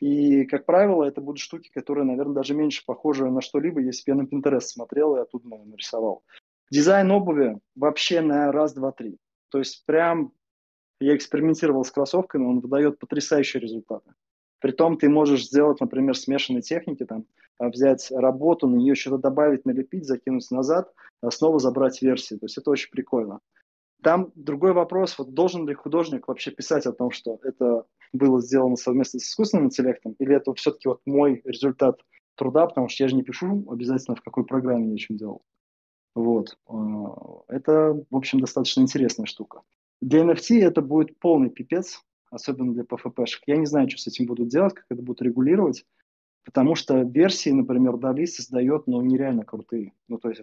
И, 0.00 0.44
как 0.44 0.64
правило, 0.64 1.04
это 1.04 1.20
будут 1.20 1.40
штуки, 1.40 1.70
которые, 1.72 2.04
наверное, 2.04 2.34
даже 2.34 2.54
меньше 2.54 2.84
похожи 2.86 3.28
на 3.28 3.40
что-либо, 3.40 3.80
если 3.80 4.10
бы 4.10 4.16
я 4.16 4.22
на 4.22 4.26
Pinterest 4.26 4.60
смотрел 4.60 5.16
и 5.16 5.20
оттуда 5.20 5.48
нарисовал. 5.48 6.22
Дизайн 6.70 7.10
обуви 7.10 7.58
вообще 7.74 8.20
на 8.20 8.52
раз, 8.52 8.74
два, 8.74 8.92
три. 8.92 9.18
То 9.50 9.58
есть 9.58 9.84
прям 9.86 10.32
я 11.00 11.16
экспериментировал 11.16 11.84
с 11.84 11.90
кроссовками, 11.90 12.44
он 12.44 12.60
выдает 12.60 12.98
потрясающие 12.98 13.60
результаты. 13.60 14.12
Притом 14.60 14.98
ты 14.98 15.08
можешь 15.08 15.46
сделать, 15.46 15.80
например, 15.80 16.16
смешанные 16.16 16.62
техники, 16.62 17.04
там, 17.04 17.26
а, 17.58 17.68
взять 17.68 18.10
работу, 18.10 18.66
на 18.66 18.76
нее 18.76 18.94
что-то 18.94 19.18
добавить, 19.18 19.64
налепить, 19.64 20.06
закинуть 20.06 20.50
назад, 20.50 20.92
а 21.22 21.30
снова 21.30 21.60
забрать 21.60 22.02
версии. 22.02 22.34
То 22.34 22.46
есть 22.46 22.58
это 22.58 22.70
очень 22.70 22.90
прикольно. 22.90 23.40
Там 24.02 24.32
другой 24.34 24.72
вопрос, 24.72 25.18
вот 25.18 25.34
должен 25.34 25.66
ли 25.68 25.74
художник 25.74 26.28
вообще 26.28 26.50
писать 26.50 26.86
о 26.86 26.92
том, 26.92 27.10
что 27.10 27.38
это 27.42 27.84
было 28.12 28.40
сделано 28.40 28.76
совместно 28.76 29.18
с 29.18 29.24
искусственным 29.24 29.66
интеллектом, 29.66 30.14
или 30.18 30.36
это 30.36 30.54
все-таки 30.54 30.88
вот 30.88 31.00
мой 31.04 31.42
результат 31.44 32.00
труда, 32.36 32.66
потому 32.66 32.88
что 32.88 33.02
я 33.02 33.08
же 33.08 33.16
не 33.16 33.22
пишу 33.22 33.66
обязательно, 33.70 34.16
в 34.16 34.22
какой 34.22 34.44
программе 34.44 34.92
я 34.92 34.96
чем 34.96 35.16
делал. 35.16 35.42
Вот. 36.14 36.56
А, 36.66 37.42
это, 37.48 38.04
в 38.10 38.16
общем, 38.16 38.40
достаточно 38.40 38.80
интересная 38.80 39.26
штука. 39.26 39.62
Для 40.00 40.22
NFT 40.22 40.60
это 40.60 40.80
будет 40.80 41.18
полный 41.18 41.50
пипец, 41.50 42.02
особенно 42.30 42.72
для 42.72 42.84
PFP-шек. 42.84 43.42
Я 43.46 43.56
не 43.56 43.66
знаю, 43.66 43.90
что 43.90 44.00
с 44.00 44.06
этим 44.06 44.26
будут 44.26 44.48
делать, 44.48 44.74
как 44.74 44.86
это 44.90 45.02
будут 45.02 45.22
регулировать, 45.22 45.84
потому 46.44 46.74
что 46.74 47.02
версии, 47.02 47.50
например, 47.50 47.94
Dali 47.94 48.26
создает, 48.26 48.86
ну, 48.86 49.00
нереально 49.02 49.44
крутые. 49.44 49.92
Ну, 50.08 50.18
то 50.18 50.28
есть 50.28 50.42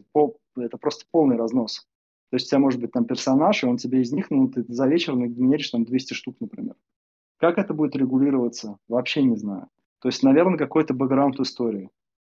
это, 0.58 0.78
просто 0.78 1.06
полный 1.10 1.38
разнос. 1.38 1.88
То 2.32 2.36
есть 2.36 2.47
у 2.47 2.49
тебя 2.49 2.60
может 2.60 2.82
быть 2.82 2.91
там 2.91 3.06
персонаж, 3.06 3.64
и 3.64 3.68
он 3.68 3.78
тебе 3.78 4.01
из 4.01 4.12
них, 4.12 4.30
ну, 4.30 4.49
ты 4.49 4.66
за 4.68 4.88
вечер 4.88 5.16
нагенеришь 5.16 5.70
там 5.70 5.86
200 5.86 6.14
штук, 6.14 6.36
например. 6.39 6.76
Как 7.38 7.58
это 7.58 7.74
будет 7.74 7.95
регулироваться, 7.95 8.78
вообще 8.88 9.24
не 9.24 9.38
знаю. 9.38 9.68
То 9.99 10.10
есть, 10.10 10.22
наверное, 10.22 10.58
какой-то 10.58 10.93
бэкграунд 10.93 11.39
истории. 11.39 11.89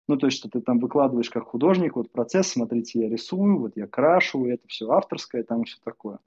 Ну, 0.09 0.17
то 0.17 0.27
есть, 0.27 0.39
что 0.39 0.49
ты 0.49 0.61
там 0.61 0.79
выкладываешь 0.79 1.31
как 1.31 1.45
художник, 1.45 1.97
вот 1.97 2.13
процесс, 2.13 2.49
смотрите, 2.49 3.01
я 3.01 3.09
рисую, 3.09 3.59
вот 3.59 3.77
я 3.77 3.87
крашу, 3.87 4.47
это 4.47 4.69
все 4.69 4.89
авторское, 4.91 5.43
там 5.43 5.65
все 5.65 5.79
такое. 5.83 6.19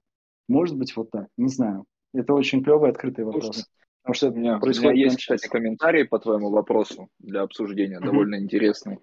Может 0.50 0.76
быть, 0.76 0.94
вот 0.96 1.10
так, 1.10 1.28
не 1.36 1.48
знаю. 1.48 1.84
Это 2.12 2.34
очень 2.34 2.64
клевый, 2.64 2.90
открытый 2.90 3.24
вопрос. 3.24 3.68
Потому 4.02 4.14
что 4.14 4.28
у 4.30 4.34
меня, 4.34 4.58
происходит 4.58 4.90
у 4.90 4.94
меня 4.94 5.04
есть, 5.04 5.18
кстати, 5.18 5.46
комментарии 5.46 6.02
по 6.02 6.18
твоему 6.18 6.50
вопросу 6.50 7.08
для 7.20 7.42
обсуждения, 7.42 7.98
mm-hmm. 7.98 8.04
довольно 8.04 8.40
интересный. 8.40 8.98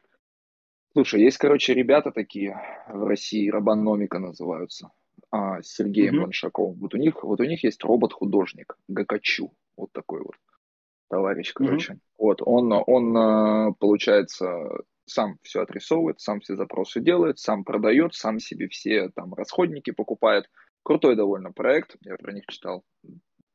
Слушай, 0.91 1.21
есть, 1.21 1.37
короче, 1.37 1.73
ребята 1.73 2.11
такие 2.11 2.59
в 2.89 3.03
России, 3.05 3.49
Робономика 3.49 4.19
называются, 4.19 4.89
а, 5.31 5.61
с 5.61 5.67
Сергеем 5.67 6.15
mm-hmm. 6.15 6.23
Баншаковым. 6.23 6.79
Вот 6.79 6.93
у 6.93 6.97
них, 6.97 7.23
вот 7.23 7.39
у 7.39 7.43
них 7.43 7.63
есть 7.63 7.81
робот-художник 7.83 8.77
Гакачу, 8.89 9.53
вот 9.77 9.91
такой 9.93 10.21
вот 10.21 10.35
товарищ, 11.09 11.53
короче. 11.53 11.93
Mm-hmm. 11.93 11.99
Вот 12.17 12.41
он, 12.43 12.73
он, 12.85 13.17
а, 13.17 13.71
получается, 13.79 14.67
сам 15.05 15.37
все 15.43 15.61
отрисовывает, 15.61 16.19
сам 16.19 16.41
все 16.41 16.57
запросы 16.57 16.99
делает, 16.99 17.39
сам 17.39 17.63
продает, 17.63 18.15
сам 18.15 18.39
себе 18.39 18.67
все 18.67 19.09
там 19.09 19.33
расходники 19.33 19.91
покупает. 19.91 20.49
Крутой 20.87 21.17
довольно 21.17 21.51
проект, 21.51 21.97
я 21.99 22.15
про 22.15 22.31
них 22.31 22.45
читал. 22.49 22.85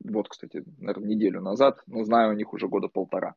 Вот, 0.03 0.29
кстати, 0.29 0.61
наверное, 0.77 1.09
неделю 1.09 1.41
назад, 1.41 1.81
но 1.87 2.03
знаю 2.03 2.29
у 2.29 2.35
них 2.35 2.53
уже 2.53 2.67
года 2.67 2.89
полтора. 2.89 3.33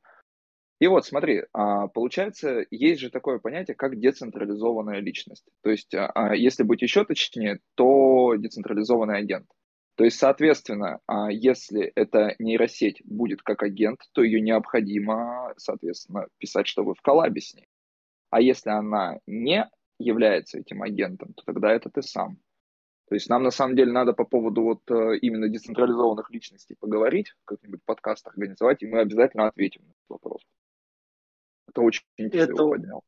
И 0.78 0.86
вот, 0.86 1.07
смотри, 1.07 1.44
а, 1.55 1.88
получается, 1.88 2.66
есть 2.70 3.01
же 3.01 3.09
такое 3.09 3.38
понятие, 3.38 3.74
как 3.74 3.99
децентрализованная 3.99 5.01
личность. 5.01 5.47
То 5.62 5.70
есть, 5.70 5.94
а, 5.94 6.11
а, 6.14 6.36
если 6.36 6.62
быть 6.62 6.82
еще 6.82 7.07
точнее, 7.07 7.61
то 7.74 8.34
децентрализованный 8.36 9.16
агент. 9.16 9.47
То 9.94 10.05
есть, 10.05 10.18
соответственно, 10.18 11.01
если 11.30 11.90
эта 11.94 12.34
нейросеть 12.38 13.01
будет 13.03 13.40
как 13.40 13.62
агент, 13.62 14.01
то 14.12 14.22
ее 14.22 14.42
необходимо, 14.42 15.55
соответственно, 15.57 16.26
писать, 16.36 16.66
что 16.66 16.84
вы 16.84 16.92
в 16.92 17.01
коллабе 17.01 17.40
с 17.40 17.55
ней. 17.55 17.66
А 18.28 18.42
если 18.42 18.68
она 18.68 19.20
не 19.26 19.66
является 19.99 20.59
этим 20.59 20.82
агентом, 20.82 21.32
то 21.32 21.44
тогда 21.47 21.72
это 21.72 21.88
ты 21.88 22.03
сам. 22.03 22.36
То 23.09 23.14
есть 23.14 23.28
нам 23.28 23.44
на 23.44 23.50
самом 23.50 23.76
деле 23.76 23.92
надо 23.92 24.12
по 24.12 24.24
поводу 24.24 24.62
вот 24.62 24.90
э, 24.90 25.18
именно 25.18 25.48
децентрализованных 25.48 26.30
личностей 26.30 26.74
поговорить, 26.78 27.34
как-нибудь 27.44 27.80
подкаст 27.84 28.26
организовать, 28.26 28.82
и 28.82 28.86
мы 28.86 29.00
обязательно 29.00 29.46
ответим 29.46 29.82
на 29.84 29.90
этот 29.90 30.09
вопрос. 30.09 30.42
Это 31.68 31.82
очень 31.82 32.04
интересно 32.16 32.52
это... 32.52 32.62
поднял. 32.64 33.04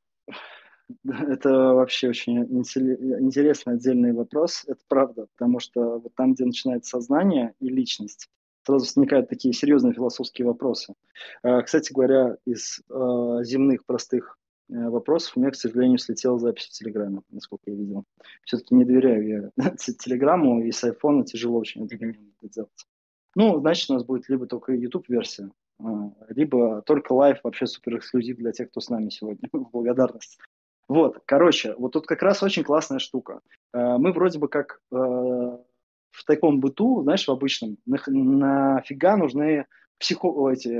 Это 1.04 1.50
вообще 1.74 2.08
очень 2.08 2.44
интересный 2.44 3.74
отдельный 3.74 4.12
вопрос. 4.12 4.64
Это 4.66 4.80
правда, 4.88 5.26
потому 5.36 5.58
что 5.58 5.98
вот 5.98 6.14
там, 6.14 6.32
где 6.32 6.44
начинается 6.44 6.90
сознание 6.90 7.54
и 7.60 7.68
личность, 7.68 8.30
сразу 8.64 8.84
возникают 8.84 9.28
такие 9.28 9.52
серьезные 9.52 9.94
философские 9.94 10.46
вопросы. 10.46 10.94
Э, 11.42 11.62
кстати 11.62 11.92
говоря, 11.92 12.36
из 12.44 12.80
э, 12.88 13.38
земных 13.42 13.84
простых 13.84 14.37
вопросов. 14.68 15.36
У 15.36 15.40
меня, 15.40 15.50
к 15.50 15.56
сожалению, 15.56 15.98
слетела 15.98 16.38
запись 16.38 16.66
в 16.66 16.72
Телеграме, 16.72 17.20
насколько 17.30 17.70
я 17.70 17.76
видел. 17.76 18.04
Все-таки 18.44 18.74
не 18.74 18.84
доверяю 18.84 19.52
я 19.56 19.70
Телеграмму, 19.76 20.62
и 20.62 20.72
с 20.72 20.84
айфона 20.84 21.24
тяжело 21.24 21.58
очень 21.58 21.86
это 21.86 21.96
делать. 22.42 22.86
Ну, 23.34 23.60
значит, 23.60 23.90
у 23.90 23.94
нас 23.94 24.04
будет 24.04 24.28
либо 24.28 24.46
только 24.46 24.72
YouTube-версия, 24.72 25.50
а, 25.80 26.12
либо 26.28 26.82
только 26.82 27.12
live, 27.12 27.38
вообще 27.42 27.66
супер 27.66 27.98
эксклюзив 27.98 28.36
для 28.36 28.52
тех, 28.52 28.70
кто 28.70 28.80
с 28.80 28.88
нами 28.88 29.10
сегодня. 29.10 29.48
Благодарность. 29.52 30.38
Вот, 30.88 31.20
короче, 31.26 31.74
вот 31.76 31.92
тут 31.92 32.06
как 32.06 32.22
раз 32.22 32.42
очень 32.42 32.64
классная 32.64 32.98
штука. 32.98 33.40
Э, 33.74 33.98
мы 33.98 34.12
вроде 34.12 34.38
бы 34.38 34.48
как 34.48 34.80
э, 34.90 34.94
в 34.96 36.24
таком 36.26 36.60
быту, 36.60 37.02
знаешь, 37.02 37.28
в 37.28 37.30
обычном, 37.30 37.76
нафига 37.86 39.16
нужны 39.16 39.66
психо, 39.98 40.50
эти, 40.50 40.70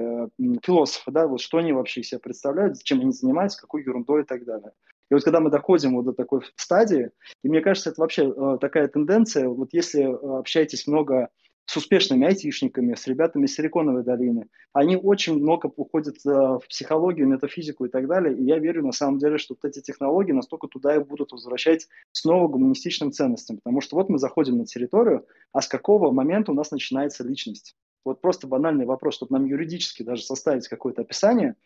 философы, 0.64 1.10
да, 1.10 1.26
вот 1.26 1.40
что 1.40 1.58
они 1.58 1.72
вообще 1.72 2.02
себя 2.02 2.20
представляют, 2.20 2.82
чем 2.82 3.00
они 3.00 3.12
занимаются, 3.12 3.60
какой 3.60 3.82
ерундой 3.82 4.22
и 4.22 4.24
так 4.24 4.44
далее. 4.44 4.72
И 5.10 5.14
вот 5.14 5.24
когда 5.24 5.40
мы 5.40 5.50
доходим 5.50 5.96
вот 5.96 6.04
до 6.04 6.12
такой 6.12 6.42
стадии, 6.56 7.10
и 7.42 7.48
мне 7.48 7.60
кажется, 7.60 7.90
это 7.90 8.00
вообще 8.00 8.30
э, 8.30 8.58
такая 8.60 8.88
тенденция, 8.88 9.48
вот 9.48 9.70
если 9.72 10.02
э, 10.02 10.38
общаетесь 10.38 10.86
много 10.86 11.30
с 11.64 11.76
успешными 11.76 12.26
айтишниками, 12.26 12.94
с 12.94 13.06
ребятами 13.06 13.46
из 13.46 13.54
Силиконовой 13.54 14.02
долины, 14.02 14.48
они 14.72 14.96
очень 14.96 15.38
много 15.38 15.66
уходят 15.76 16.16
э, 16.26 16.30
в 16.30 16.62
психологию, 16.68 17.26
метафизику 17.26 17.86
и 17.86 17.88
так 17.88 18.06
далее, 18.06 18.36
и 18.36 18.44
я 18.44 18.58
верю 18.58 18.84
на 18.84 18.92
самом 18.92 19.18
деле, 19.18 19.38
что 19.38 19.54
вот 19.54 19.68
эти 19.68 19.80
технологии 19.80 20.32
настолько 20.32 20.66
туда 20.68 20.96
и 20.96 20.98
будут 20.98 21.32
возвращать 21.32 21.88
снова 22.12 22.48
гуманистичным 22.48 23.12
ценностям, 23.12 23.56
потому 23.58 23.80
что 23.80 23.96
вот 23.96 24.10
мы 24.10 24.18
заходим 24.18 24.58
на 24.58 24.66
территорию, 24.66 25.26
а 25.52 25.62
с 25.62 25.68
какого 25.68 26.10
момента 26.10 26.52
у 26.52 26.54
нас 26.54 26.70
начинается 26.70 27.24
личность? 27.24 27.74
Вот 28.04 28.20
просто 28.20 28.46
банальный 28.46 28.86
вопрос, 28.86 29.14
чтобы 29.14 29.32
нам 29.32 29.46
юридически 29.46 30.02
даже 30.02 30.22
составить 30.22 30.68
какое-то 30.68 31.02
описание, 31.02 31.56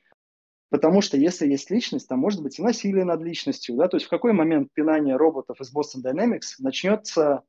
Потому 0.73 1.03
что 1.03 1.19
если 1.19 1.47
есть 1.47 1.71
личность, 1.71 2.09
там 2.09 2.19
может 2.19 2.43
быть 2.43 2.59
и 2.59 2.63
насилие 2.63 3.05
над 3.05 3.21
личностью. 3.21 3.77
Да? 3.77 3.89
То 3.89 3.99
есть 3.99 4.07
в 4.07 4.09
какой 4.09 4.33
момент 4.33 4.73
пинание 4.73 5.17
роботов 5.17 5.61
из 5.61 5.71
Boston 5.71 6.03
Dynamics 6.03 6.55
начнется, 6.61 7.43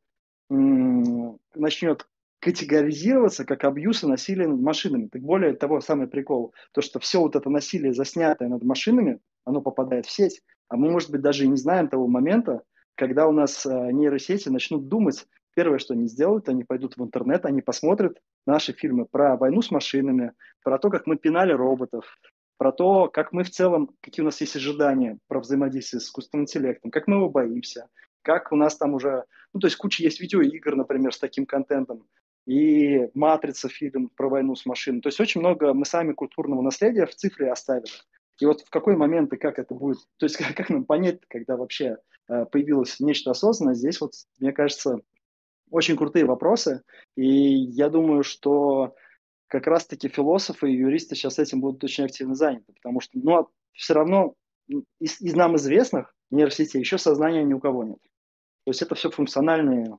начнет 0.50 2.06
категоризироваться 2.40 3.46
как 3.46 3.64
абьюз 3.64 4.04
и 4.04 4.08
насилие 4.08 4.50
над 4.50 4.60
машинами. 4.60 5.08
Так 5.08 5.22
более 5.22 5.54
того, 5.54 5.80
самый 5.80 6.08
прикол, 6.08 6.54
то, 6.74 6.82
что 6.82 7.00
все 7.00 7.22
вот 7.22 7.38
это 7.38 7.50
насилие, 7.50 7.94
заснятое 7.94 8.50
над 8.50 8.62
машинами, 8.64 9.20
оно 9.46 9.62
попадает 9.62 10.06
в 10.06 10.12
сеть, 10.12 10.42
а 10.68 10.76
мы, 10.76 10.92
может 10.92 11.10
быть, 11.10 11.22
даже 11.22 11.46
и 11.46 11.48
не 11.48 11.56
знаем 11.56 11.88
того 11.88 12.08
момента, 12.08 12.64
когда 12.96 13.30
у 13.30 13.32
нас 13.32 13.66
э, 13.66 13.92
нейросети 13.94 14.50
начнут 14.50 14.90
думать, 14.90 15.26
первое, 15.54 15.80
что 15.80 15.94
они 15.94 16.08
сделают, 16.08 16.50
они 16.50 16.64
пойдут 16.64 16.98
в 16.98 17.04
интернет, 17.04 17.46
они 17.46 17.62
посмотрят 17.62 18.20
наши 18.46 18.74
фильмы 18.74 19.06
про 19.06 19.38
войну 19.38 19.62
с 19.62 19.72
машинами, 19.72 20.34
про 20.64 20.78
то, 20.80 20.90
как 20.90 21.08
мы 21.08 21.18
пинали 21.18 21.54
роботов, 21.54 22.18
про 22.58 22.72
то, 22.72 23.10
как 23.10 23.34
мы 23.34 23.44
в 23.44 23.50
целом, 23.50 23.90
какие 24.02 24.24
у 24.24 24.26
нас 24.26 24.40
есть 24.42 24.56
ожидания 24.56 25.18
про 25.28 25.40
взаимодействие 25.40 26.00
с 26.00 26.06
искусственным 26.06 26.44
интеллектом, 26.44 26.92
как 26.92 27.08
мы 27.08 27.16
его 27.16 27.30
боимся, 27.30 27.88
как 28.22 28.52
у 28.52 28.56
нас 28.56 28.78
там 28.78 28.94
уже, 28.94 29.26
ну, 29.54 29.60
то 29.60 29.68
есть 29.68 29.78
куча 29.78 30.04
есть 30.04 30.20
видеоигр, 30.20 30.76
например, 30.76 31.14
с 31.14 31.20
таким 31.20 31.46
контентом, 31.46 32.08
и 32.46 33.10
«Матрица» 33.14 33.70
фильм 33.70 34.10
про 34.10 34.30
войну 34.30 34.56
с 34.56 34.66
машиной. 34.66 35.02
То 35.02 35.08
есть 35.08 35.20
очень 35.20 35.40
много 35.40 35.74
мы 35.74 35.86
сами 35.86 36.14
культурного 36.14 36.62
наследия 36.62 37.06
в 37.06 37.16
цифре 37.16 37.52
оставили. 37.52 37.88
И 38.40 38.46
вот 38.46 38.62
в 38.62 38.70
какой 38.70 38.98
момент 38.98 39.32
и 39.34 39.38
как 39.38 39.60
это 39.60 39.74
будет, 39.74 40.00
то 40.18 40.26
есть 40.26 40.36
как, 40.38 40.48
как 40.56 40.70
нам 40.70 40.86
понять, 40.86 41.22
когда 41.28 41.56
вообще 41.56 41.98
э, 42.28 42.46
появилось 42.46 43.00
нечто 43.00 43.32
осознанное, 43.32 43.76
здесь 43.76 44.02
вот, 44.02 44.12
мне 44.40 44.52
кажется, 44.52 45.00
очень 45.70 45.96
крутые 45.96 46.26
вопросы. 46.26 46.84
И 47.16 47.26
я 47.26 47.90
думаю, 47.90 48.24
что 48.24 48.96
как 49.48 49.68
раз-таки 49.68 50.08
философы 50.08 50.72
и 50.72 50.76
юристы 50.76 51.16
сейчас 51.16 51.40
этим 51.40 51.62
будут 51.62 51.84
очень 51.84 52.06
активно 52.06 52.36
заняты, 52.36 52.74
потому 52.74 53.00
что, 53.02 53.20
ну, 53.20 53.36
а 53.38 53.48
все 53.74 53.94
равно 53.94 54.34
из, 55.00 55.22
из 55.22 55.36
нам 55.36 55.56
известных 55.58 56.16
нейросетей 56.32 56.80
еще 56.80 56.98
сознания 56.98 57.44
ни 57.44 57.54
у 57.54 57.60
кого 57.60 57.84
нет. 57.84 58.00
То 58.66 58.72
есть 58.72 58.82
это 58.82 58.96
все 58.96 59.10
функциональные 59.12 59.98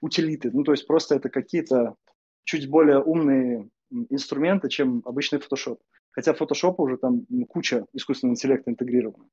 утилиты. 0.00 0.50
Ну, 0.52 0.64
то 0.64 0.72
есть 0.72 0.86
просто 0.86 1.14
это 1.14 1.30
какие-то 1.30 1.96
чуть 2.44 2.68
более 2.68 3.02
умные 3.02 3.68
инструменты, 4.10 4.68
чем 4.68 5.02
обычный 5.04 5.38
Photoshop. 5.38 5.78
Хотя 6.10 6.32
Photoshop 6.32 6.74
уже 6.78 6.98
там 6.98 7.26
куча 7.48 7.86
искусственного 7.92 8.34
интеллекта 8.34 8.70
интегрирована. 8.70 9.28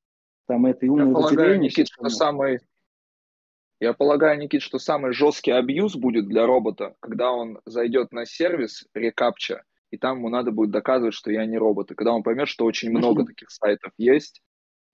Там 0.48 0.66
это 0.66 0.86
и 0.86 0.90
умные 0.90 1.10
Я 1.10 1.14
полагаю, 1.14 1.60
Никит, 1.60 1.88
что 1.90 2.10
самый, 2.10 2.60
я 3.80 3.94
полагаю, 3.94 4.40
Никит, 4.40 4.62
что 4.62 4.80
самый 4.80 5.14
жесткий 5.14 5.52
абьюз 5.52 5.96
будет 5.96 6.28
для 6.28 6.46
робота, 6.46 6.96
когда 7.00 7.32
он 7.32 7.60
зайдет 7.66 8.12
на 8.12 8.26
сервис 8.26 8.88
рекапча, 8.94 9.64
и 9.92 9.98
там 9.98 10.18
ему 10.18 10.30
надо 10.30 10.52
будет 10.52 10.72
доказывать, 10.72 11.14
что 11.14 11.32
я 11.32 11.46
не 11.46 11.58
робот. 11.58 11.92
И 11.92 11.96
когда 11.96 12.14
он 12.14 12.24
поймет, 12.24 12.48
что 12.48 12.66
очень 12.66 12.90
много 12.90 13.26
таких 13.26 13.50
сайтов 13.50 13.92
есть, 13.98 14.42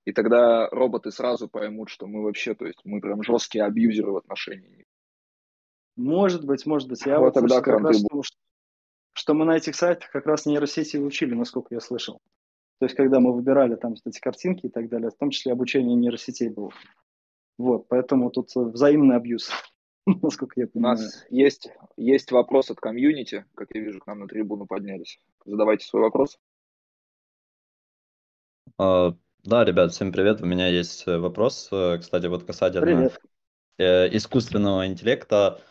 и 0.05 0.11
тогда 0.11 0.69
роботы 0.69 1.11
сразу 1.11 1.49
поймут, 1.49 1.89
что 1.89 2.07
мы 2.07 2.23
вообще, 2.23 2.53
то 2.53 2.65
есть 2.65 2.79
мы 2.83 3.01
прям 3.01 3.23
жесткие 3.23 3.65
абьюзеры 3.65 4.11
в 4.11 4.17
отношении 4.17 4.85
может 5.95 6.45
быть, 6.45 6.65
может 6.65 6.89
быть. 6.89 7.05
Я 7.05 7.19
вот, 7.19 7.25
вот 7.25 7.33
тогда 7.33 7.61
как 7.61 7.81
раз 7.81 8.01
думаю, 8.01 8.23
что, 8.23 8.37
что 9.13 9.33
мы 9.33 9.45
на 9.45 9.55
этих 9.55 9.75
сайтах 9.75 10.09
как 10.11 10.25
раз 10.25 10.45
нейросети 10.45 10.97
учили, 10.97 11.33
насколько 11.33 11.73
я 11.73 11.79
слышал. 11.79 12.19
То 12.79 12.85
есть, 12.85 12.95
когда 12.95 13.19
мы 13.19 13.33
выбирали 13.33 13.75
там 13.75 13.93
эти 14.03 14.19
картинки 14.19 14.65
и 14.65 14.69
так 14.69 14.89
далее, 14.89 15.09
в 15.09 15.17
том 15.17 15.29
числе 15.29 15.53
обучение 15.53 15.95
нейросетей 15.95 16.49
было. 16.49 16.71
Вот, 17.57 17.87
поэтому 17.87 18.31
тут 18.31 18.49
взаимный 18.53 19.15
абьюз, 19.15 19.49
насколько 20.05 20.59
я 20.59 20.67
понимаю. 20.67 20.97
У 20.97 21.01
нас 21.01 21.25
есть, 21.29 21.71
есть 21.97 22.31
вопрос 22.31 22.71
от 22.71 22.79
комьюнити, 22.79 23.45
как 23.55 23.69
я 23.73 23.81
вижу, 23.81 23.99
к 23.99 24.07
нам 24.07 24.19
на 24.19 24.27
трибуну 24.27 24.65
поднялись. 24.65 25.19
Задавайте 25.45 25.85
свой 25.85 26.03
вопрос. 26.03 26.37
Uh, 28.79 29.15
да, 29.43 29.63
ребят, 29.63 29.91
всем 29.91 30.11
привет. 30.11 30.41
У 30.41 30.45
меня 30.45 30.67
есть 30.67 31.07
э, 31.07 31.19
вопрос, 31.19 31.69
э, 31.71 31.99
кстати, 31.99 32.25
вот 32.25 32.45
касательно 32.45 32.85
привет. 32.85 33.19
Э, 33.77 34.07
искусственного 34.15 34.87
интеллекта 34.87 35.61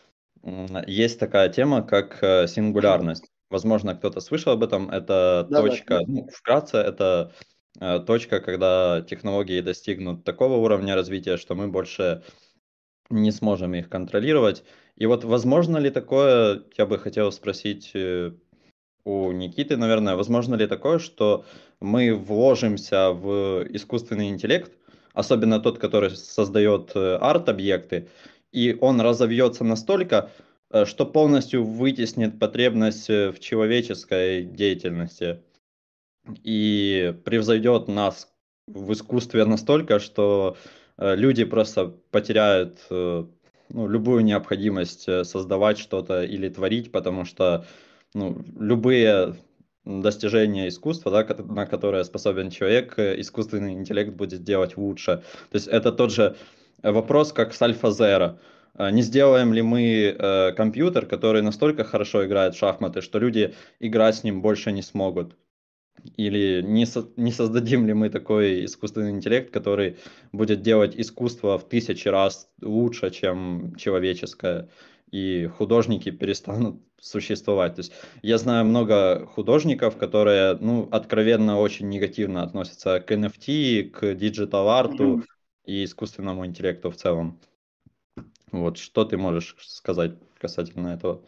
есть 0.87 1.19
такая 1.19 1.49
тема, 1.49 1.81
как 1.81 2.23
э, 2.23 2.47
сингулярность. 2.47 3.29
Возможно, 3.49 3.95
кто-то 3.95 4.21
слышал 4.21 4.53
об 4.53 4.63
этом. 4.63 4.89
Это 4.89 5.45
да, 5.49 5.61
точка, 5.61 5.99
да. 5.99 6.03
Ну, 6.07 6.27
вкратце, 6.31 6.77
это 6.77 7.33
э, 7.33 7.45
точка, 7.79 8.39
когда 8.39 9.01
технологии 9.01 9.61
достигнут 9.61 10.23
такого 10.23 10.55
уровня 10.55 10.95
развития, 10.95 11.37
что 11.37 11.55
мы 11.55 11.67
больше 11.67 12.23
не 13.09 13.31
сможем 13.31 13.73
их 13.75 13.89
контролировать. 13.89 14.63
И 14.95 15.05
вот 15.05 15.23
возможно 15.23 15.77
ли 15.77 15.89
такое, 15.89 16.63
я 16.77 16.85
бы 16.85 16.97
хотел 16.97 17.31
спросить 17.31 17.91
э, 17.93 18.31
у 19.03 19.31
Никиты, 19.31 19.77
наверное, 19.77 20.15
возможно 20.15 20.55
ли 20.55 20.67
такое, 20.67 20.99
что 20.99 21.45
мы 21.79 22.15
вложимся 22.15 23.11
в 23.11 23.65
искусственный 23.69 24.29
интеллект, 24.29 24.71
особенно 25.13 25.59
тот, 25.59 25.79
который 25.79 26.11
создает 26.11 26.95
арт-объекты, 26.95 28.07
и 28.51 28.77
он 28.79 29.01
разовьется 29.01 29.63
настолько, 29.63 30.31
э, 30.71 30.85
что 30.85 31.05
полностью 31.05 31.63
вытеснит 31.65 32.39
потребность 32.39 33.09
э, 33.09 33.31
в 33.31 33.39
человеческой 33.39 34.43
деятельности 34.43 35.41
и 36.43 37.15
превзойдет 37.25 37.87
нас 37.87 38.27
в 38.67 38.93
искусстве 38.93 39.45
настолько, 39.45 39.99
что 39.99 40.57
э, 40.97 41.15
люди 41.15 41.43
просто 41.43 41.87
потеряют 42.11 42.79
ну, 42.89 43.87
любую 43.87 44.23
необходимость 44.23 45.03
создавать 45.25 45.77
что-то 45.77 46.23
или 46.23 46.49
творить, 46.49 46.91
потому 46.91 47.25
что 47.25 47.65
ну, 48.13 48.43
любые 48.59 49.35
достижения 49.85 50.67
искусства, 50.67 51.11
да, 51.11 51.35
на 51.43 51.65
которое 51.65 52.03
способен 52.03 52.49
человек, 52.49 52.97
искусственный 52.97 53.73
интеллект 53.73 54.13
будет 54.13 54.43
делать 54.43 54.77
лучше. 54.77 55.23
То 55.51 55.55
есть 55.55 55.67
это 55.67 55.91
тот 55.91 56.11
же 56.11 56.35
вопрос, 56.81 57.31
как 57.31 57.53
с 57.53 57.61
AlphaZero. 57.61 58.37
А, 58.73 58.91
не 58.91 59.01
сделаем 59.01 59.53
ли 59.53 59.61
мы 59.61 60.15
э, 60.17 60.51
компьютер, 60.53 61.05
который 61.05 61.41
настолько 61.41 61.83
хорошо 61.83 62.25
играет 62.25 62.55
в 62.55 62.57
шахматы, 62.57 63.01
что 63.01 63.19
люди 63.19 63.53
играть 63.79 64.15
с 64.15 64.23
ним 64.23 64.41
больше 64.41 64.71
не 64.71 64.81
смогут? 64.81 65.35
Или 66.17 66.61
не, 66.61 66.85
со, 66.85 67.07
не 67.17 67.31
создадим 67.31 67.87
ли 67.87 67.93
мы 67.93 68.09
такой 68.09 68.65
искусственный 68.65 69.11
интеллект, 69.11 69.51
который 69.51 69.97
будет 70.31 70.61
делать 70.61 70.93
искусство 70.95 71.57
в 71.57 71.67
тысячи 71.67 72.07
раз 72.07 72.47
лучше, 72.61 73.09
чем 73.09 73.75
человеческое, 73.75 74.69
и 75.11 75.47
художники 75.57 76.11
перестанут 76.11 76.81
существовать. 76.99 77.75
То 77.75 77.79
есть 77.79 77.93
я 78.21 78.37
знаю 78.37 78.65
много 78.65 79.25
художников, 79.27 79.97
которые 79.97 80.57
ну, 80.59 80.87
откровенно 80.91 81.59
очень 81.59 81.89
негативно 81.89 82.43
относятся 82.43 82.99
к 82.99 83.11
NFT, 83.11 83.89
к 83.89 84.15
диджитал-арту 84.15 85.17
mm-hmm. 85.17 85.23
и 85.65 85.83
искусственному 85.85 86.45
интеллекту 86.45 86.91
в 86.91 86.95
целом. 86.95 87.39
Вот 88.51 88.77
что 88.77 89.05
ты 89.05 89.17
можешь 89.17 89.55
сказать 89.59 90.13
касательно 90.37 90.89
этого? 90.89 91.23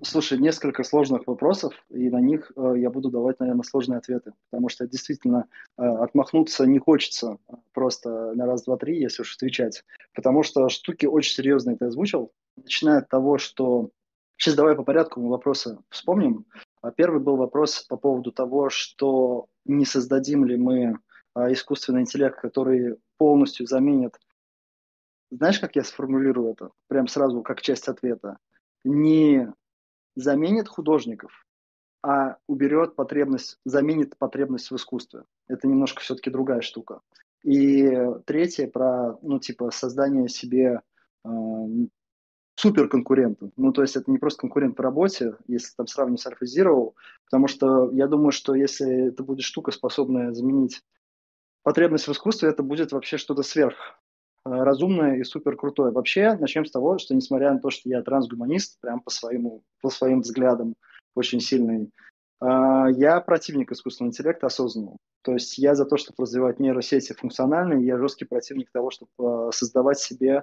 Слушай, 0.00 0.38
несколько 0.38 0.84
сложных 0.84 1.26
вопросов, 1.26 1.74
и 1.90 2.08
на 2.08 2.18
них 2.18 2.50
э, 2.56 2.74
я 2.78 2.88
буду 2.88 3.10
давать, 3.10 3.38
наверное, 3.40 3.62
сложные 3.62 3.98
ответы, 3.98 4.32
потому 4.50 4.70
что 4.70 4.86
действительно 4.86 5.48
э, 5.76 5.82
отмахнуться 5.82 6.64
не 6.64 6.78
хочется 6.78 7.36
просто 7.74 8.32
на 8.32 8.46
раз, 8.46 8.62
два, 8.62 8.78
три, 8.78 8.98
если 8.98 9.20
уж 9.20 9.36
отвечать, 9.36 9.84
потому 10.14 10.42
что 10.42 10.68
штуки 10.70 11.04
очень 11.04 11.34
серьезные 11.34 11.76
ты 11.76 11.86
озвучил, 11.86 12.32
начиная 12.56 12.98
от 12.98 13.08
того, 13.08 13.38
что... 13.38 13.90
Сейчас 14.38 14.56
давай 14.56 14.74
по 14.74 14.82
порядку 14.82 15.20
мы 15.20 15.28
вопросы 15.28 15.78
вспомним. 15.88 16.46
А 16.80 16.90
первый 16.90 17.20
был 17.20 17.36
вопрос 17.36 17.82
по 17.82 17.96
поводу 17.96 18.32
того, 18.32 18.70
что 18.70 19.46
не 19.66 19.84
создадим 19.84 20.44
ли 20.46 20.56
мы 20.56 20.98
э, 21.36 21.52
искусственный 21.52 22.00
интеллект, 22.00 22.40
который 22.40 22.96
полностью 23.18 23.66
заменит 23.66 24.18
знаешь, 25.32 25.58
как 25.58 25.76
я 25.76 25.82
сформулирую 25.82 26.52
это? 26.52 26.70
Прям 26.88 27.08
сразу, 27.08 27.40
как 27.40 27.62
часть 27.62 27.88
ответа. 27.88 28.36
Не 28.84 29.50
заменит 30.14 30.68
художников, 30.68 31.46
а 32.02 32.36
уберет 32.46 32.96
потребность, 32.96 33.58
заменит 33.64 34.16
потребность 34.18 34.70
в 34.70 34.76
искусстве. 34.76 35.24
Это 35.48 35.68
немножко 35.68 36.00
все-таки 36.00 36.30
другая 36.30 36.60
штука. 36.60 37.00
И 37.44 37.90
третье 38.24 38.68
про, 38.68 39.18
ну, 39.22 39.38
типа, 39.38 39.70
создание 39.70 40.28
себе 40.28 40.80
э, 41.24 41.28
суперконкурента. 42.54 43.50
Ну, 43.56 43.72
то 43.72 43.82
есть 43.82 43.96
это 43.96 44.10
не 44.10 44.18
просто 44.18 44.40
конкурент 44.40 44.76
по 44.76 44.82
работе, 44.82 45.36
если 45.48 45.74
там 45.76 45.86
сравнивать 45.86 46.20
с 46.20 46.26
Alpha 46.26 46.44
Zero, 46.44 46.92
потому 47.24 47.48
что 47.48 47.90
я 47.92 48.06
думаю, 48.06 48.32
что 48.32 48.54
если 48.54 49.08
это 49.08 49.22
будет 49.24 49.44
штука, 49.44 49.72
способная 49.72 50.32
заменить 50.32 50.82
потребность 51.62 52.06
в 52.06 52.12
искусстве, 52.12 52.50
это 52.50 52.62
будет 52.62 52.92
вообще 52.92 53.16
что-то 53.16 53.42
сверх 53.42 53.98
разумное 54.44 55.16
и 55.16 55.24
супер 55.24 55.56
крутое. 55.56 55.92
Вообще, 55.92 56.34
начнем 56.34 56.64
с 56.64 56.70
того, 56.70 56.98
что 56.98 57.14
несмотря 57.14 57.52
на 57.52 57.60
то, 57.60 57.70
что 57.70 57.88
я 57.88 58.02
трансгуманист, 58.02 58.80
прям 58.80 59.00
по, 59.00 59.10
своему, 59.10 59.62
по 59.80 59.90
своим 59.90 60.20
взглядам 60.20 60.74
очень 61.14 61.40
сильный, 61.40 61.90
э, 62.40 62.46
я 62.96 63.20
противник 63.20 63.72
искусственного 63.72 64.10
интеллекта 64.10 64.46
осознанного. 64.46 64.96
То 65.22 65.32
есть 65.34 65.58
я 65.58 65.74
за 65.74 65.84
то, 65.84 65.96
чтобы 65.96 66.22
развивать 66.22 66.58
нейросети 66.58 67.12
функциональные, 67.12 67.86
я 67.86 67.98
жесткий 67.98 68.24
противник 68.24 68.70
того, 68.72 68.90
чтобы 68.90 69.10
э, 69.18 69.50
создавать 69.52 69.98
себе 69.98 70.42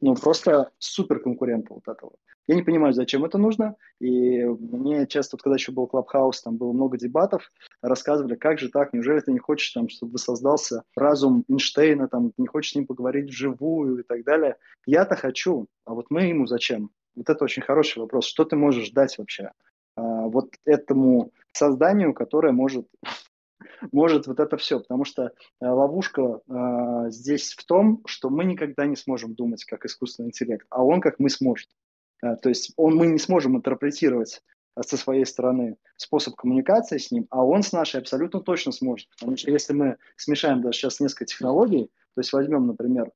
ну, 0.00 0.14
просто 0.14 0.70
супер 0.78 1.20
конкурента 1.20 1.74
вот 1.74 1.86
этого. 1.88 2.12
Я 2.46 2.56
не 2.56 2.62
понимаю, 2.62 2.92
зачем 2.92 3.24
это 3.24 3.38
нужно, 3.38 3.76
и 4.00 4.44
мне 4.44 5.06
часто, 5.06 5.36
вот, 5.36 5.42
когда 5.42 5.54
еще 5.54 5.72
был 5.72 5.86
Клабхаус, 5.86 6.42
там 6.42 6.56
было 6.56 6.72
много 6.72 6.98
дебатов, 6.98 7.50
рассказывали, 7.84 8.34
как 8.34 8.58
же 8.58 8.70
так, 8.70 8.92
неужели 8.92 9.20
ты 9.20 9.32
не 9.32 9.38
хочешь, 9.38 9.70
там, 9.72 9.88
чтобы 9.88 10.12
воссоздался 10.12 10.82
разум 10.96 11.44
Эйнштейна, 11.48 12.08
там, 12.08 12.32
не 12.38 12.46
хочешь 12.46 12.72
с 12.72 12.74
ним 12.74 12.86
поговорить 12.86 13.30
вживую 13.30 13.98
и 13.98 14.02
так 14.02 14.24
далее. 14.24 14.56
Я-то 14.86 15.16
хочу, 15.16 15.66
а 15.84 15.94
вот 15.94 16.06
мы 16.10 16.22
ему 16.22 16.46
зачем? 16.46 16.90
Вот 17.14 17.28
это 17.28 17.44
очень 17.44 17.62
хороший 17.62 17.98
вопрос. 17.98 18.26
Что 18.26 18.44
ты 18.44 18.56
можешь 18.56 18.90
дать 18.90 19.18
вообще 19.18 19.52
а, 19.96 20.02
вот 20.02 20.54
этому 20.64 21.32
созданию, 21.52 22.14
которое 22.14 22.52
может 22.52 22.88
может 23.92 24.26
вот 24.26 24.40
это 24.40 24.56
все, 24.56 24.80
потому 24.80 25.04
что 25.04 25.24
э, 25.24 25.30
ловушка 25.60 26.40
э, 26.48 27.10
здесь 27.10 27.52
в 27.52 27.64
том, 27.64 28.02
что 28.06 28.30
мы 28.30 28.44
никогда 28.44 28.86
не 28.86 28.96
сможем 28.96 29.34
думать 29.34 29.64
как 29.64 29.84
искусственный 29.84 30.28
интеллект, 30.28 30.66
а 30.70 30.84
он 30.84 31.00
как 31.00 31.18
мы 31.18 31.30
сможет. 31.30 31.68
Э, 32.22 32.36
то 32.36 32.48
есть 32.48 32.72
он, 32.76 32.96
мы 32.96 33.06
не 33.06 33.18
сможем 33.18 33.56
интерпретировать 33.56 34.42
со 34.80 34.96
своей 34.96 35.24
стороны 35.24 35.76
способ 35.96 36.34
коммуникации 36.34 36.98
с 36.98 37.10
ним, 37.10 37.26
а 37.30 37.44
он 37.44 37.62
с 37.62 37.72
нашей 37.72 38.00
абсолютно 38.00 38.40
точно 38.40 38.72
сможет. 38.72 39.08
Потому 39.18 39.36
что 39.36 39.50
если 39.50 39.72
мы 39.72 39.96
смешаем 40.16 40.62
даже 40.62 40.78
сейчас 40.78 41.00
несколько 41.00 41.26
технологий, 41.26 41.90
то 42.14 42.20
есть 42.20 42.32
возьмем, 42.32 42.66
например, 42.66 43.12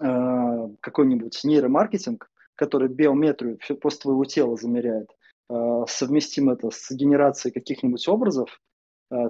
э, 0.00 0.68
какой-нибудь 0.80 1.40
нейромаркетинг, 1.44 2.30
который 2.54 2.88
биометрию 2.88 3.58
после 3.80 4.00
твоего 4.00 4.24
тела 4.24 4.56
замеряет, 4.56 5.10
э, 5.50 5.84
совместим 5.88 6.50
это 6.50 6.70
с 6.70 6.90
генерацией 6.90 7.52
каких-нибудь 7.52 8.06
образов, 8.08 8.60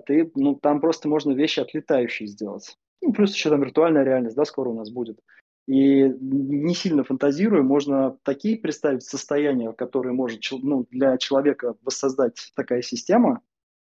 ты, 0.07 0.31
ну, 0.35 0.55
там 0.55 0.81
просто 0.81 1.09
можно 1.09 1.33
вещи 1.33 1.61
отлетающие 1.61 2.27
сделать. 2.29 2.79
Ну, 3.03 3.13
плюс 3.13 3.35
еще 3.35 3.51
там 3.51 3.61
виртуальная 3.61 4.05
реальность, 4.05 4.37
да, 4.37 4.45
скоро 4.45 4.71
у 4.71 4.75
нас 4.75 4.91
будет. 4.91 5.19
И 5.67 6.09
не 6.09 6.75
сильно 6.75 7.05
фантазируя, 7.05 7.63
можно 7.63 8.19
такие 8.23 8.59
представить 8.59 9.03
состояния, 9.03 9.73
которые 9.73 10.13
может 10.13 10.41
ну, 10.53 10.87
для 10.91 11.17
человека 11.17 11.75
воссоздать 11.83 12.53
такая 12.55 12.83
система, 12.83 13.41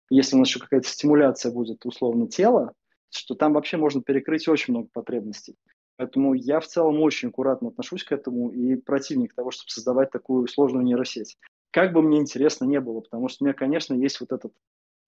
если 0.09 0.37
у 0.37 0.39
нас 0.39 0.49
еще 0.49 0.61
какая-то 0.61 0.89
стимуляция 0.89 1.53
будет 1.53 1.85
условно 1.85 2.29
тела, 2.29 2.73
что 3.11 3.35
там 3.35 3.53
вообще 3.53 3.77
можно 3.77 4.03
перекрыть 4.03 4.49
очень 4.49 4.73
много 4.73 4.89
потребностей. 4.93 5.57
Поэтому 5.97 6.35
я 6.35 6.61
в 6.61 6.67
целом 6.67 7.01
очень 7.01 7.29
аккуратно 7.29 7.69
отношусь 7.69 8.05
к 8.05 8.13
этому 8.13 8.51
и 8.51 8.77
противник 8.77 9.35
того, 9.35 9.51
чтобы 9.51 9.71
создавать 9.71 10.11
такую 10.11 10.47
сложную 10.47 10.85
нейросеть. 10.85 11.39
Как 11.71 11.93
бы 11.93 12.03
мне 12.03 12.19
интересно 12.19 12.65
не 12.65 12.81
было, 12.81 13.01
потому 13.01 13.29
что 13.29 13.45
у 13.45 13.47
меня, 13.47 13.55
конечно, 13.55 13.95
есть 13.95 14.21
вот 14.21 14.33
этот 14.33 14.53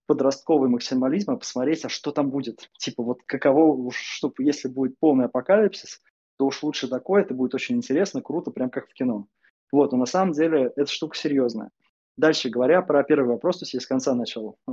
подростковый 0.07 0.71
максимализм, 0.71 1.33
а 1.33 1.37
посмотреть, 1.37 1.85
а 1.85 1.89
что 1.91 2.11
там 2.11 2.31
будет. 2.31 2.71
Типа 2.79 3.03
вот 3.03 3.21
каково, 3.27 3.91
чтобы 3.93 4.43
если 4.43 4.69
будет 4.69 4.99
полный 4.99 5.27
апокалипсис, 5.27 6.01
то 6.39 6.47
уж 6.47 6.63
лучше 6.63 6.89
такое, 6.89 7.23
это 7.23 7.35
будет 7.35 7.55
очень 7.55 7.77
интересно, 7.77 8.23
круто, 8.23 8.51
прям 8.51 8.71
как 8.71 8.89
в 8.89 8.95
кино. 8.95 9.27
Вот, 9.71 9.93
но 9.93 9.99
на 9.99 10.07
самом 10.07 10.33
деле 10.33 10.73
эта 10.77 10.91
штука 10.91 11.17
серьезная. 11.17 11.71
Дальше 12.17 12.49
говоря 12.49 12.81
про 12.83 13.05
первый 13.05 13.29
вопрос, 13.29 13.59
то 13.59 13.65
есть 13.65 13.75
я 13.75 13.81
с 13.81 13.87
конца 13.87 14.15
начал 14.15 14.57
э, 14.67 14.73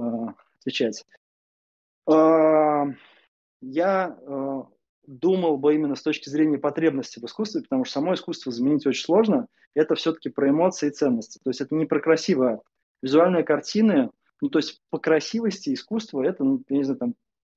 отвечать. 0.60 1.06
Э, 2.10 2.86
я 3.62 4.18
э, 4.20 4.64
думал 5.06 5.58
бы 5.58 5.76
именно 5.76 5.96
с 5.96 6.02
точки 6.02 6.30
зрения 6.30 6.58
потребности 6.58 7.20
в 7.20 7.26
искусстве, 7.26 7.62
потому 7.62 7.84
что 7.84 7.96
само 7.96 8.14
искусство 8.14 8.52
заменить 8.52 8.88
очень 8.88 9.04
сложно. 9.04 9.48
Это 9.74 9.96
все-таки 9.96 10.30
про 10.30 10.50
эмоции 10.50 10.88
и 10.88 10.92
ценности. 10.92 11.40
То 11.44 11.50
есть 11.50 11.62
это 11.62 11.76
не 11.76 11.86
про 11.86 12.00
красивое. 12.00 12.62
Визуальные 13.02 13.44
картины 13.44 14.10
ну, 14.42 14.50
то 14.50 14.60
есть 14.60 14.82
по 14.90 15.00
красивости 15.00 15.74
искусство 15.74 16.24
это, 16.24 16.44
ну, 16.44 16.64
я 16.70 16.78
не 16.78 16.84
знаю, 16.84 17.00
там 17.00 17.16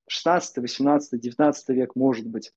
16, 0.09 0.59
18, 0.59 1.21
19 1.21 1.69
век 1.71 1.97
может 1.97 2.27
быть. 2.27 2.53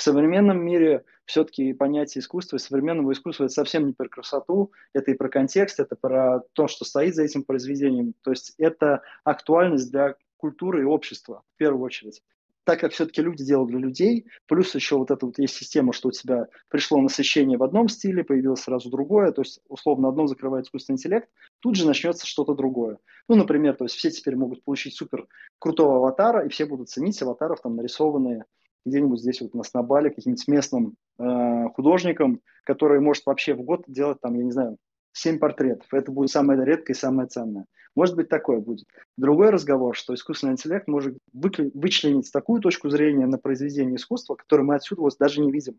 В 0.00 0.02
современном 0.02 0.64
мире 0.64 1.04
все-таки 1.26 1.74
понятие 1.74 2.20
искусства 2.22 2.56
и 2.56 2.58
современного 2.58 3.12
искусства 3.12 3.44
это 3.44 3.52
совсем 3.52 3.86
не 3.86 3.92
про 3.92 4.08
красоту, 4.08 4.72
это 4.94 5.10
и 5.10 5.14
про 5.14 5.28
контекст, 5.28 5.78
это 5.78 5.94
про 5.94 6.40
то, 6.54 6.68
что 6.68 6.86
стоит 6.86 7.14
за 7.14 7.24
этим 7.24 7.42
произведением. 7.44 8.14
То 8.22 8.30
есть 8.30 8.54
это 8.56 9.02
актуальность 9.24 9.90
для 9.90 10.14
культуры 10.38 10.80
и 10.80 10.84
общества 10.86 11.42
в 11.54 11.58
первую 11.58 11.84
очередь 11.84 12.22
так 12.64 12.78
как 12.78 12.92
все-таки 12.92 13.20
люди 13.20 13.42
делают 13.42 13.70
для 13.70 13.80
людей, 13.80 14.26
плюс 14.46 14.74
еще 14.76 14.96
вот 14.96 15.10
эта 15.10 15.26
вот 15.26 15.38
есть 15.38 15.56
система, 15.56 15.92
что 15.92 16.08
у 16.08 16.12
тебя 16.12 16.46
пришло 16.68 17.00
насыщение 17.00 17.58
в 17.58 17.64
одном 17.64 17.88
стиле, 17.88 18.22
появилось 18.22 18.60
сразу 18.60 18.90
другое, 18.90 19.32
то 19.32 19.42
есть 19.42 19.60
условно 19.68 20.08
одно 20.08 20.26
закрывает 20.26 20.66
искусственный 20.66 20.94
интеллект, 20.94 21.28
тут 21.58 21.74
же 21.74 21.84
начнется 21.84 22.26
что-то 22.26 22.54
другое. 22.54 22.98
Ну, 23.28 23.34
например, 23.34 23.74
то 23.74 23.86
есть 23.86 23.96
все 23.96 24.10
теперь 24.10 24.36
могут 24.36 24.62
получить 24.62 24.94
супер 24.94 25.26
крутого 25.58 25.96
аватара, 25.96 26.46
и 26.46 26.48
все 26.48 26.64
будут 26.64 26.90
ценить 26.90 27.20
аватаров 27.22 27.60
там 27.60 27.74
нарисованные 27.74 28.44
где-нибудь 28.84 29.20
здесь 29.20 29.40
вот 29.40 29.52
на 29.74 29.82
Бали 29.82 30.08
каким-нибудь 30.08 30.48
местным 30.48 30.94
э, 31.18 31.68
художником, 31.74 32.40
который 32.64 33.00
может 33.00 33.26
вообще 33.26 33.54
в 33.54 33.62
год 33.62 33.84
делать 33.86 34.20
там, 34.20 34.34
я 34.34 34.44
не 34.44 34.52
знаю, 34.52 34.76
7 35.12 35.38
портретов. 35.38 35.92
Это 35.92 36.12
будет 36.12 36.30
самое 36.30 36.64
редкое 36.64 36.92
и 36.92 36.96
самое 36.96 37.28
ценное. 37.28 37.66
Может 37.96 38.14
быть, 38.16 38.28
такое 38.28 38.60
будет. 38.60 38.86
Другой 39.16 39.50
разговор, 39.50 39.96
что 39.96 40.14
искусственный 40.14 40.52
интеллект 40.52 40.86
может 40.86 41.18
вычленить 41.32 42.30
такую 42.32 42.60
точку 42.60 42.88
зрения 42.88 43.26
на 43.26 43.38
произведение 43.38 43.96
искусства, 43.96 44.36
которую 44.36 44.66
мы 44.68 44.76
отсюда 44.76 45.02
вот 45.02 45.16
даже 45.18 45.40
не 45.40 45.50
видим. 45.50 45.78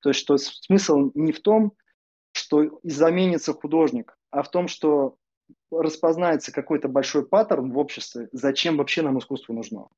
То 0.00 0.10
есть, 0.10 0.20
что 0.20 0.36
смысл 0.36 1.10
не 1.14 1.32
в 1.32 1.40
том, 1.40 1.72
что 2.32 2.78
заменится 2.82 3.54
художник, 3.54 4.16
а 4.30 4.42
в 4.42 4.50
том, 4.50 4.68
что 4.68 5.16
распознается 5.70 6.52
какой-то 6.52 6.88
большой 6.88 7.26
паттерн 7.26 7.72
в 7.72 7.78
обществе, 7.78 8.28
зачем 8.32 8.76
вообще 8.76 9.02
нам 9.02 9.18
искусство 9.18 9.54
нужно. 9.54 9.88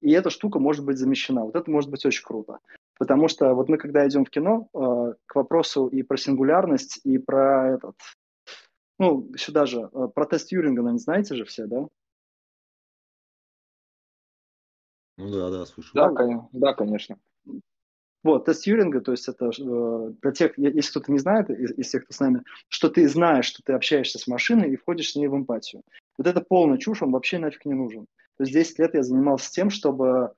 И 0.00 0.12
эта 0.12 0.30
штука 0.30 0.58
может 0.58 0.84
быть 0.84 0.98
замещена. 0.98 1.44
Вот 1.44 1.56
это 1.56 1.70
может 1.70 1.90
быть 1.90 2.04
очень 2.06 2.24
круто. 2.24 2.58
Потому 2.98 3.28
что 3.28 3.54
вот 3.54 3.68
мы, 3.68 3.78
когда 3.78 4.06
идем 4.06 4.24
в 4.24 4.30
кино, 4.30 4.68
э, 4.74 5.14
к 5.26 5.34
вопросу 5.34 5.86
и 5.86 6.02
про 6.02 6.16
сингулярность, 6.16 7.00
и 7.04 7.18
про 7.18 7.74
этот, 7.74 7.96
ну, 8.98 9.30
сюда 9.36 9.66
же, 9.66 9.88
э, 9.92 10.08
про 10.14 10.26
тест 10.26 10.48
Тьюринга, 10.48 10.82
наверное, 10.82 10.98
знаете 10.98 11.34
же 11.34 11.44
все, 11.44 11.66
да? 11.66 11.86
Ну 15.16 15.30
да, 15.30 15.50
да, 15.50 15.66
слушаю. 15.66 15.92
Да, 15.94 16.14
конечно. 16.14 16.48
Да, 16.52 16.74
конечно. 16.74 17.18
Вот, 18.22 18.44
тест 18.44 18.64
Тьюринга, 18.64 19.00
то 19.00 19.12
есть 19.12 19.28
это 19.28 19.46
э, 19.46 20.12
для 20.20 20.32
тех, 20.32 20.58
если 20.58 20.90
кто-то 20.90 21.10
не 21.10 21.18
знает, 21.18 21.48
из, 21.48 21.72
из 21.78 21.90
тех, 21.90 22.04
кто 22.04 22.12
с 22.12 22.20
нами, 22.20 22.42
что 22.68 22.90
ты 22.90 23.08
знаешь, 23.08 23.46
что 23.46 23.62
ты 23.62 23.72
общаешься 23.72 24.18
с 24.18 24.26
машиной 24.26 24.70
и 24.72 24.76
входишь 24.76 25.12
с 25.12 25.16
ней 25.16 25.28
в 25.28 25.36
эмпатию. 25.36 25.82
Вот 26.18 26.26
это 26.26 26.42
полная 26.42 26.76
чушь, 26.76 27.00
он 27.00 27.12
вообще 27.12 27.38
нафиг 27.38 27.64
не 27.64 27.72
нужен. 27.72 28.06
То 28.40 28.44
есть 28.44 28.54
10 28.54 28.78
лет 28.78 28.94
я 28.94 29.02
занимался 29.02 29.52
тем, 29.52 29.68
чтобы 29.68 30.32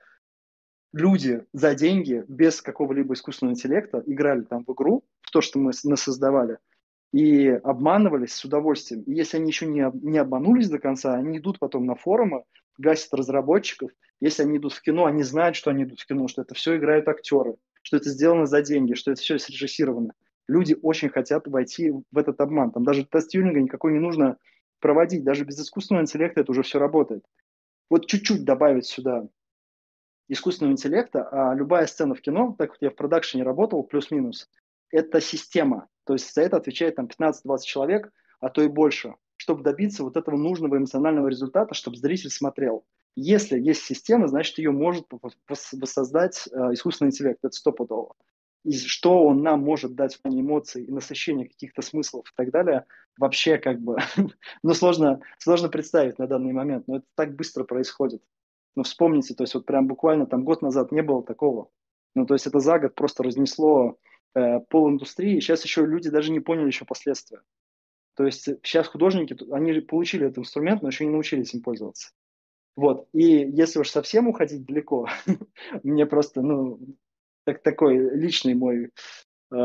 люди 0.93 1.45
за 1.53 1.77
деньги, 1.77 2.25
без 2.27 2.61
какого-либо 2.61 3.15
искусственного 3.15 3.55
интеллекта, 3.55 4.03
играли 4.07 4.41
там 4.41 4.65
в 4.65 4.73
игру, 4.73 5.05
в 5.21 5.31
то, 5.31 5.41
что 5.41 5.61
мы 5.61 5.71
насоздавали, 5.85 6.59
и 7.13 7.47
обманывались 7.47 8.35
с 8.35 8.45
удовольствием. 8.45 9.03
И 9.03 9.15
если 9.15 9.37
они 9.37 9.47
еще 9.47 9.67
не, 9.67 9.89
не 10.03 10.19
обманулись 10.19 10.69
до 10.69 10.81
конца, 10.81 11.15
они 11.15 11.39
идут 11.39 11.61
потом 11.61 11.87
на 11.87 11.95
форумы, 11.95 12.43
гасят 12.77 13.15
разработчиков. 13.15 13.93
Если 14.19 14.43
они 14.43 14.59
идут 14.59 14.73
в 14.73 14.83
кино, 14.83 15.05
они 15.05 15.23
знают, 15.23 15.55
что 15.55 15.71
они 15.71 15.85
идут 15.85 16.01
в 16.01 16.07
кино, 16.09 16.27
что 16.27 16.43
это 16.43 16.57
все 16.57 16.77
играют 16.79 17.07
актеры, 17.07 17.55
что 17.83 17.99
это 17.99 18.11
сделано 18.11 18.47
за 18.47 18.63
деньги, 18.63 18.95
что 18.95 19.13
это 19.13 19.21
все 19.21 19.39
срежиссировано. 19.39 20.15
Люди 20.49 20.77
очень 20.83 21.09
хотят 21.09 21.47
войти 21.47 21.93
в 21.93 22.19
этот 22.19 22.41
обман. 22.41 22.73
Там 22.73 22.83
даже 22.83 23.07
тест 23.07 23.31
тюнинга 23.31 23.61
никакой 23.61 23.93
не 23.93 24.01
нужно 24.01 24.39
проводить. 24.81 25.23
Даже 25.23 25.45
без 25.45 25.61
искусственного 25.61 26.03
интеллекта 26.03 26.41
это 26.41 26.51
уже 26.51 26.65
все 26.65 26.81
работает. 26.81 27.25
Вот 27.93 28.07
чуть-чуть 28.07 28.45
добавить 28.45 28.87
сюда 28.87 29.29
искусственного 30.27 30.73
интеллекта, 30.73 31.29
а 31.31 31.55
любая 31.55 31.87
сцена 31.87 32.15
в 32.15 32.23
кино, 32.23 32.57
так 32.59 32.71
вот 32.71 32.79
я 32.81 32.89
в 32.89 32.95
продакшене 32.95 33.43
работал, 33.43 33.83
плюс-минус, 33.83 34.49
это 34.91 35.21
система. 35.21 35.89
То 36.05 36.15
есть 36.15 36.33
за 36.33 36.41
это 36.41 36.57
отвечает 36.57 36.97
там 36.97 37.07
15-20 37.07 37.59
человек, 37.67 38.11
а 38.41 38.49
то 38.49 38.63
и 38.63 38.69
больше, 38.69 39.17
чтобы 39.37 39.63
добиться 39.63 40.05
вот 40.05 40.17
этого 40.17 40.39
нужного 40.39 40.79
эмоционального 40.79 41.29
результата, 41.29 41.75
чтобы 41.75 41.99
зритель 41.99 42.31
смотрел. 42.31 42.87
Если 43.15 43.61
есть 43.61 43.83
система, 43.83 44.27
значит, 44.27 44.57
ее 44.57 44.71
может 44.71 45.07
воссоздать 45.47 46.49
э, 46.51 46.73
искусственный 46.73 47.11
интеллект, 47.11 47.41
это 47.43 47.55
стопудово. 47.55 48.15
И 48.65 48.77
что 48.77 49.25
он 49.25 49.43
нам 49.43 49.61
может 49.61 49.95
дать 49.95 50.15
в 50.15 50.23
плане 50.23 50.41
эмоций 50.41 50.85
и 50.85 50.91
насыщения 50.91 51.49
каких-то 51.49 51.83
смыслов 51.83 52.29
и 52.29 52.33
так 52.37 52.51
далее, 52.51 52.85
вообще 53.19 53.59
как 53.59 53.81
бы, 53.81 53.97
ну, 54.63 54.75
сложно, 54.75 55.21
сложно 55.39 55.69
представить 55.69 56.19
на 56.19 56.27
данный 56.27 56.53
момент, 56.53 56.87
но 56.87 56.97
это 56.97 57.07
так 57.17 57.35
быстро 57.35 57.65
происходит. 57.65 58.23
Ну, 58.77 58.85
вспомните, 58.85 59.35
то 59.35 59.43
есть 59.43 59.55
вот 59.55 59.67
прям 59.67 59.87
буквально 59.87 60.27
там 60.27 60.45
год 60.45 60.63
назад 60.63 60.93
не 60.93 61.03
было 61.03 61.23
такого. 61.23 61.69
Ну, 62.15 62.27
то 62.27 62.35
есть 62.35 62.47
это 62.47 62.59
за 62.59 62.79
год 62.79 62.95
просто 62.95 63.23
разнесло 63.23 63.99
э, 64.35 64.61
пол 64.61 64.91
индустрии. 64.91 65.41
Сейчас 65.41 65.65
еще 65.65 65.85
люди 65.85 66.11
даже 66.11 66.31
не 66.31 66.41
поняли 66.41 66.69
еще 66.69 66.85
последствия. 66.85 67.41
То 68.15 68.25
есть 68.25 68.45
сейчас 68.45 68.89
художники, 68.89 69.37
они 69.53 69.73
получили 69.81 70.27
этот 70.27 70.39
инструмент, 70.39 70.83
но 70.83 70.89
еще 70.89 71.05
не 71.05 71.11
научились 71.11 71.55
им 71.55 71.63
пользоваться. 71.63 72.11
Вот. 72.77 73.09
И 73.13 73.23
если 73.23 73.79
уж 73.79 73.91
совсем 73.91 74.29
уходить 74.29 74.65
далеко, 74.65 75.09
мне 75.83 76.07
просто, 76.07 76.43
ну, 76.43 76.79
так, 77.45 77.63
такой 77.63 77.97
личный 78.17 78.55
мой 78.55 78.91
э, 79.51 79.57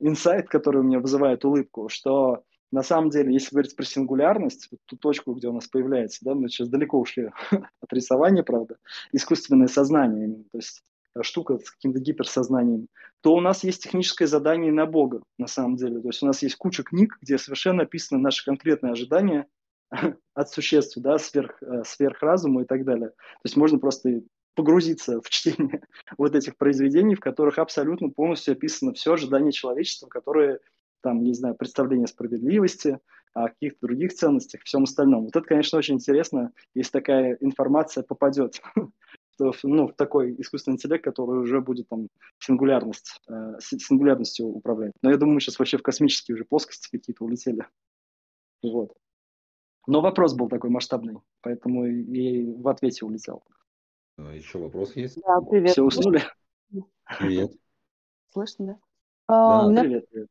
инсайт, 0.00 0.48
который 0.48 0.80
у 0.80 0.84
меня 0.84 1.00
вызывает 1.00 1.44
улыбку, 1.44 1.88
что 1.88 2.44
на 2.70 2.82
самом 2.82 3.10
деле, 3.10 3.32
если 3.32 3.50
говорить 3.52 3.76
про 3.76 3.84
сингулярность, 3.84 4.68
вот 4.70 4.80
ту 4.84 4.96
точку, 4.96 5.32
где 5.34 5.48
у 5.48 5.52
нас 5.52 5.68
появляется, 5.68 6.18
да, 6.22 6.34
мы 6.34 6.48
сейчас 6.48 6.68
далеко 6.68 6.98
ушли 6.98 7.30
от 7.50 7.92
рисования, 7.92 8.42
правда, 8.42 8.76
искусственное 9.12 9.68
сознание, 9.68 10.44
то 10.52 10.58
есть 10.58 10.82
Э, 11.18 11.22
штука 11.22 11.58
с 11.58 11.70
каким-то 11.70 12.00
гиперсознанием, 12.00 12.88
то 13.20 13.34
у 13.34 13.40
нас 13.40 13.64
есть 13.64 13.82
техническое 13.82 14.26
задание 14.26 14.72
на 14.72 14.86
Бога, 14.86 15.22
на 15.38 15.46
самом 15.46 15.76
деле. 15.76 16.00
То 16.00 16.08
есть 16.08 16.22
у 16.22 16.26
нас 16.26 16.42
есть 16.42 16.56
куча 16.56 16.82
книг, 16.82 17.18
где 17.20 17.38
совершенно 17.38 17.82
описаны 17.82 18.20
наши 18.20 18.44
конкретные 18.44 18.92
ожидания 18.92 19.46
от 20.34 20.50
существ, 20.50 20.98
да, 20.98 21.18
сверх, 21.18 21.62
э, 21.62 21.82
сверхразума 21.84 22.62
и 22.62 22.64
так 22.64 22.84
далее. 22.84 23.10
То 23.10 23.44
есть 23.44 23.56
можно 23.56 23.78
просто 23.78 24.22
погрузиться 24.58 25.20
в 25.20 25.30
чтение 25.30 25.82
вот 26.18 26.34
этих 26.34 26.56
произведений, 26.56 27.14
в 27.14 27.20
которых 27.20 27.58
абсолютно 27.58 28.10
полностью 28.10 28.52
описано 28.52 28.92
все 28.92 29.12
ожидание 29.12 29.52
человечества, 29.52 30.08
которые, 30.08 30.58
там, 31.00 31.22
не 31.22 31.32
знаю, 31.32 31.54
представление 31.54 32.08
справедливости, 32.08 32.98
о 33.34 33.50
каких-то 33.50 33.86
других 33.86 34.14
ценностях, 34.14 34.62
всем 34.64 34.82
остальном. 34.82 35.26
Вот 35.26 35.36
это, 35.36 35.46
конечно, 35.46 35.78
очень 35.78 35.94
интересно, 35.94 36.50
если 36.74 36.90
такая 36.90 37.36
информация 37.40 38.02
попадет 38.02 38.60
ну, 39.38 39.86
в 39.86 39.92
такой 39.94 40.34
искусственный 40.40 40.74
интеллект, 40.74 41.04
который 41.04 41.38
уже 41.40 41.60
будет 41.60 41.88
там 41.88 42.08
сингулярность, 42.40 43.20
э, 43.28 43.58
сингулярностью 43.60 44.46
управлять. 44.46 44.92
Но 45.02 45.10
я 45.10 45.18
думаю, 45.18 45.34
мы 45.34 45.40
сейчас 45.40 45.60
вообще 45.60 45.78
в 45.78 45.82
космические 45.82 46.34
уже 46.34 46.44
плоскости 46.46 46.88
какие-то 46.90 47.24
улетели. 47.24 47.64
Вот. 48.60 48.92
Но 49.86 50.00
вопрос 50.00 50.34
был 50.34 50.48
такой 50.48 50.70
масштабный, 50.70 51.18
поэтому 51.42 51.86
и 51.86 52.44
в 52.44 52.66
ответе 52.66 53.04
улетел. 53.04 53.44
А, 54.18 54.34
Еще 54.34 54.58
вопрос 54.58 54.96
есть? 54.96 55.20
Да, 55.22 55.40
привет. 55.40 55.72
Все 55.72 55.82
уснули? 55.82 56.22
Привет. 57.18 57.52
Слышно, 58.32 58.66
да? 58.66 58.78
А, 59.28 59.66
да, 59.66 59.70
меня... 59.70 59.82
привет, 59.82 60.08
привет. 60.10 60.28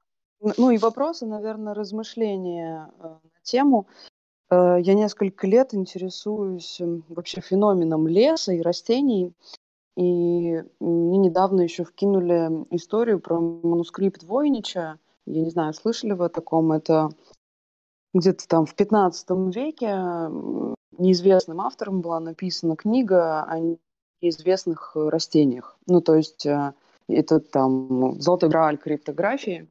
Ну 0.58 0.72
и 0.72 0.78
вопросы, 0.78 1.26
наверное, 1.26 1.74
размышления 1.74 2.92
э, 3.00 3.04
на 3.04 3.42
тему. 3.42 3.88
Э, 4.52 4.78
я 4.80 4.94
несколько 4.94 5.48
лет 5.48 5.74
интересуюсь 5.74 6.80
вообще 7.10 7.42
феноменом 7.42 8.08
леса 8.08 8.54
и 8.54 8.62
растений. 8.62 9.34
И 9.96 10.64
мне 10.80 11.18
недавно 11.18 11.62
еще 11.62 11.84
вкинули 11.84 12.68
историю 12.70 13.20
про 13.20 13.40
манускрипт 13.40 14.22
Войнича. 14.24 15.00
Я 15.26 15.42
не 15.42 15.50
знаю, 15.50 15.74
слышали 15.74 16.12
вы 16.12 16.26
о 16.26 16.30
таком? 16.30 16.72
Это 16.72 17.10
где-то 18.14 18.48
там 18.48 18.66
в 18.68 18.76
15 18.76 19.30
веке 19.56 19.96
неизвестным 21.00 21.62
автором 21.62 22.02
была 22.02 22.20
написана 22.20 22.76
книга 22.76 23.44
о 23.44 23.78
неизвестных 24.22 24.92
растениях. 24.96 25.78
Ну, 25.88 26.02
то 26.02 26.16
есть 26.16 26.46
э, 26.46 26.74
это 27.08 27.40
там 27.40 28.20
«Золотой 28.20 28.50
грааль 28.50 28.78
криптографии». 28.78 29.70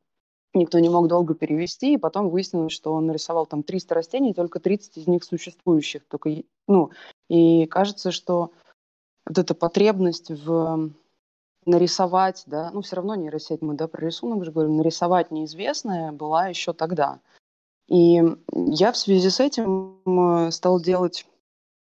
Никто 0.55 0.79
не 0.79 0.89
мог 0.89 1.09
долго 1.09 1.35
перевести, 1.35 1.95
и 1.95 1.99
потом 1.99 2.31
выяснилось, 2.31 2.72
что 2.72 2.93
он 2.93 3.07
нарисовал 3.07 3.45
там 3.45 3.62
300 3.62 3.95
растений, 3.95 4.33
только 4.33 4.59
30 4.59 4.97
из 4.97 5.07
них 5.07 5.22
существующих. 5.22 6.07
Только, 6.09 6.31
ну, 6.66 6.93
и 7.29 7.66
кажется, 7.66 8.11
что 8.11 8.53
вот 9.27 9.37
эта 9.37 9.55
потребность 9.55 10.31
в 10.31 10.91
нарисовать, 11.66 12.45
да, 12.47 12.70
ну, 12.72 12.81
все 12.81 12.97
равно 12.97 13.16
нейросеть, 13.16 13.61
мы, 13.61 13.74
да, 13.74 13.87
про 13.87 14.07
рисунок 14.07 14.45
же 14.45 14.53
говорим, 14.53 14.79
нарисовать 14.79 15.31
неизвестное 15.31 16.12
была 16.12 16.49
еще 16.49 16.72
тогда– 16.72 17.20
и 17.89 18.22
я 18.53 18.93
в 18.93 18.97
связи 18.97 19.30
с 19.30 19.41
этим 19.41 20.01
э, 20.07 20.51
стал 20.51 20.80
делать 20.80 21.26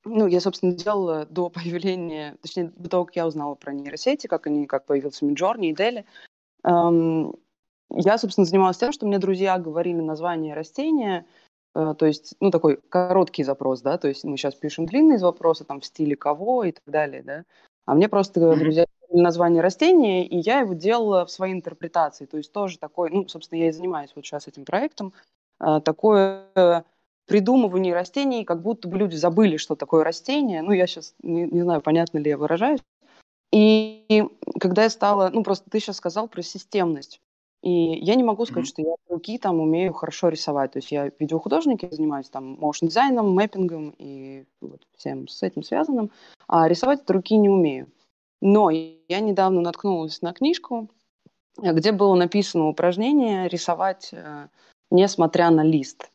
ну, 0.06 0.28
я, 0.28 0.42
собственно, 0.42 0.74
делала 0.74 1.26
до 1.26 1.50
появления, 1.50 2.38
точнее, 2.42 2.72
до 2.76 2.90
того, 2.90 3.06
как 3.06 3.16
я 3.16 3.28
узнала 3.28 3.56
про 3.56 3.74
нейросети, 3.74 4.28
как 4.28 4.48
они, 4.48 4.66
как 4.66 4.86
появился 4.86 5.26
Midjourney 5.26 5.68
и 5.68 5.74
Дели, 5.74 6.06
эм, 6.64 7.36
я, 7.90 8.18
собственно, 8.18 8.46
занималась 8.46 8.78
тем, 8.78 8.92
что 8.92 9.06
мне 9.06 9.20
друзья 9.20 9.58
говорили 9.58 10.02
название 10.02 10.56
растения, 10.56 11.26
э, 11.76 11.96
то 11.98 12.06
есть, 12.06 12.36
ну, 12.40 12.52
такой 12.52 12.80
короткий 12.90 13.44
запрос, 13.44 13.82
да, 13.82 13.98
то 13.98 14.08
есть 14.08 14.24
мы 14.24 14.38
сейчас 14.38 14.56
пишем 14.56 14.86
длинные 14.86 15.20
запросы, 15.20 15.64
там, 15.64 15.80
в 15.80 15.86
стиле 15.86 16.16
кого 16.16 16.64
и 16.64 16.72
так 16.72 16.86
далее, 16.86 17.24
да, 17.24 17.44
а 17.86 17.96
мне 17.96 18.10
просто 18.10 18.40
mm-hmm. 18.40 18.58
друзья 18.58 18.86
говорили 19.00 19.24
название 19.24 19.62
растения, 19.62 20.28
и 20.28 20.38
я 20.38 20.62
его 20.62 20.74
делала 20.74 21.26
в 21.26 21.32
своей 21.32 21.54
интерпретации, 21.54 22.26
то 22.26 22.38
есть 22.38 22.52
тоже 22.52 22.80
такой, 22.80 23.10
ну, 23.10 23.28
собственно, 23.28 23.60
я 23.60 23.70
и 23.70 23.72
занимаюсь 23.72 24.12
вот 24.16 24.26
сейчас 24.26 24.48
этим 24.48 24.66
проектом, 24.66 25.14
такое 25.84 26.86
придумывание 27.26 27.94
растений, 27.94 28.44
как 28.44 28.62
будто 28.62 28.88
бы 28.88 28.98
люди 28.98 29.16
забыли, 29.16 29.58
что 29.58 29.76
такое 29.76 30.04
растение. 30.04 30.62
Ну, 30.62 30.72
я 30.72 30.88
сейчас 30.88 31.16
не, 31.22 31.44
не 31.44 31.62
знаю, 31.62 31.82
понятно 31.82 32.18
ли 32.18 32.30
я 32.30 32.38
выражаюсь. 32.38 32.82
И 33.52 34.28
когда 34.60 34.84
я 34.84 34.90
стала, 34.90 35.30
ну, 35.30 35.44
просто 35.44 35.70
ты 35.70 35.80
сейчас 35.80 35.98
сказал 35.98 36.28
про 36.28 36.42
системность. 36.42 37.22
И 37.62 37.72
я 37.72 38.16
не 38.16 38.24
могу 38.24 38.46
сказать, 38.46 38.66
mm-hmm. 38.66 38.70
что 38.70 38.82
я 38.82 38.96
руки 39.08 39.38
там 39.38 39.62
умею 39.62 39.94
хорошо 39.94 40.28
рисовать. 40.28 40.74
То 40.74 40.80
есть 40.80 40.92
я 40.92 41.12
видеохудожник, 41.18 41.84
я 41.84 41.92
занимаюсь 41.92 42.30
там 42.30 42.58
моушн 42.60 42.88
дизайном, 42.88 43.34
мэппингом 43.34 43.96
и 43.98 44.46
вот 44.60 44.82
всем 44.98 45.30
с 45.30 45.44
этим 45.44 45.64
связанным. 45.64 46.12
А 46.48 46.68
рисовать 46.68 47.02
от 47.02 47.12
руки 47.12 47.38
не 47.38 47.48
умею. 47.48 47.88
Но 48.42 48.70
я 48.70 49.22
недавно 49.22 49.62
наткнулась 49.62 50.22
на 50.22 50.34
книжку, 50.34 50.90
где 51.58 51.94
было 51.94 52.16
написано 52.16 52.68
упражнение 52.68 53.48
рисовать 53.48 54.10
э, 54.12 54.50
несмотря 54.94 55.50
на 55.50 55.64
лист. 55.64 56.10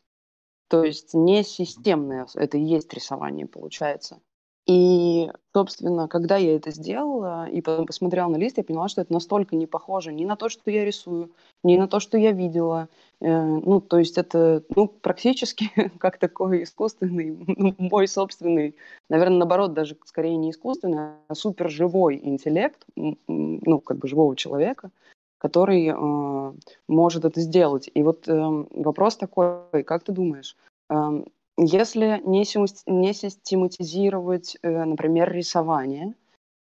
То 0.69 0.83
есть 0.83 1.13
не 1.13 1.43
системное, 1.43 2.27
это 2.33 2.57
и 2.57 2.63
есть 2.63 2.93
рисование 2.93 3.45
получается. 3.45 4.19
И, 4.67 5.31
собственно, 5.51 6.07
когда 6.07 6.37
я 6.37 6.55
это 6.55 6.69
сделала 6.69 7.49
и 7.49 7.59
потом 7.59 7.87
посмотрела 7.87 8.27
на 8.27 8.35
лист, 8.35 8.57
я 8.57 8.63
поняла, 8.63 8.87
что 8.87 9.01
это 9.01 9.11
настолько 9.11 9.55
не 9.55 9.65
похоже 9.65 10.13
ни 10.13 10.25
на 10.25 10.35
то, 10.35 10.47
что 10.47 10.69
я 10.69 10.85
рисую, 10.85 11.31
ни 11.63 11.75
на 11.75 11.87
то, 11.87 11.99
что 11.99 12.19
я 12.19 12.31
видела. 12.33 12.87
Э, 13.19 13.43
ну, 13.43 13.81
то 13.81 13.97
есть 13.97 14.19
это 14.19 14.63
ну, 14.75 14.87
практически 14.87 15.71
как 15.97 16.19
такой 16.19 16.63
искусственный, 16.63 17.35
ну, 17.47 17.73
мой 17.79 18.07
собственный, 18.07 18.75
наверное, 19.09 19.39
наоборот, 19.39 19.73
даже 19.73 19.97
скорее 20.05 20.37
не 20.37 20.51
искусственный, 20.51 21.13
а 21.27 21.33
суперживой 21.33 22.19
интеллект, 22.21 22.85
ну, 22.95 23.79
как 23.79 23.97
бы 23.97 24.07
живого 24.07 24.35
человека, 24.35 24.91
который 25.39 25.87
э, 25.87 26.53
может 26.87 27.25
это 27.25 27.41
сделать. 27.41 27.89
И 27.93 28.03
вот 28.03 28.27
э, 28.27 28.65
вопрос 28.71 29.17
такой, 29.17 29.83
как 29.83 30.03
ты 30.03 30.11
думаешь, 30.11 30.55
э, 30.89 31.23
если 31.57 32.21
не, 32.25 32.45
не 32.85 33.13
систематизировать, 33.13 34.57
э, 34.61 34.85
например, 34.85 35.31
рисование, 35.31 36.13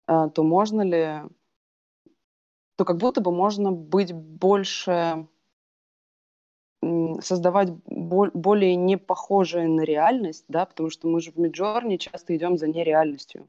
э, 0.08 0.30
то 0.34 0.44
можно 0.44 0.82
ли, 0.82 1.24
то 2.78 2.86
как 2.86 2.98
будто 2.98 3.20
бы 3.20 3.32
можно 3.32 3.72
быть 3.72 4.14
больше 4.14 5.28
создавать 7.22 7.72
более 7.86 8.76
не 8.76 8.98
похожее 8.98 9.68
на 9.68 9.82
реальность, 9.82 10.46
да, 10.48 10.66
потому 10.66 10.92
что 10.92 11.08
мы 11.08 11.20
же 11.22 11.32
в 11.32 11.38
Миджорне 11.38 11.98
часто 11.98 12.38
идем 12.38 12.58
за 12.58 12.68
нереальностью, 12.68 13.48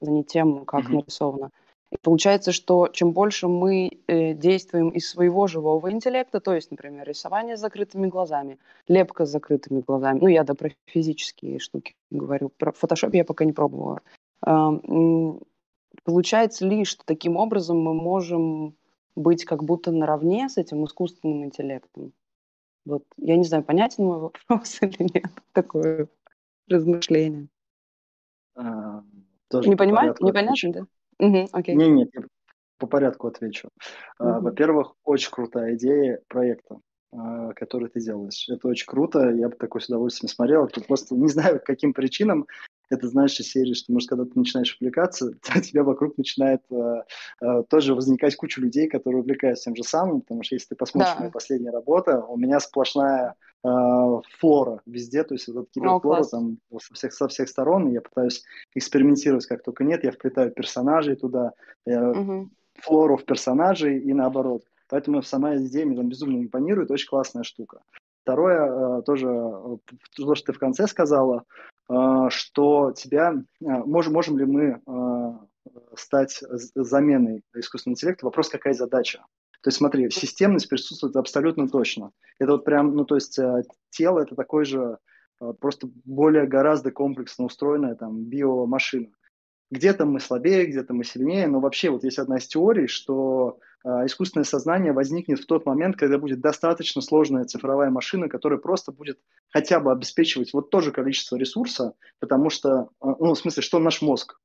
за 0.00 0.10
не 0.10 0.24
тем, 0.24 0.64
как 0.64 0.86
mm-hmm. 0.86 0.94
нарисовано. 0.94 1.50
И 1.96 1.98
получается, 2.02 2.52
что 2.52 2.88
чем 2.88 3.12
больше 3.12 3.48
мы 3.48 4.00
э, 4.06 4.34
действуем 4.34 4.90
из 4.90 5.08
своего 5.08 5.46
живого 5.46 5.90
интеллекта, 5.90 6.40
то 6.40 6.54
есть, 6.54 6.70
например, 6.70 7.08
рисование 7.08 7.56
с 7.56 7.60
закрытыми 7.60 8.06
глазами, 8.08 8.58
лепка 8.86 9.24
с 9.24 9.30
закрытыми 9.30 9.80
глазами, 9.80 10.18
ну, 10.20 10.26
я 10.28 10.44
да 10.44 10.54
про 10.54 10.70
физические 10.84 11.58
штуки 11.58 11.94
говорю, 12.10 12.50
про 12.50 12.72
фотошоп 12.72 13.14
я 13.14 13.24
пока 13.24 13.44
не 13.46 13.52
пробовала. 13.52 14.02
Э, 14.46 14.52
получается 16.04 16.66
ли, 16.66 16.84
что 16.84 17.02
таким 17.06 17.36
образом 17.36 17.78
мы 17.80 17.94
можем 17.94 18.74
быть 19.14 19.46
как 19.46 19.64
будто 19.64 19.90
наравне 19.90 20.48
с 20.50 20.58
этим 20.58 20.84
искусственным 20.84 21.44
интеллектом? 21.44 22.12
Вот, 22.84 23.04
я 23.16 23.36
не 23.36 23.44
знаю, 23.44 23.64
понятен 23.64 24.04
мой 24.04 24.18
вопрос 24.18 24.78
или 24.82 25.10
нет, 25.14 25.32
такое 25.52 26.08
размышление. 26.68 27.48
А, 28.54 29.02
тоже 29.48 29.70
не 29.70 29.76
понимаю, 29.76 30.14
непонятно, 30.20 30.72
да? 30.72 30.86
Угу, 31.18 31.48
окей. 31.52 31.74
Не, 31.74 31.88
нет, 31.88 32.10
я 32.14 32.22
по 32.78 32.86
порядку 32.86 33.28
отвечу. 33.28 33.68
Угу. 34.18 34.40
Во-первых, 34.40 34.94
очень 35.04 35.30
крутая 35.30 35.74
идея 35.74 36.20
проекта, 36.28 36.78
а, 37.12 37.52
который 37.54 37.88
ты 37.88 38.00
делаешь. 38.00 38.48
Это 38.48 38.68
очень 38.68 38.86
круто, 38.86 39.30
я 39.30 39.48
бы 39.48 39.56
такой 39.56 39.80
с 39.80 39.88
удовольствием 39.88 40.28
смотрел. 40.28 40.68
Тут 40.68 40.86
просто 40.86 41.14
не 41.14 41.28
знаю, 41.28 41.60
каким 41.64 41.92
причинам 41.92 42.46
это 42.88 43.08
знаешь 43.08 43.38
из 43.40 43.50
серии, 43.50 43.74
что, 43.74 43.92
может, 43.92 44.08
когда 44.08 44.24
ты 44.24 44.32
начинаешь 44.34 44.76
увлекаться, 44.80 45.32
у 45.56 45.60
тебя 45.60 45.82
вокруг 45.82 46.16
начинает 46.18 46.62
э, 46.70 47.02
э, 47.40 47.62
тоже 47.68 47.94
возникать 47.94 48.36
куча 48.36 48.60
людей, 48.60 48.88
которые 48.88 49.22
увлекаются 49.22 49.64
тем 49.64 49.76
же 49.76 49.82
самым, 49.82 50.20
потому 50.20 50.42
что 50.42 50.54
если 50.54 50.68
ты 50.68 50.76
посмотришь 50.76 51.14
да. 51.14 51.20
моя 51.20 51.30
последняя 51.30 51.70
работа, 51.70 52.24
у 52.24 52.36
меня 52.36 52.60
сплошная 52.60 53.34
флора 54.38 54.80
везде, 54.86 55.24
то 55.24 55.34
есть 55.34 55.48
вот 55.48 55.68
эта 55.74 55.98
флора 56.00 56.24
там 56.24 56.58
со 56.78 56.94
всех, 56.94 57.12
со 57.12 57.28
всех 57.28 57.48
сторон, 57.48 57.88
и 57.88 57.92
я 57.92 58.00
пытаюсь 58.00 58.44
экспериментировать 58.74 59.46
как 59.46 59.62
только 59.62 59.82
нет, 59.82 60.04
я 60.04 60.12
вплетаю 60.12 60.52
персонажей 60.52 61.16
туда, 61.16 61.52
я 61.84 62.08
угу. 62.10 62.48
флору 62.74 63.16
в 63.16 63.24
персонажей 63.24 63.98
и 63.98 64.12
наоборот. 64.12 64.62
Поэтому 64.88 65.22
сама 65.22 65.56
идея 65.56 65.84
мне 65.84 65.96
там 65.96 66.08
безумно 66.08 66.40
импонирует, 66.40 66.90
очень 66.90 67.08
классная 67.08 67.42
штука. 67.42 67.80
Второе, 68.22 68.98
э, 68.98 69.02
тоже 69.02 69.28
э, 69.28 69.76
то, 70.16 70.34
что 70.34 70.46
ты 70.46 70.52
в 70.52 70.58
конце 70.58 70.86
сказала, 70.86 71.44
э, 71.88 71.94
что 72.28 72.92
тебя, 72.92 73.34
можем, 73.60 74.12
можем 74.12 74.38
ли 74.38 74.44
мы 74.44 74.80
стать 75.96 76.42
заменой 76.74 77.42
искусственного 77.54 77.94
интеллекта, 77.94 78.26
вопрос, 78.26 78.48
какая 78.48 78.74
задача. 78.74 79.24
То 79.66 79.70
есть 79.70 79.78
смотри, 79.78 80.08
системность 80.10 80.68
присутствует 80.68 81.16
абсолютно 81.16 81.68
точно. 81.68 82.12
Это 82.38 82.52
вот 82.52 82.64
прям, 82.64 82.94
ну 82.94 83.04
то 83.04 83.16
есть 83.16 83.36
тело 83.90 84.20
это 84.20 84.36
такой 84.36 84.64
же, 84.64 84.98
просто 85.58 85.88
более 86.04 86.46
гораздо 86.46 86.92
комплексно 86.92 87.46
устроенная 87.46 87.96
там 87.96 88.22
биомашина. 88.26 89.08
Где-то 89.72 90.06
мы 90.06 90.20
слабее, 90.20 90.66
где-то 90.66 90.94
мы 90.94 91.02
сильнее, 91.02 91.48
но 91.48 91.58
вообще 91.58 91.90
вот 91.90 92.04
есть 92.04 92.20
одна 92.20 92.36
из 92.36 92.46
теорий, 92.46 92.86
что 92.86 93.58
а, 93.82 94.06
искусственное 94.06 94.44
сознание 94.44 94.92
возникнет 94.92 95.40
в 95.40 95.46
тот 95.46 95.66
момент, 95.66 95.96
когда 95.96 96.18
будет 96.18 96.40
достаточно 96.40 97.02
сложная 97.02 97.42
цифровая 97.42 97.90
машина, 97.90 98.28
которая 98.28 98.60
просто 98.60 98.92
будет 98.92 99.18
хотя 99.48 99.80
бы 99.80 99.90
обеспечивать 99.90 100.52
вот 100.52 100.70
то 100.70 100.80
же 100.80 100.92
количество 100.92 101.34
ресурса, 101.34 101.94
потому 102.20 102.50
что, 102.50 102.90
ну, 103.02 103.34
в 103.34 103.38
смысле, 103.38 103.64
что 103.64 103.80
наш 103.80 104.00
мозг. 104.00 104.38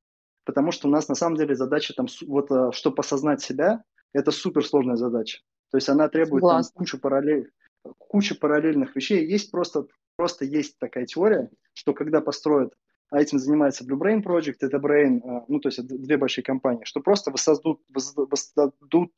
Потому 0.46 0.72
что 0.72 0.88
у 0.88 0.92
нас 0.92 1.08
на 1.10 1.14
самом 1.14 1.38
деле 1.38 1.54
задача 1.54 1.94
там, 1.94 2.08
вот, 2.26 2.74
чтобы 2.74 2.96
осознать 3.02 3.44
себя, 3.44 3.84
это 4.14 4.32
суперсложная 4.32 4.96
задача. 4.96 5.40
То 5.72 5.78
есть 5.78 5.90
она 5.90 6.10
требует 6.10 6.42
там, 6.42 6.62
кучу, 6.74 7.00
параллель, 7.00 7.52
кучу 7.98 8.38
параллельных 8.38 8.96
вещей. 8.96 9.26
Есть 9.26 9.52
просто, 9.52 9.88
просто 10.16 10.46
есть 10.46 10.78
такая 10.80 11.06
теория, 11.06 11.50
что 11.74 11.94
когда 11.94 12.22
построят 12.22 12.74
а 13.12 13.22
этим 13.22 13.40
занимается 13.40 13.84
Blue 13.84 14.00
Brain 14.00 14.24
Project, 14.24 14.58
это 14.62 14.78
Brain, 14.78 15.20
а, 15.26 15.44
ну, 15.50 15.60
то 15.60 15.68
есть 15.68 15.86
две 15.86 16.16
большие 16.16 16.46
компании, 16.46 16.86
что 16.86 17.02
просто 17.02 17.30
воссоздадут, 17.30 17.82
воссоздадут 17.90 19.12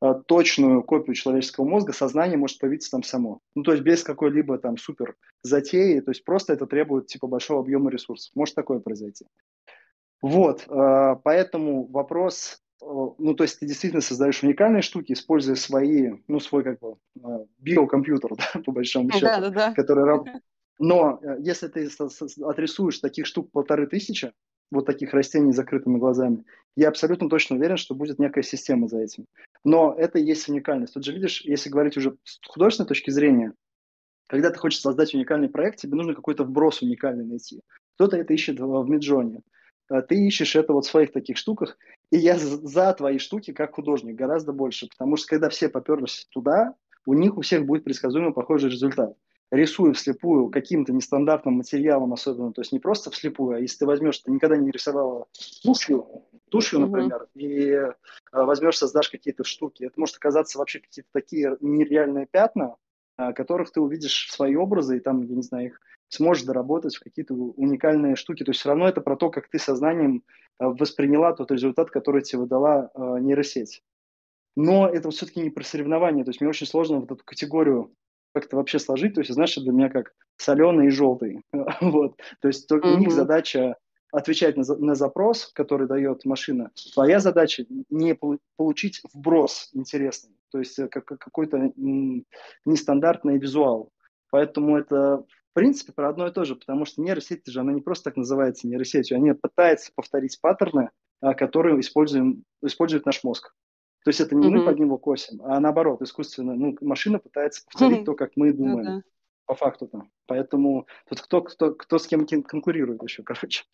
а, 0.00 0.12
точную 0.12 0.82
копию 0.82 1.14
человеческого 1.14 1.64
мозга, 1.64 1.94
сознание 1.94 2.36
может 2.36 2.58
появиться 2.58 2.90
там 2.90 3.02
само. 3.02 3.40
Ну, 3.54 3.62
то 3.62 3.72
есть 3.72 3.82
без 3.82 4.02
какой-либо 4.02 4.58
там 4.58 4.76
супер 4.76 5.16
затеи, 5.42 6.00
то 6.00 6.10
есть 6.10 6.22
просто 6.22 6.52
это 6.52 6.66
требует 6.66 7.06
типа 7.06 7.26
большого 7.26 7.60
объема 7.60 7.90
ресурсов. 7.90 8.30
Может 8.34 8.54
такое 8.54 8.78
произойти. 8.78 9.24
Вот, 10.20 10.66
а, 10.68 11.14
поэтому 11.16 11.86
вопрос, 11.86 12.62
ну, 12.80 13.34
то 13.34 13.44
есть 13.44 13.58
ты 13.58 13.66
действительно 13.66 14.00
создаешь 14.00 14.42
уникальные 14.42 14.82
штуки, 14.82 15.12
используя 15.12 15.56
свои, 15.56 16.12
ну, 16.28 16.40
свой 16.40 16.62
как 16.62 16.78
бы 16.78 16.96
биокомпьютер, 17.58 18.30
да, 18.54 18.60
по 18.60 18.72
большому 18.72 19.10
счету, 19.10 19.26
да, 19.26 19.40
да, 19.40 19.50
да. 19.50 19.74
который 19.74 20.04
но 20.78 21.18
э, 21.22 21.36
если 21.40 21.68
ты 21.68 21.88
отрисуешь 22.42 22.98
таких 22.98 23.26
штук 23.26 23.50
полторы 23.50 23.86
тысячи, 23.86 24.32
вот 24.70 24.86
таких 24.86 25.14
растений 25.14 25.52
с 25.52 25.56
закрытыми 25.56 25.98
глазами, 25.98 26.44
я 26.76 26.88
абсолютно 26.88 27.28
точно 27.28 27.56
уверен, 27.56 27.76
что 27.76 27.94
будет 27.94 28.18
некая 28.18 28.42
система 28.42 28.86
за 28.86 29.00
этим. 29.00 29.26
Но 29.64 29.94
это 29.98 30.18
и 30.18 30.24
есть 30.24 30.48
уникальность. 30.48 30.94
Тут 30.94 31.04
же 31.04 31.12
видишь, 31.12 31.40
если 31.42 31.70
говорить 31.70 31.96
уже 31.96 32.16
с 32.24 32.38
художественной 32.46 32.86
точки 32.86 33.10
зрения, 33.10 33.54
когда 34.28 34.50
ты 34.50 34.58
хочешь 34.58 34.80
создать 34.80 35.14
уникальный 35.14 35.48
проект, 35.48 35.78
тебе 35.78 35.96
нужно 35.96 36.14
какой-то 36.14 36.44
вброс 36.44 36.82
уникальный 36.82 37.24
найти. 37.24 37.62
Кто-то 37.94 38.16
это 38.18 38.32
ищет 38.34 38.60
в 38.60 38.88
Миджоне. 38.88 39.40
Э, 39.90 40.02
ты 40.02 40.26
ищешь 40.26 40.56
это 40.56 40.72
вот 40.72 40.86
в 40.86 40.90
своих 40.90 41.12
таких 41.12 41.36
штуках. 41.36 41.76
И 42.10 42.18
я 42.18 42.38
за 42.38 42.92
твои 42.94 43.18
штуки 43.18 43.52
как 43.52 43.74
художник 43.74 44.16
гораздо 44.16 44.52
больше. 44.52 44.88
Потому 44.88 45.16
что 45.16 45.28
когда 45.28 45.48
все 45.48 45.68
поперлись 45.68 46.26
туда, 46.30 46.74
у 47.06 47.14
них 47.14 47.36
у 47.36 47.40
всех 47.40 47.66
будет 47.66 47.84
предсказуемо 47.84 48.32
похожий 48.32 48.70
результат 48.70 49.16
рисую 49.50 49.94
вслепую 49.94 50.48
каким-то 50.50 50.92
нестандартным 50.92 51.54
материалом 51.54 52.12
особенно, 52.12 52.52
то 52.52 52.60
есть 52.60 52.72
не 52.72 52.78
просто 52.78 53.10
вслепую, 53.10 53.56
а 53.56 53.60
если 53.60 53.78
ты 53.78 53.86
возьмешь, 53.86 54.18
ты 54.18 54.30
никогда 54.30 54.56
не 54.56 54.70
рисовала 54.70 55.26
тушью, 55.62 56.24
тушью, 56.50 56.80
например, 56.80 57.28
mm-hmm. 57.34 57.40
и 57.40 57.72
а, 58.32 58.44
возьмешь, 58.44 58.76
создашь 58.76 59.08
какие-то 59.08 59.44
штуки, 59.44 59.84
это 59.84 59.98
может 59.98 60.16
оказаться 60.16 60.58
вообще 60.58 60.80
какие-то 60.80 61.08
такие 61.12 61.56
нереальные 61.60 62.26
пятна, 62.26 62.76
а, 63.16 63.32
которых 63.32 63.72
ты 63.72 63.80
увидишь 63.80 64.28
свои 64.30 64.54
образы, 64.54 64.98
и 64.98 65.00
там, 65.00 65.22
я 65.22 65.34
не 65.34 65.42
знаю, 65.42 65.66
их 65.66 65.80
сможешь 66.08 66.44
доработать 66.44 66.96
в 66.96 67.02
какие-то 67.02 67.34
уникальные 67.34 68.16
штуки. 68.16 68.44
То 68.44 68.50
есть 68.50 68.60
все 68.60 68.70
равно 68.70 68.88
это 68.88 69.00
про 69.00 69.16
то, 69.16 69.30
как 69.30 69.48
ты 69.48 69.58
сознанием 69.58 70.24
а, 70.58 70.68
восприняла 70.68 71.32
тот 71.32 71.50
результат, 71.50 71.90
который 71.90 72.22
тебе 72.22 72.40
выдала 72.40 72.90
а, 72.94 73.18
нейросеть. 73.18 73.82
Но 74.56 74.88
это 74.88 75.10
все-таки 75.10 75.40
не 75.40 75.50
про 75.50 75.62
соревнования. 75.62 76.24
То 76.24 76.30
есть 76.30 76.40
мне 76.40 76.50
очень 76.50 76.66
сложно 76.66 77.00
вот 77.00 77.10
эту 77.10 77.24
категорию 77.24 77.92
как-то 78.34 78.56
вообще 78.56 78.78
сложить. 78.78 79.14
То 79.14 79.20
есть, 79.20 79.32
знаешь, 79.32 79.54
для 79.54 79.72
меня 79.72 79.88
как 79.88 80.14
соленый 80.36 80.86
и 80.86 80.90
желтый. 80.90 81.42
вот. 81.80 82.16
То 82.40 82.48
есть 82.48 82.66
только 82.66 82.88
mm-hmm. 82.88 82.94
у 82.94 82.98
них 82.98 83.12
задача 83.12 83.76
отвечать 84.10 84.56
на, 84.56 84.64
на 84.76 84.94
запрос, 84.94 85.50
который 85.54 85.86
дает 85.86 86.24
машина. 86.24 86.70
Твоя 86.94 87.20
задача 87.20 87.66
не 87.90 88.18
получить 88.56 89.00
вброс 89.12 89.70
интересный, 89.74 90.34
то 90.50 90.58
есть 90.58 90.78
э, 90.78 90.88
как, 90.88 91.04
какой-то 91.04 91.72
нестандартный 91.76 93.38
визуал. 93.38 93.92
Поэтому 94.30 94.76
это 94.76 95.24
принципе 95.58 95.92
про 95.92 96.08
одно 96.08 96.26
и 96.26 96.32
то 96.32 96.44
же, 96.44 96.54
потому 96.56 96.84
что 96.84 97.02
нейросеть 97.02 97.46
же, 97.46 97.60
она 97.60 97.72
не 97.72 97.80
просто 97.80 98.04
так 98.04 98.16
называется 98.16 98.68
нейросетью, 98.68 99.16
они 99.16 99.32
пытаются 99.32 99.90
повторить 99.94 100.38
паттерны, 100.40 100.90
а, 101.20 101.34
которые 101.34 101.80
используем, 101.80 102.44
использует 102.62 103.06
наш 103.06 103.24
мозг. 103.24 103.54
То 104.04 104.10
есть 104.10 104.20
это 104.20 104.36
не 104.36 104.48
mm-hmm. 104.48 104.50
мы 104.50 104.64
под 104.64 104.78
него 104.78 104.98
косим, 104.98 105.42
а 105.42 105.58
наоборот, 105.58 106.00
искусственно, 106.02 106.54
ну, 106.54 106.76
машина 106.80 107.18
пытается 107.18 107.64
повторить 107.64 108.00
mm-hmm. 108.00 108.04
то, 108.06 108.14
как 108.14 108.32
мы 108.36 108.52
думаем. 108.52 108.84
Да. 108.84 109.02
По 109.46 109.54
факту 109.54 109.88
там. 109.88 110.10
Поэтому 110.26 110.86
тут 111.08 111.22
кто, 111.22 111.40
кто, 111.40 111.74
кто 111.74 111.98
с 111.98 112.06
кем 112.06 112.26
конкурирует 112.26 113.02
еще, 113.02 113.22
короче. 113.24 113.64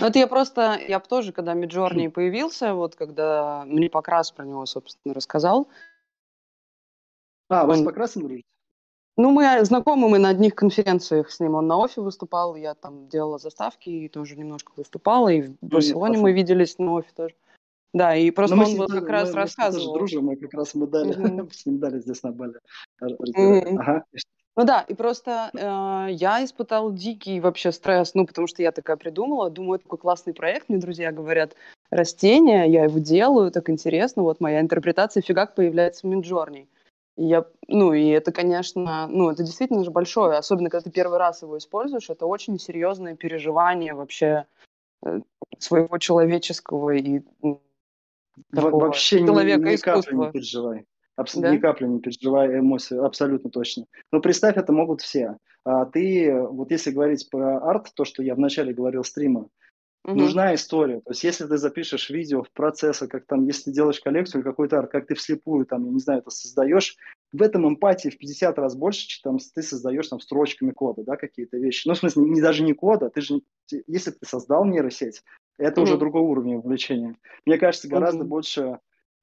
Ну, 0.00 0.06
это 0.06 0.18
я 0.18 0.26
просто, 0.26 0.78
я 0.86 1.00
тоже, 1.00 1.32
когда 1.32 1.54
Миджорни 1.54 2.08
появился, 2.08 2.74
вот 2.74 2.96
когда 2.96 3.64
мне 3.64 3.88
Покрас 3.88 4.30
про 4.30 4.44
него, 4.44 4.66
собственно, 4.66 5.14
рассказал. 5.14 5.68
А, 7.48 7.64
вы 7.64 7.72
он... 7.72 7.78
с 7.78 7.84
Покрасом 7.84 8.22
дружите? 8.22 8.44
Ну, 9.18 9.32
мы 9.32 9.64
знакомы, 9.64 10.08
мы 10.08 10.20
на 10.20 10.28
одних 10.28 10.54
конференциях 10.54 11.32
с 11.32 11.40
ним. 11.40 11.56
Он 11.56 11.66
на 11.66 11.76
офе 11.76 12.00
выступал, 12.00 12.54
я 12.54 12.74
там 12.74 13.08
делала 13.08 13.38
заставки 13.38 13.90
и 13.90 14.08
тоже 14.08 14.36
немножко 14.36 14.70
выступала. 14.76 15.28
И 15.28 15.42
в 15.42 15.48
ну, 15.48 15.56
Барселоне 15.60 16.18
мы 16.18 16.32
виделись 16.32 16.78
на 16.78 16.96
офе 16.96 17.08
тоже. 17.16 17.34
Да, 17.92 18.14
и 18.14 18.30
просто 18.30 18.54
Но 18.54 18.64
он 18.64 18.76
вот 18.76 18.92
как 18.92 19.08
раз 19.08 19.30
мы, 19.30 19.34
рассказывал. 19.34 19.92
Мы 19.92 19.98
дружим, 19.98 20.24
мы 20.26 20.36
как 20.36 20.54
раз 20.54 20.74
мы 20.74 20.86
дали, 20.86 21.16
mm-hmm. 21.16 21.52
с 21.52 21.66
ним 21.66 21.78
дали 21.80 21.98
здесь 21.98 22.22
на 22.22 22.30
Бали. 22.30 22.60
Mm-hmm. 23.02 23.76
Ага. 23.78 24.04
Ну 24.56 24.64
да, 24.64 24.82
и 24.82 24.94
просто 24.94 25.50
э, 25.52 26.12
я 26.12 26.44
испытал 26.44 26.92
дикий 26.92 27.40
вообще 27.40 27.72
стресс, 27.72 28.14
ну, 28.14 28.24
потому 28.24 28.46
что 28.46 28.62
я 28.62 28.70
такая 28.70 28.96
придумала, 28.96 29.50
думаю, 29.50 29.80
такой 29.80 29.98
классный 29.98 30.32
проект, 30.32 30.68
мне 30.68 30.78
друзья 30.78 31.10
говорят, 31.10 31.54
растение, 31.90 32.70
я 32.70 32.84
его 32.84 32.98
делаю, 32.98 33.50
так 33.50 33.70
интересно, 33.70 34.22
вот 34.22 34.40
моя 34.40 34.60
интерпретация 34.60 35.22
фигак 35.22 35.54
появляется 35.54 36.06
в 36.06 36.10
Минджорни. 36.10 36.68
Я, 37.20 37.46
ну, 37.66 37.92
и 37.92 38.06
это, 38.06 38.30
конечно, 38.30 39.08
ну, 39.08 39.28
это 39.28 39.42
действительно 39.42 39.82
же 39.82 39.90
большое, 39.90 40.38
особенно 40.38 40.70
когда 40.70 40.84
ты 40.84 40.90
первый 40.92 41.18
раз 41.18 41.42
его 41.42 41.58
используешь, 41.58 42.10
это 42.10 42.26
очень 42.26 42.60
серьезное 42.60 43.16
переживание 43.16 43.92
вообще 43.92 44.46
э, 45.04 45.20
своего 45.58 45.98
человеческого 45.98 46.90
и 46.90 47.22
Вообще 48.52 49.18
человека 49.18 49.66
ни, 49.66 49.72
ни 49.72 49.76
капли 49.76 50.14
не 50.14 50.30
переживай. 50.30 50.86
Абсолютно, 51.16 51.50
да? 51.50 51.56
Ни 51.56 51.60
капли 51.60 51.86
не 51.88 51.98
переживай 51.98 52.58
эмоции, 52.60 53.04
абсолютно 53.04 53.50
точно. 53.50 53.86
Но 54.12 54.20
представь, 54.20 54.56
это 54.56 54.72
могут 54.72 55.00
все. 55.00 55.38
А 55.64 55.86
ты, 55.86 56.32
вот 56.32 56.70
если 56.70 56.92
говорить 56.92 57.28
про 57.28 57.58
арт, 57.58 57.88
то, 57.94 58.04
что 58.04 58.22
я 58.22 58.36
вначале 58.36 58.72
говорил 58.72 59.02
стрима, 59.02 59.48
угу. 60.04 60.14
нужна 60.14 60.54
история. 60.54 61.00
То 61.00 61.10
есть, 61.10 61.24
если 61.24 61.46
ты 61.46 61.56
запишешь 61.56 62.10
видео 62.10 62.42
в 62.42 62.50
процессе, 62.50 63.06
как 63.06 63.26
там, 63.26 63.44
если 63.44 63.64
ты 63.64 63.72
делаешь 63.72 64.00
коллекцию 64.00 64.42
какой-то 64.42 64.78
арт, 64.78 64.90
как 64.90 65.06
ты 65.06 65.14
вслепую, 65.14 65.66
там, 65.66 65.84
я 65.84 65.92
не 65.92 66.00
знаю, 66.00 66.20
это 66.20 66.30
создаешь, 66.30 66.96
в 67.32 67.42
этом 67.42 67.68
эмпатии 67.68 68.08
в 68.08 68.18
50 68.18 68.58
раз 68.58 68.74
больше, 68.74 69.06
чем 69.06 69.38
ты 69.38 69.62
создаешь 69.62 70.08
там 70.08 70.20
строчками 70.20 70.70
кода, 70.70 71.02
да, 71.04 71.16
какие-то 71.16 71.58
вещи. 71.58 71.86
Ну, 71.86 71.94
в 71.94 71.98
смысле, 71.98 72.22
не 72.22 72.40
даже 72.40 72.62
не 72.62 72.72
кода, 72.72 73.10
ты 73.10 73.20
же, 73.20 73.40
если 73.86 74.10
ты 74.10 74.26
создал 74.26 74.64
нейросеть, 74.64 75.22
это 75.58 75.80
mm-hmm. 75.80 75.84
уже 75.84 75.98
другой 75.98 76.22
уровень 76.22 76.56
увлечения. 76.56 77.16
Мне 77.44 77.58
кажется, 77.58 77.88
гораздо 77.88 78.24
mm-hmm. 78.24 78.28
больше 78.28 78.78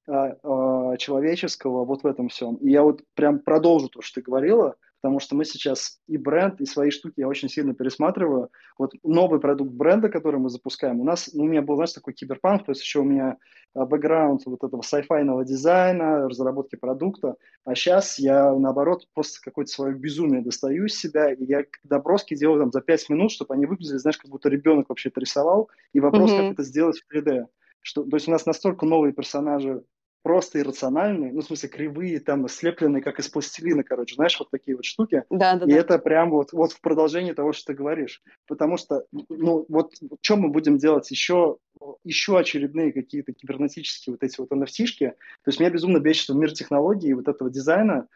а, 0.07 0.35
а, 0.43 0.97
человеческого 0.97 1.83
вот 1.85 2.03
в 2.03 2.07
этом 2.07 2.29
всем. 2.29 2.55
И 2.57 2.69
я 2.69 2.83
вот 2.83 3.01
прям 3.15 3.39
продолжу 3.39 3.89
то, 3.89 4.01
что 4.01 4.21
ты 4.21 4.25
говорила, 4.25 4.75
потому 5.05 5.19
что 5.19 5.35
мы 5.35 5.45
сейчас 5.45 5.99
и 6.07 6.17
бренд, 6.17 6.59
и 6.61 6.65
свои 6.65 6.89
штуки 6.89 7.13
я 7.17 7.27
очень 7.27 7.47
сильно 7.47 7.75
пересматриваю. 7.75 8.49
Вот 8.75 8.93
новый 9.03 9.39
продукт 9.39 9.71
бренда, 9.71 10.09
который 10.09 10.39
мы 10.39 10.49
запускаем, 10.49 10.99
у 10.99 11.03
нас, 11.03 11.29
ну, 11.31 11.43
у 11.43 11.47
меня 11.47 11.61
был, 11.61 11.75
знаешь, 11.75 11.93
такой 11.93 12.13
киберпанк, 12.15 12.65
то 12.65 12.71
есть 12.71 12.81
еще 12.81 13.01
у 13.01 13.03
меня 13.03 13.37
а, 13.75 13.85
бэкграунд 13.85 14.41
вот 14.47 14.63
этого 14.63 14.81
сайфайного 14.81 15.45
дизайна, 15.45 16.27
разработки 16.27 16.75
продукта, 16.75 17.35
а 17.65 17.75
сейчас 17.75 18.17
я, 18.17 18.51
наоборот, 18.51 19.07
просто 19.13 19.39
какое-то 19.43 19.71
свое 19.71 19.93
безумие 19.93 20.41
достаю 20.41 20.85
из 20.85 20.97
себя, 20.97 21.31
и 21.31 21.45
я 21.45 21.65
доброски 21.83 22.35
делаю 22.35 22.61
там 22.61 22.71
за 22.71 22.81
5 22.81 23.09
минут, 23.09 23.31
чтобы 23.31 23.53
они 23.53 23.67
выглядели, 23.67 23.99
знаешь, 23.99 24.17
как 24.17 24.31
будто 24.31 24.49
ребенок 24.49 24.89
вообще 24.89 25.09
это 25.09 25.21
рисовал, 25.21 25.69
и 25.93 25.99
вопрос, 25.99 26.31
mm-hmm. 26.31 26.37
как 26.37 26.53
это 26.53 26.63
сделать 26.63 26.99
в 26.99 27.15
3D. 27.15 27.45
Что, 27.81 28.03
то 28.03 28.15
есть 28.15 28.27
у 28.27 28.31
нас 28.31 28.47
настолько 28.47 28.87
новые 28.87 29.13
персонажи 29.13 29.83
просто 30.25 30.59
иррациональные, 30.59 31.31
ну, 31.31 31.41
в 31.41 31.45
смысле, 31.45 31.69
кривые, 31.69 32.19
там, 32.19 32.47
слепленные, 32.47 33.03
как 33.03 33.19
из 33.19 33.29
пластилина, 33.29 33.83
короче, 33.83 34.15
знаешь, 34.15 34.39
вот 34.39 34.49
такие 34.49 34.75
вот 34.75 34.83
штуки. 34.83 35.23
Да, 35.29 35.53
да, 35.53 35.67
и 35.67 35.69
да. 35.69 35.77
это 35.77 35.99
прям 35.99 36.31
вот, 36.31 36.51
вот 36.51 36.71
в 36.71 36.81
продолжении 36.81 37.31
того, 37.33 37.53
что 37.53 37.67
ты 37.67 37.73
говоришь. 37.77 38.23
Потому 38.47 38.77
что, 38.77 39.05
ну, 39.11 39.67
вот, 39.69 39.93
что 40.21 40.35
мы 40.37 40.49
будем 40.49 40.79
делать 40.79 41.11
еще, 41.11 41.57
еще 42.03 42.39
очередные 42.39 42.91
какие-то 42.91 43.33
кибернетические 43.33 44.15
вот 44.15 44.23
эти 44.23 44.41
вот 44.41 44.51
NFT-шки. 44.51 45.09
То 45.11 45.15
есть 45.45 45.59
меня 45.59 45.69
безумно 45.69 45.99
бесит, 45.99 46.23
что 46.23 46.33
мир 46.33 46.51
технологий 46.53 47.13
вот 47.13 47.27
этого 47.27 47.51
дизайна 47.51 48.07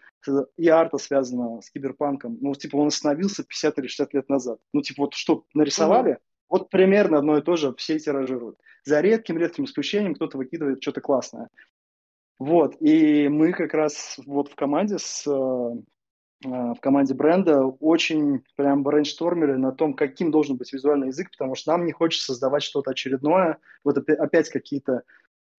и 0.57 0.68
арта 0.68 0.97
связано 0.97 1.62
с 1.62 1.70
киберпанком, 1.70 2.39
ну, 2.41 2.55
типа, 2.55 2.78
он 2.78 2.88
остановился 2.88 3.43
50 3.43 3.78
или 3.78 3.86
60 3.86 4.14
лет 4.16 4.30
назад. 4.30 4.57
Ну, 4.74 4.82
типа, 4.82 5.03
вот 5.03 5.14
что 5.14 5.45
нарисовали, 5.53 6.14
mm-hmm. 6.14 6.49
вот 6.49 6.70
примерно 6.72 7.20
одно 7.20 7.38
и 7.38 7.43
то 7.43 7.55
же 7.55 7.72
все 7.76 7.99
тиражируют. 7.99 8.57
За 8.84 8.99
редким-редким 8.99 9.66
исключением 9.66 10.16
кто-то 10.16 10.39
выкидывает 10.39 10.82
что-то 10.82 11.01
классное. 11.01 11.49
Вот, 12.40 12.78
и 12.80 13.28
мы 13.28 13.52
как 13.52 13.74
раз 13.74 14.18
вот 14.26 14.50
в 14.50 14.56
команде 14.56 14.98
с 14.98 15.28
э, 15.28 15.74
в 16.46 16.78
команде 16.80 17.14
бренда 17.14 17.66
очень 17.66 18.44
прям 18.56 18.82
брейнштормили 18.82 19.54
на 19.54 19.74
том, 19.74 19.94
каким 19.94 20.32
должен 20.32 20.56
быть 20.56 20.72
визуальный 20.72 21.08
язык, 21.08 21.32
потому 21.32 21.56
что 21.56 21.72
нам 21.72 21.86
не 21.86 21.92
хочется 21.92 22.28
создавать 22.28 22.64
что-то 22.64 22.92
очередное, 22.92 23.58
вот 23.84 23.98
опять 23.98 24.50
какие-то 24.50 25.04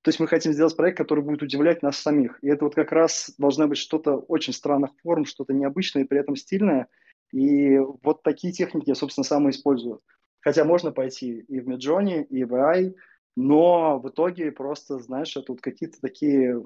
То 0.02 0.08
есть 0.08 0.20
мы 0.20 0.26
хотим 0.26 0.54
сделать 0.54 0.74
проект, 0.74 0.96
который 0.96 1.22
будет 1.22 1.42
удивлять 1.42 1.82
нас 1.82 1.98
самих. 1.98 2.38
И 2.42 2.48
это 2.48 2.64
вот 2.64 2.74
как 2.74 2.92
раз 2.92 3.34
должна 3.36 3.66
быть 3.66 3.78
что-то 3.78 4.16
очень 4.16 4.54
странных 4.54 4.92
форм, 5.02 5.26
что-то 5.26 5.52
необычное 5.52 6.04
и 6.04 6.06
при 6.06 6.18
этом 6.18 6.34
стильное. 6.34 6.88
И 7.30 7.78
вот 7.78 8.22
такие 8.22 8.54
техники 8.54 8.88
я, 8.88 8.94
собственно, 8.94 9.24
сам 9.24 9.50
использую. 9.50 10.00
Хотя 10.40 10.64
можно 10.64 10.92
пойти 10.92 11.40
и 11.40 11.60
в 11.60 11.68
Midjourney, 11.68 12.24
и 12.24 12.44
в 12.44 12.54
AI, 12.54 12.94
но 13.36 13.98
в 13.98 14.08
итоге 14.08 14.52
просто, 14.52 14.98
знаешь, 14.98 15.36
это 15.36 15.52
вот 15.52 15.60
какие-то 15.60 16.00
такие 16.00 16.62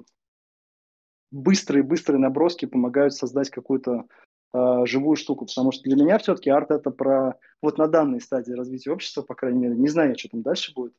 быстрые-быстрые 1.31 2.19
наброски 2.19 2.65
помогают 2.65 3.13
создать 3.13 3.49
какую-то 3.49 4.05
э, 4.53 4.85
живую 4.85 5.15
штуку, 5.15 5.45
потому 5.45 5.71
что 5.71 5.83
для 5.83 6.03
меня 6.03 6.17
все-таки 6.17 6.49
арт 6.49 6.71
это 6.71 6.91
про 6.91 7.37
вот 7.61 7.77
на 7.77 7.87
данной 7.87 8.21
стадии 8.21 8.53
развития 8.53 8.91
общества, 8.91 9.21
по 9.21 9.35
крайней 9.35 9.59
мере, 9.59 9.75
не 9.75 9.89
знаю, 9.89 10.17
что 10.17 10.29
там 10.29 10.41
дальше 10.41 10.73
будет, 10.73 10.93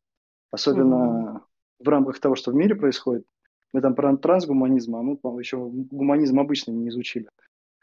особенно 0.51 0.95
mm-hmm. 0.95 1.85
в 1.85 1.87
рамках 1.89 2.19
того, 2.19 2.35
что 2.35 2.51
в 2.51 2.55
мире 2.55 2.75
происходит. 2.75 3.25
Мы 3.73 3.81
там 3.81 3.95
про 3.95 4.15
трансгуманизм, 4.15 4.95
а 4.95 5.01
мы 5.01 5.17
еще 5.39 5.57
гуманизм 5.57 6.39
обычный 6.39 6.73
не 6.73 6.89
изучили. 6.89 7.29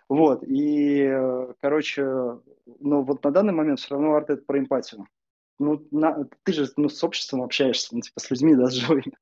Вот, 0.08 0.42
и, 0.46 1.12
короче, 1.60 2.04
ну 2.80 3.02
вот 3.02 3.24
на 3.24 3.30
данный 3.30 3.52
момент 3.52 3.80
все 3.80 3.94
равно 3.94 4.14
арт 4.14 4.30
это 4.30 4.42
про 4.44 4.58
эмпатию. 4.58 5.06
Ну, 5.58 5.86
на, 5.90 6.28
ты 6.42 6.52
же 6.52 6.68
ну, 6.76 6.88
с 6.88 7.02
обществом 7.04 7.42
общаешься, 7.42 7.94
ну, 7.94 8.00
типа 8.00 8.20
с 8.20 8.30
людьми, 8.30 8.54
да, 8.54 8.68
с 8.68 8.74
живыми. 8.74 9.12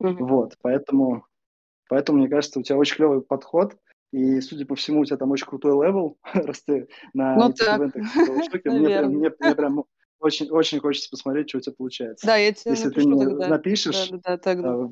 Mm-hmm. 0.00 0.16
Вот, 0.18 0.56
поэтому 0.62 1.26
Поэтому, 1.92 2.20
мне 2.20 2.28
кажется, 2.28 2.58
у 2.58 2.62
тебя 2.62 2.78
очень 2.78 2.96
клевый 2.96 3.20
подход, 3.20 3.76
и, 4.12 4.40
судя 4.40 4.64
по 4.64 4.74
всему, 4.74 5.00
у 5.00 5.04
тебя 5.04 5.18
там 5.18 5.30
очень 5.30 5.46
крутой 5.46 5.72
level, 5.72 6.16
раз 6.32 6.62
ты 6.62 6.88
на 7.12 7.36
ну, 7.36 7.50
ивентах. 7.50 8.02
Мне 8.64 8.88
прям, 8.88 9.10
мне, 9.12 9.30
мне 9.38 9.54
прям 9.54 9.84
очень, 10.18 10.48
очень 10.48 10.80
хочется 10.80 11.10
посмотреть, 11.10 11.50
что 11.50 11.58
у 11.58 11.60
тебя 11.60 11.74
получается. 11.76 12.26
Да, 12.26 12.36
я 12.36 12.50
тебе 12.52 12.70
Если 12.70 12.86
напишу 12.86 13.10
ты 13.10 13.14
мне 13.14 13.24
тогда. 13.26 13.48
напишешь, 13.48 14.08
да, 14.08 14.18
да, 14.24 14.38
тогда. 14.38 14.72
А, 14.72 14.88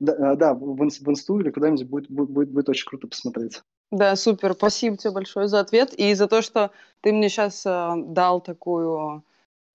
да, 0.00 0.34
да, 0.34 0.54
в, 0.54 0.74
в 0.74 0.82
инсту 0.82 1.38
или 1.38 1.50
куда-нибудь 1.50 1.86
будет, 1.86 2.10
будет, 2.10 2.30
будет, 2.30 2.50
будет 2.50 2.68
очень 2.68 2.88
круто 2.88 3.06
посмотреть. 3.06 3.62
Да, 3.92 4.16
супер. 4.16 4.54
Спасибо 4.54 4.96
тебе 4.96 5.12
большое 5.12 5.46
за 5.46 5.60
ответ 5.60 5.94
и 5.94 6.12
за 6.14 6.26
то, 6.26 6.42
что 6.42 6.72
ты 7.02 7.12
мне 7.12 7.28
сейчас 7.28 7.64
э, 7.64 7.92
дал 8.06 8.40
такую 8.40 9.22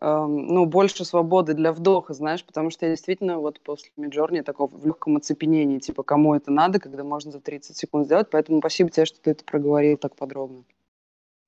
ну, 0.02 0.66
больше 0.66 1.04
свободы 1.04 1.54
для 1.54 1.74
вдоха, 1.74 2.14
знаешь, 2.14 2.45
потому 2.45 2.70
что 2.70 2.86
я 2.86 2.93
действительно 2.93 3.39
вот 3.39 3.60
после 3.62 3.91
Миджорни 3.97 4.41
такого 4.41 4.70
в 4.78 4.86
легком 4.86 5.18
оцепенении, 5.18 5.80
типа, 5.80 6.04
кому 6.04 6.36
это 6.36 6.52
надо, 6.52 6.80
когда 6.80 7.04
можно 7.04 7.32
за 7.32 7.41
30 7.41 7.76
секунд 7.76 8.06
сделать, 8.06 8.30
поэтому 8.32 8.60
спасибо 8.60 8.89
тебе, 8.89 9.06
что 9.06 9.20
ты 9.22 9.32
это 9.32 9.43
проговорил 9.43 9.97
так 9.97 10.16
подробно. 10.16 10.64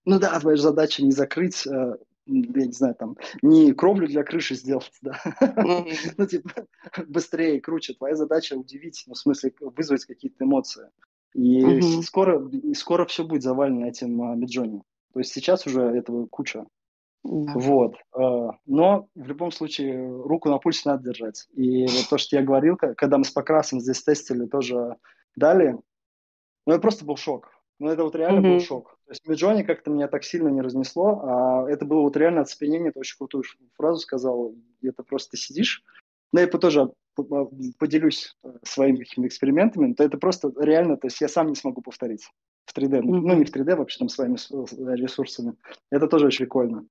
Ну 0.04 0.20
да, 0.20 0.38
твоя 0.39 0.58
задача 0.58 1.04
не 1.04 1.12
закрыть, 1.12 1.66
э, 1.66 1.95
я 2.26 2.66
не 2.66 2.74
знаю, 2.74 2.95
там, 2.95 3.18
не 3.41 3.72
кровлю 3.74 4.08
для 4.08 4.24
крыши 4.24 4.56
сделать, 4.56 4.91
да, 5.02 5.18
ну, 6.18 6.26
типа, 6.26 6.68
быстрее, 7.08 7.62
круче. 7.62 7.93
Твоя 7.93 8.16
задача 8.16 8.56
удивить, 8.56 9.04
ну, 9.08 9.14
в 9.14 9.18
смысле, 9.18 9.54
вызвать 9.62 10.06
какие-то 10.06 10.43
эмоции. 10.43 10.89
И 11.34 11.82
скоро, 12.02 12.45
и 12.49 12.74
скоро 12.74 13.06
все 13.06 13.24
будет 13.24 13.43
завалено 13.43 13.86
этим 13.86 14.39
Миджони. 14.39 14.82
То 15.14 15.20
есть 15.20 15.32
сейчас 15.32 15.66
уже 15.66 15.82
этого 15.82 16.26
куча. 16.26 16.66
Да. 17.24 17.53
Вот. 17.53 17.95
Э, 18.17 18.49
но 18.65 19.07
в 19.13 19.28
любом 19.28 19.51
случае 19.51 20.07
руку 20.24 20.49
на 20.49 20.57
пульсе 20.57 20.89
надо 20.89 21.03
держать. 21.03 21.47
И 21.53 21.86
вот 21.86 22.09
то, 22.09 22.17
что 22.17 22.36
я 22.36 22.41
говорил, 22.41 22.78
когда 22.78 23.17
мы 23.17 23.26
с 23.26 23.32
Покрасом 23.32 23.80
здесь 23.80 24.01
тестили, 24.01 24.47
тоже 24.47 24.95
дали, 25.36 25.78
ну 26.65 26.74
это 26.74 26.82
просто 26.82 27.05
был 27.05 27.17
шок. 27.17 27.49
Ну 27.80 27.89
это 27.89 28.03
вот 28.03 28.15
реально 28.15 28.45
mm-hmm. 28.45 28.53
был 28.53 28.59
шок. 28.59 28.97
То 29.05 29.11
есть 29.11 29.28
Миджони 29.28 29.63
как-то 29.63 29.91
меня 29.91 30.07
так 30.07 30.24
сильно 30.24 30.49
не 30.49 30.61
разнесло, 30.61 31.22
а 31.24 31.69
это 31.69 31.86
было 31.86 32.01
вот 32.01 32.15
реально 32.15 32.41
оцепенение, 32.41 32.91
ты 32.91 32.99
очень 32.99 33.17
крутую 33.17 33.43
фразу 33.76 33.99
сказал, 33.99 34.53
это 34.82 35.03
просто 35.03 35.32
ты 35.32 35.38
сидишь. 35.38 35.84
Но 36.32 36.39
я 36.39 36.47
тоже 36.47 36.91
поделюсь 37.78 38.38
э, 38.43 38.53
своими 38.63 38.97
какими-то 38.97 39.28
экспериментами, 39.28 39.93
то 39.93 40.03
это 40.03 40.17
просто 40.17 40.51
реально, 40.59 40.95
то 40.97 41.07
есть 41.07 41.19
я 41.22 41.28
сам 41.28 41.47
не 41.47 41.55
смогу 41.55 41.82
повторить 41.82 42.24
в 42.65 42.78
3D. 42.78 42.99
Mm-hmm. 42.99 43.03
Ну, 43.03 43.36
не 43.36 43.45
в 43.45 43.53
3D, 43.53 43.76
вообще 43.76 43.99
там 43.99 44.09
своими 44.09 44.38
ресурсами. 44.95 45.55
Это 45.89 46.07
тоже 46.07 46.28
очень 46.28 46.45
прикольно. 46.45 46.86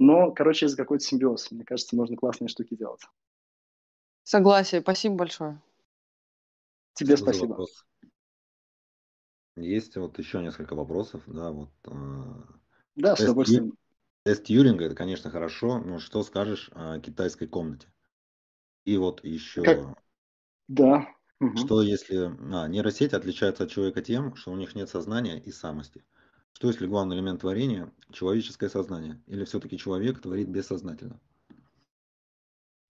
Но, 0.00 0.32
короче, 0.32 0.64
есть 0.64 0.76
какой-то 0.76 1.04
симбиоз. 1.04 1.50
Мне 1.50 1.62
кажется, 1.62 1.94
можно 1.94 2.16
классные 2.16 2.48
штуки 2.48 2.74
делать. 2.74 3.02
Согласие. 4.22 4.80
Спасибо 4.80 5.16
большое. 5.16 5.60
Тебе 6.94 7.16
Что 7.16 7.24
спасибо. 7.24 7.66
Есть 9.56 9.96
вот 9.96 10.18
еще 10.18 10.40
несколько 10.40 10.74
вопросов, 10.74 11.22
да, 11.26 11.50
вот. 11.50 11.68
Э, 11.84 11.92
да, 12.96 13.14
с 13.14 13.20
удовольствием. 13.20 13.74
Тест 14.24 14.46
Юринга, 14.48 14.86
это, 14.86 14.94
конечно, 14.94 15.30
хорошо, 15.30 15.78
но 15.78 15.98
что 15.98 16.22
скажешь 16.22 16.70
о 16.72 16.98
китайской 17.00 17.46
комнате? 17.46 17.92
И 18.86 18.96
вот 18.96 19.22
еще... 19.22 19.62
Как? 19.62 20.02
Да. 20.68 21.08
Что 21.56 21.76
угу. 21.76 21.82
если... 21.82 22.30
А, 22.54 22.68
нейросеть 22.68 23.12
отличается 23.12 23.64
от 23.64 23.70
человека 23.70 24.00
тем, 24.00 24.34
что 24.34 24.50
у 24.50 24.56
них 24.56 24.74
нет 24.74 24.88
сознания 24.88 25.38
и 25.38 25.52
самости. 25.52 26.06
Что 26.54 26.68
если 26.68 26.86
главный 26.86 27.16
элемент 27.16 27.40
творения– 27.40 27.90
человеческое 28.12 28.68
сознание? 28.68 29.20
Или 29.26 29.44
все-таки 29.44 29.78
человек 29.78 30.20
творит 30.20 30.48
бессознательно? 30.48 31.18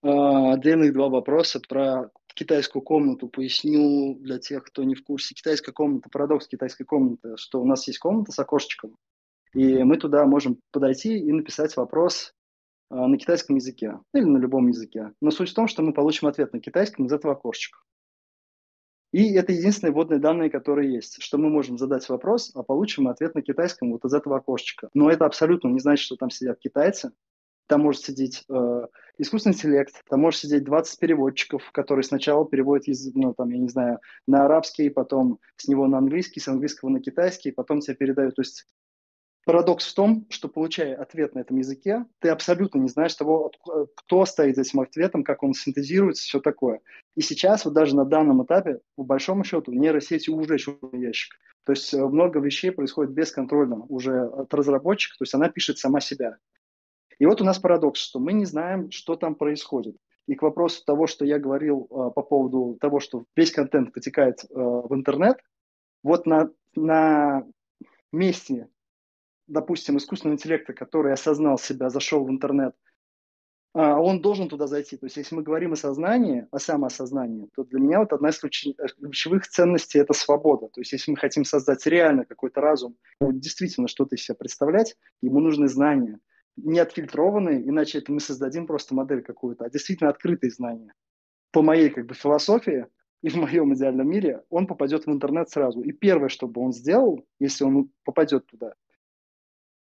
А, 0.02 0.54
отдельных 0.54 0.92
два 0.92 1.08
вопроса 1.08 1.60
про 1.60 2.10
китайскую 2.34 2.82
комнату. 2.82 3.28
Поясню 3.28 4.16
для 4.20 4.38
тех, 4.38 4.64
кто 4.64 4.82
не 4.82 4.94
в 4.94 5.04
курсе. 5.04 5.34
Китайская 5.34 5.72
комната, 5.72 6.08
парадокс 6.10 6.48
китайской 6.48 6.84
комнаты, 6.84 7.36
что 7.36 7.60
у 7.60 7.66
нас 7.66 7.86
есть 7.86 7.98
комната 7.98 8.32
с 8.32 8.38
окошечком, 8.38 8.96
и 9.52 9.82
мы 9.82 9.96
туда 9.96 10.24
можем 10.26 10.58
подойти 10.70 11.18
и 11.18 11.32
написать 11.32 11.76
вопрос 11.76 12.32
а, 12.88 13.06
на 13.06 13.18
китайском 13.18 13.56
языке 13.56 13.98
или 14.14 14.24
на 14.24 14.38
любом 14.38 14.68
языке. 14.68 15.12
Но 15.20 15.30
суть 15.30 15.50
в 15.50 15.54
том, 15.54 15.68
что 15.68 15.82
мы 15.82 15.92
получим 15.92 16.28
ответ 16.28 16.52
на 16.52 16.60
китайском 16.60 17.06
из 17.06 17.12
этого 17.12 17.34
окошечка. 17.34 17.78
И 19.12 19.34
это 19.34 19.52
единственные 19.52 19.92
вводные 19.92 20.20
данные, 20.20 20.50
которые 20.50 20.92
есть, 20.92 21.20
что 21.20 21.36
мы 21.36 21.48
можем 21.48 21.78
задать 21.78 22.08
вопрос, 22.08 22.52
а 22.54 22.62
получим 22.62 23.08
ответ 23.08 23.34
на 23.34 23.42
китайском 23.42 23.90
вот 23.92 24.04
из 24.04 24.14
этого 24.14 24.36
окошечка. 24.36 24.88
Но 24.94 25.10
это 25.10 25.26
абсолютно 25.26 25.68
не 25.68 25.80
значит, 25.80 26.04
что 26.04 26.16
там 26.16 26.30
сидят 26.30 26.58
китайцы. 26.60 27.10
Там 27.66 27.82
может 27.82 28.02
сидеть 28.02 28.44
э, 28.48 28.86
искусственный 29.18 29.54
интеллект, 29.54 30.02
там 30.08 30.20
может 30.20 30.40
сидеть 30.40 30.64
20 30.64 30.98
переводчиков, 30.98 31.70
которые 31.70 32.02
сначала 32.02 32.44
переводят 32.44 32.88
язык, 32.88 33.14
ну, 33.14 33.32
там, 33.32 33.50
я 33.50 33.58
не 33.58 33.68
знаю, 33.68 34.00
на 34.26 34.44
арабский, 34.44 34.90
потом 34.90 35.38
с 35.56 35.68
него 35.68 35.86
на 35.86 35.98
английский, 35.98 36.40
с 36.40 36.48
английского 36.48 36.88
на 36.88 37.00
китайский, 37.00 37.52
потом 37.52 37.78
тебе 37.78 37.94
передают. 37.94 38.34
То 38.34 38.42
есть 38.42 38.66
Парадокс 39.46 39.86
в 39.86 39.94
том, 39.94 40.26
что 40.28 40.48
получая 40.48 40.94
ответ 40.96 41.34
на 41.34 41.40
этом 41.40 41.56
языке, 41.56 42.04
ты 42.18 42.28
абсолютно 42.28 42.78
не 42.78 42.88
знаешь 42.88 43.14
того, 43.14 43.50
кто 43.96 44.26
стоит 44.26 44.56
за 44.56 44.62
этим 44.62 44.80
ответом, 44.80 45.24
как 45.24 45.42
он 45.42 45.54
синтезируется, 45.54 46.24
все 46.24 46.40
такое. 46.40 46.80
И 47.16 47.22
сейчас, 47.22 47.64
вот 47.64 47.72
даже 47.72 47.96
на 47.96 48.04
данном 48.04 48.44
этапе, 48.44 48.80
по 48.96 49.02
большому 49.02 49.44
счету, 49.44 49.72
нейросети 49.72 50.28
уже 50.28 50.58
черный 50.58 51.00
ящик. 51.00 51.34
То 51.64 51.72
есть 51.72 51.92
э, 51.94 52.04
много 52.04 52.40
вещей 52.40 52.70
происходит 52.70 53.12
бесконтрольно 53.12 53.84
уже 53.88 54.26
от 54.26 54.52
разработчика, 54.52 55.16
то 55.18 55.22
есть 55.22 55.34
она 55.34 55.48
пишет 55.48 55.78
сама 55.78 56.00
себя. 56.00 56.36
И 57.18 57.26
вот 57.26 57.40
у 57.40 57.44
нас 57.44 57.58
парадокс, 57.58 58.00
что 58.00 58.18
мы 58.18 58.32
не 58.32 58.44
знаем, 58.44 58.90
что 58.90 59.14
там 59.14 59.34
происходит. 59.34 59.96
И 60.26 60.34
к 60.34 60.42
вопросу 60.42 60.82
того, 60.84 61.06
что 61.06 61.24
я 61.24 61.38
говорил 61.38 61.86
э, 61.90 62.10
по 62.14 62.22
поводу 62.22 62.76
того, 62.80 63.00
что 63.00 63.24
весь 63.36 63.52
контент 63.52 63.92
потекает 63.92 64.44
э, 64.44 64.46
в 64.54 64.94
интернет, 64.94 65.38
вот 66.02 66.26
на, 66.26 66.50
на 66.74 67.44
месте 68.12 68.68
допустим, 69.50 69.96
искусственного 69.96 70.36
интеллекта, 70.36 70.72
который 70.72 71.12
осознал 71.12 71.58
себя, 71.58 71.90
зашел 71.90 72.24
в 72.24 72.30
интернет, 72.30 72.74
а, 73.72 74.00
он 74.00 74.20
должен 74.20 74.48
туда 74.48 74.66
зайти. 74.66 74.96
То 74.96 75.06
есть, 75.06 75.16
если 75.16 75.34
мы 75.34 75.42
говорим 75.42 75.72
о 75.72 75.76
сознании, 75.76 76.46
о 76.50 76.58
самоосознании, 76.58 77.48
то 77.54 77.64
для 77.64 77.80
меня 77.80 78.00
вот 78.00 78.12
одна 78.12 78.30
из 78.30 78.38
ключевых 78.38 79.46
ценностей– 79.46 79.98
это 80.00 80.12
свобода. 80.12 80.68
То 80.68 80.80
есть, 80.80 80.92
если 80.92 81.10
мы 81.10 81.16
хотим 81.16 81.44
создать 81.44 81.84
реально 81.86 82.24
какой-то 82.24 82.60
разум, 82.60 82.96
действительно 83.20 83.88
что-то 83.88 84.14
из 84.14 84.24
себя 84.24 84.36
представлять, 84.36 84.96
ему 85.20 85.40
нужны 85.40 85.68
знания. 85.68 86.18
Не 86.56 86.80
отфильтрованные, 86.80 87.68
иначе 87.68 87.98
это 87.98 88.12
мы 88.12 88.20
создадим 88.20 88.66
просто 88.66 88.94
модель 88.94 89.22
какую-то, 89.22 89.64
а 89.64 89.70
действительно 89.70 90.10
открытые 90.10 90.50
знания. 90.50 90.92
По 91.52 91.62
моей 91.62 91.90
как 91.90 92.06
бы 92.06 92.14
философии 92.14 92.86
и 93.22 93.28
в 93.28 93.36
моем 93.36 93.74
идеальном 93.74 94.08
мире 94.08 94.42
он 94.48 94.66
попадет 94.66 95.06
в 95.06 95.10
интернет 95.10 95.48
сразу. 95.48 95.80
И 95.80 95.92
первое, 95.92 96.28
что 96.28 96.48
бы 96.48 96.60
он 96.60 96.72
сделал, 96.72 97.24
если 97.38 97.64
он 97.64 97.90
попадет 98.04 98.46
туда– 98.46 98.74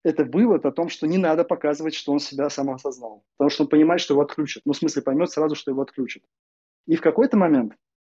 это 0.09 0.25
вывод 0.25 0.65
о 0.67 0.73
том, 0.73 0.89
что 0.89 1.07
не 1.07 1.19
надо 1.19 1.45
показывать, 1.45 1.95
что 1.95 2.13
он 2.13 2.19
себя 2.19 2.51
сам 2.51 2.71
осознал. 2.71 3.25
Потому 3.37 3.51
что 3.51 3.63
он 3.65 3.69
понимает, 3.69 4.01
что 4.01 4.15
его 4.15 4.23
отключат. 4.23 4.63
Ну, 4.65 4.73
в 4.73 4.77
смысле, 4.77 5.03
поймет 5.03 5.31
сразу, 5.31 5.55
что 5.55 5.71
его 5.71 5.83
отключат. 5.83 6.23
И 6.87 6.97
в 6.97 7.01
какой-то 7.01 7.37
момент 7.37 7.75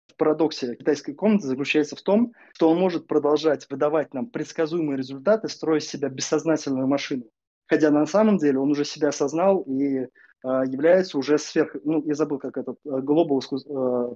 в 0.09 0.17
парадоксе 0.17 0.77
китайской 0.77 1.15
комнаты 1.15 1.47
заключается 1.47 1.97
в 1.97 2.03
том, 2.03 2.33
что 2.55 2.71
он 2.71 2.79
может 2.79 3.07
продолжать 3.07 3.67
выдавать 3.71 4.13
нам 4.15 4.27
предсказуемые 4.27 4.97
результаты, 4.97 5.49
строя 5.49 5.81
себя 5.81 6.09
бессознательную 6.09 6.87
машину. 6.87 7.25
Хотя 7.67 7.91
на 7.91 8.07
самом 8.07 8.39
деле 8.39 8.59
он 8.59 8.71
уже 8.71 8.85
себя 8.85 9.09
осознал 9.09 9.63
и 9.63 9.99
э, 9.99 10.09
является 10.43 11.17
уже 11.19 11.39
сверх... 11.39 11.77
Ну, 11.85 12.05
я 12.07 12.15
забыл, 12.15 12.39
как 12.39 12.57
этот 12.57 12.79
э, 12.85 12.89
Global 12.89 13.41
э, 13.41 14.15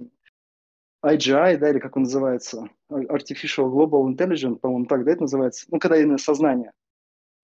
IGI, 1.03 1.57
да, 1.57 1.69
или 1.69 1.79
как 1.79 1.95
он 1.95 2.03
называется, 2.03 2.69
Artificial 2.91 3.71
Global 3.71 4.05
Intelligence, 4.07 4.57
по-моему, 4.57 4.85
так, 4.85 5.05
да, 5.05 5.11
это 5.11 5.21
называется, 5.21 5.65
ну, 5.69 5.79
когда 5.79 5.97
именно 5.97 6.17
сознание. 6.17 6.71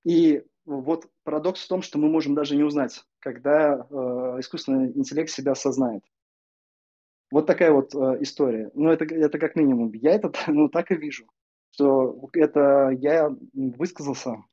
И 0.03 0.43
вот 0.65 1.07
парадокс 1.23 1.63
в 1.63 1.67
том, 1.67 1.81
что 1.81 1.97
мы 1.97 2.09
можем 2.09 2.35
даже 2.35 2.55
не 2.55 2.63
узнать, 2.63 3.03
когда 3.19 3.75
э, 3.75 4.39
искусственный 4.39 4.91
интеллект 4.97 5.29
себя 5.29 5.53
осознает. 5.53 6.03
Вот 7.31 7.47
такая 7.47 7.71
вот 7.71 7.95
э, 7.95 8.17
история. 8.21 8.69
Ну, 8.73 8.89
это, 8.89 9.05
это 9.05 9.39
как 9.39 9.55
минимум. 9.55 9.91
Я 9.93 10.11
это 10.13 10.31
ну, 10.47 10.69
так 10.69 10.91
и 10.91 10.95
вижу, 10.95 11.25
что 11.71 12.29
это 12.33 12.89
я 12.91 13.35
высказался 13.53 14.43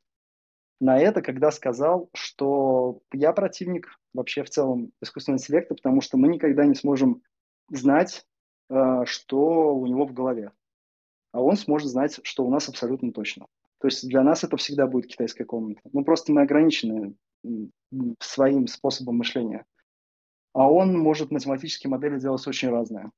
на 0.80 0.98
это, 0.98 1.20
когда 1.20 1.50
сказал, 1.50 2.08
что 2.14 3.02
я 3.12 3.32
противник 3.32 4.00
вообще 4.14 4.42
в 4.42 4.50
целом 4.50 4.92
искусственного 5.02 5.38
интеллекта, 5.38 5.74
потому 5.74 6.00
что 6.00 6.16
мы 6.16 6.28
никогда 6.28 6.64
не 6.64 6.74
сможем 6.74 7.22
знать, 7.70 8.26
э, 8.70 9.02
что 9.04 9.74
у 9.76 9.86
него 9.86 10.06
в 10.06 10.12
голове. 10.12 10.52
А 11.32 11.42
он 11.42 11.56
сможет 11.56 11.88
знать, 11.88 12.18
что 12.24 12.44
у 12.44 12.50
нас 12.50 12.68
абсолютно 12.68 13.12
точно. 13.12 13.46
То 13.80 13.88
есть 13.88 14.06
для 14.06 14.22
нас 14.22 14.44
это 14.44 14.56
всегда 14.56 14.86
будет 14.86 15.06
китайская 15.06 15.44
комната. 15.44 15.80
Ну, 15.92 16.04
просто 16.04 16.32
мы 16.32 16.42
ограничены 16.42 17.14
своим 18.18 18.66
способом 18.66 19.16
мышления. 19.16 19.64
А 20.52 20.70
он 20.70 20.98
может 20.98 21.30
математические 21.30 21.90
модели 21.90 22.18
делать 22.18 22.46
очень 22.46 22.68
разные, 22.68 23.10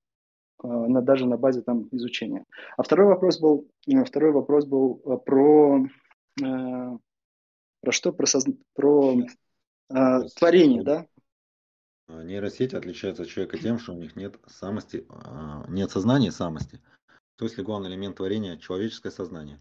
э, 0.62 0.68
на, 0.68 1.02
даже 1.02 1.26
на 1.26 1.36
базе 1.36 1.62
там 1.62 1.88
изучения. 1.90 2.44
А 2.76 2.82
второй 2.82 3.06
вопрос 3.06 3.40
был, 3.40 3.68
э, 3.88 4.04
второй 4.04 4.32
вопрос 4.32 4.66
был 4.66 4.96
про 5.24 5.86
про 7.82 7.92
что? 7.92 8.12
Про, 8.12 8.26
соз... 8.26 8.46
про 8.74 9.16
э, 9.90 10.20
творение, 10.38 10.82
да? 10.82 11.06
А, 12.06 12.22
нейросеть 12.22 12.74
отличается 12.74 13.22
от 13.22 13.28
человека 13.28 13.58
тем, 13.58 13.78
что 13.78 13.92
у 13.92 13.98
них 13.98 14.16
нет 14.16 14.38
самости, 14.46 15.04
а, 15.08 15.64
нет 15.68 15.90
сознания 15.90 16.30
самости. 16.30 16.80
То 17.36 17.44
есть 17.44 17.58
главный 17.58 17.90
элемент 17.90 18.16
творения 18.16 18.56
человеческое 18.56 19.10
сознание? 19.10 19.60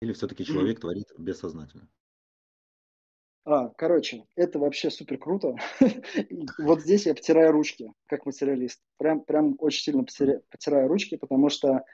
Или 0.00 0.12
все-таки 0.12 0.44
человек 0.44 0.78
mm. 0.78 0.80
творит 0.80 1.06
бессознательно? 1.18 1.88
А, 3.44 3.68
короче, 3.76 4.24
это 4.36 4.58
вообще 4.58 4.90
супер 4.90 5.18
круто. 5.18 5.56
вот 6.58 6.82
здесь 6.82 7.06
я 7.06 7.14
потираю 7.14 7.52
ручки, 7.52 7.92
как 8.06 8.26
материалист. 8.26 8.80
Прям, 8.98 9.22
прям 9.22 9.56
очень 9.58 9.82
сильно 9.82 10.04
потираю 10.04 10.88
ручки, 10.88 11.16
потому 11.16 11.48
что 11.48 11.84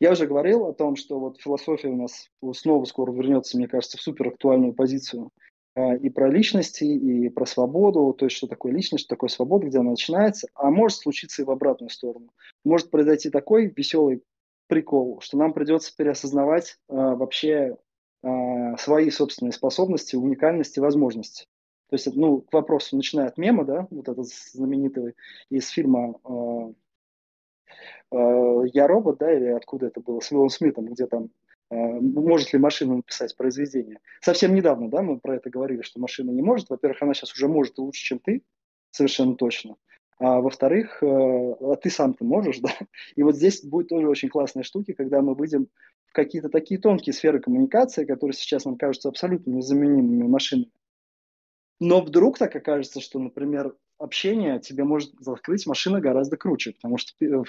я 0.00 0.12
уже 0.12 0.26
говорил 0.26 0.66
о 0.66 0.74
том, 0.74 0.96
что 0.96 1.20
вот 1.20 1.40
философия 1.40 1.88
у 1.88 1.96
нас 1.96 2.28
снова 2.52 2.84
скоро 2.84 3.12
вернется, 3.12 3.56
мне 3.56 3.68
кажется, 3.68 3.96
в 3.96 4.02
супер 4.02 4.28
актуальную 4.28 4.74
позицию 4.74 5.30
а, 5.76 5.94
и 5.94 6.08
про 6.10 6.28
личности, 6.28 6.84
и 6.84 7.28
про 7.28 7.46
свободу, 7.46 8.12
то 8.12 8.26
есть 8.26 8.36
что 8.36 8.46
такое 8.46 8.72
личность, 8.72 9.04
что 9.04 9.14
такое 9.14 9.28
свобода, 9.28 9.66
где 9.66 9.78
она 9.78 9.90
начинается, 9.90 10.48
а 10.54 10.70
может 10.70 10.98
случиться 10.98 11.42
и 11.42 11.44
в 11.44 11.50
обратную 11.50 11.90
сторону. 11.90 12.30
Может 12.64 12.90
произойти 12.90 13.30
такой 13.30 13.72
веселый 13.74 14.22
прикол, 14.66 15.20
что 15.20 15.36
нам 15.36 15.52
придется 15.52 15.94
переосознавать 15.96 16.78
а, 16.88 17.14
вообще 17.14 17.76
а, 18.22 18.76
свои 18.76 19.10
собственные 19.10 19.52
способности, 19.52 20.16
уникальности, 20.16 20.80
возможности. 20.80 21.46
То 21.90 21.96
есть, 21.96 22.06
ну, 22.14 22.40
к 22.40 22.52
вопросу, 22.52 22.96
начиная 22.96 23.28
от 23.28 23.38
мема, 23.38 23.64
да, 23.64 23.86
вот 23.90 24.08
этот 24.08 24.26
знаменитый 24.26 25.14
из 25.50 25.68
фильма 25.68 26.18
а, 26.24 26.72
Э, 28.14 28.62
я 28.72 28.86
робот, 28.86 29.18
да, 29.18 29.32
или 29.32 29.46
откуда 29.46 29.86
это 29.86 30.00
было, 30.00 30.20
с 30.20 30.30
Уиллом 30.30 30.50
Смитом, 30.50 30.86
где 30.86 31.06
там 31.06 31.30
э, 31.70 31.76
может 31.76 32.52
ли 32.52 32.58
машина 32.58 32.96
написать 32.96 33.36
произведение. 33.36 33.98
Совсем 34.20 34.54
недавно, 34.54 34.88
да, 34.88 35.02
мы 35.02 35.18
про 35.18 35.36
это 35.36 35.50
говорили, 35.50 35.82
что 35.82 36.00
машина 36.00 36.30
не 36.30 36.42
может. 36.42 36.70
Во-первых, 36.70 37.02
она 37.02 37.14
сейчас 37.14 37.32
уже 37.32 37.48
может 37.48 37.78
лучше, 37.78 38.02
чем 38.02 38.18
ты, 38.18 38.42
совершенно 38.90 39.34
точно. 39.36 39.76
А 40.24 40.40
во-вторых, 40.40 41.02
э, 41.02 41.06
а 41.06 41.76
ты 41.76 41.90
сам 41.90 42.14
ты 42.14 42.24
можешь, 42.24 42.58
да. 42.60 42.70
И 43.14 43.22
вот 43.22 43.36
здесь 43.36 43.62
будет 43.62 43.88
тоже 43.88 44.08
очень 44.08 44.30
классные 44.30 44.62
штуки, 44.62 44.94
когда 44.94 45.20
мы 45.20 45.34
выйдем 45.34 45.68
в 46.06 46.12
какие-то 46.12 46.48
такие 46.48 46.80
тонкие 46.80 47.12
сферы 47.12 47.40
коммуникации, 47.40 48.06
которые 48.06 48.32
сейчас 48.32 48.64
нам 48.64 48.78
кажутся 48.78 49.10
абсолютно 49.10 49.50
незаменимыми 49.50 50.26
машинами. 50.26 50.70
Но 51.78 52.00
вдруг 52.00 52.38
так 52.38 52.56
окажется, 52.56 53.02
что, 53.02 53.18
например, 53.18 53.76
общение 53.98 54.60
тебе 54.60 54.84
может 54.84 55.12
закрыть 55.18 55.66
машина 55.66 56.00
гораздо 56.00 56.38
круче, 56.38 56.72
потому 56.72 56.96
что 56.96 57.12
э, 57.22 57.42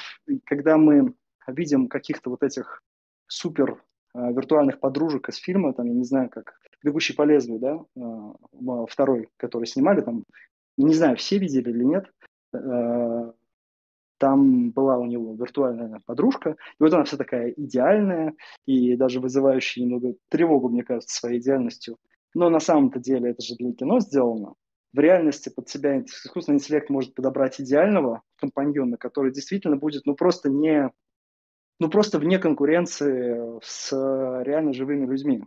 когда 0.43 0.75
мы 0.75 1.13
видим 1.47 1.87
каких-то 1.87 2.29
вот 2.29 2.43
этих 2.43 2.83
супер 3.27 3.81
э, 4.13 4.33
виртуальных 4.33 4.81
подружек 4.81 5.29
из 5.29 5.37
фильма, 5.37 5.73
там, 5.73 5.85
я 5.85 5.93
не 5.93 6.03
знаю, 6.03 6.29
как 6.29 6.59
«Бегущий 6.83 7.15
по 7.15 7.23
лезвию», 7.23 7.59
да, 7.59 8.85
второй, 8.87 9.29
который 9.37 9.65
снимали, 9.65 10.01
там, 10.01 10.25
не 10.77 10.93
знаю, 10.93 11.15
все 11.15 11.37
видели 11.37 11.69
или 11.69 11.83
нет, 11.85 12.11
там 14.17 14.71
была 14.71 14.97
у 14.97 15.05
него 15.05 15.35
виртуальная 15.35 16.01
подружка, 16.05 16.51
и 16.51 16.55
вот 16.83 16.93
она 16.93 17.03
вся 17.03 17.17
такая 17.17 17.49
идеальная 17.51 18.33
и 18.65 18.95
даже 18.95 19.19
вызывающая 19.19 19.83
немного 19.83 20.15
тревогу, 20.29 20.69
мне 20.69 20.83
кажется, 20.83 21.15
своей 21.15 21.39
идеальностью. 21.39 21.97
Но 22.33 22.49
на 22.49 22.59
самом-то 22.59 22.99
деле 22.99 23.31
это 23.31 23.41
же 23.41 23.55
для 23.55 23.73
кино 23.73 23.99
сделано 23.99 24.55
в 24.95 24.99
реальности 24.99 25.49
под 25.49 25.67
себя 25.67 25.99
искусственный 25.99 26.55
интеллект 26.55 26.89
может 26.89 27.13
подобрать 27.13 27.59
идеального 27.59 28.21
компаньона, 28.37 28.95
который 28.95 29.33
действительно 29.33 29.75
будет, 29.75 30.05
ну, 30.05 30.15
просто 30.15 30.49
не, 30.49 30.89
ну, 31.81 31.89
просто 31.89 32.17
вне 32.17 32.39
конкуренции 32.39 33.59
с 33.61 33.91
реально 34.43 34.73
живыми 34.73 35.05
людьми. 35.05 35.43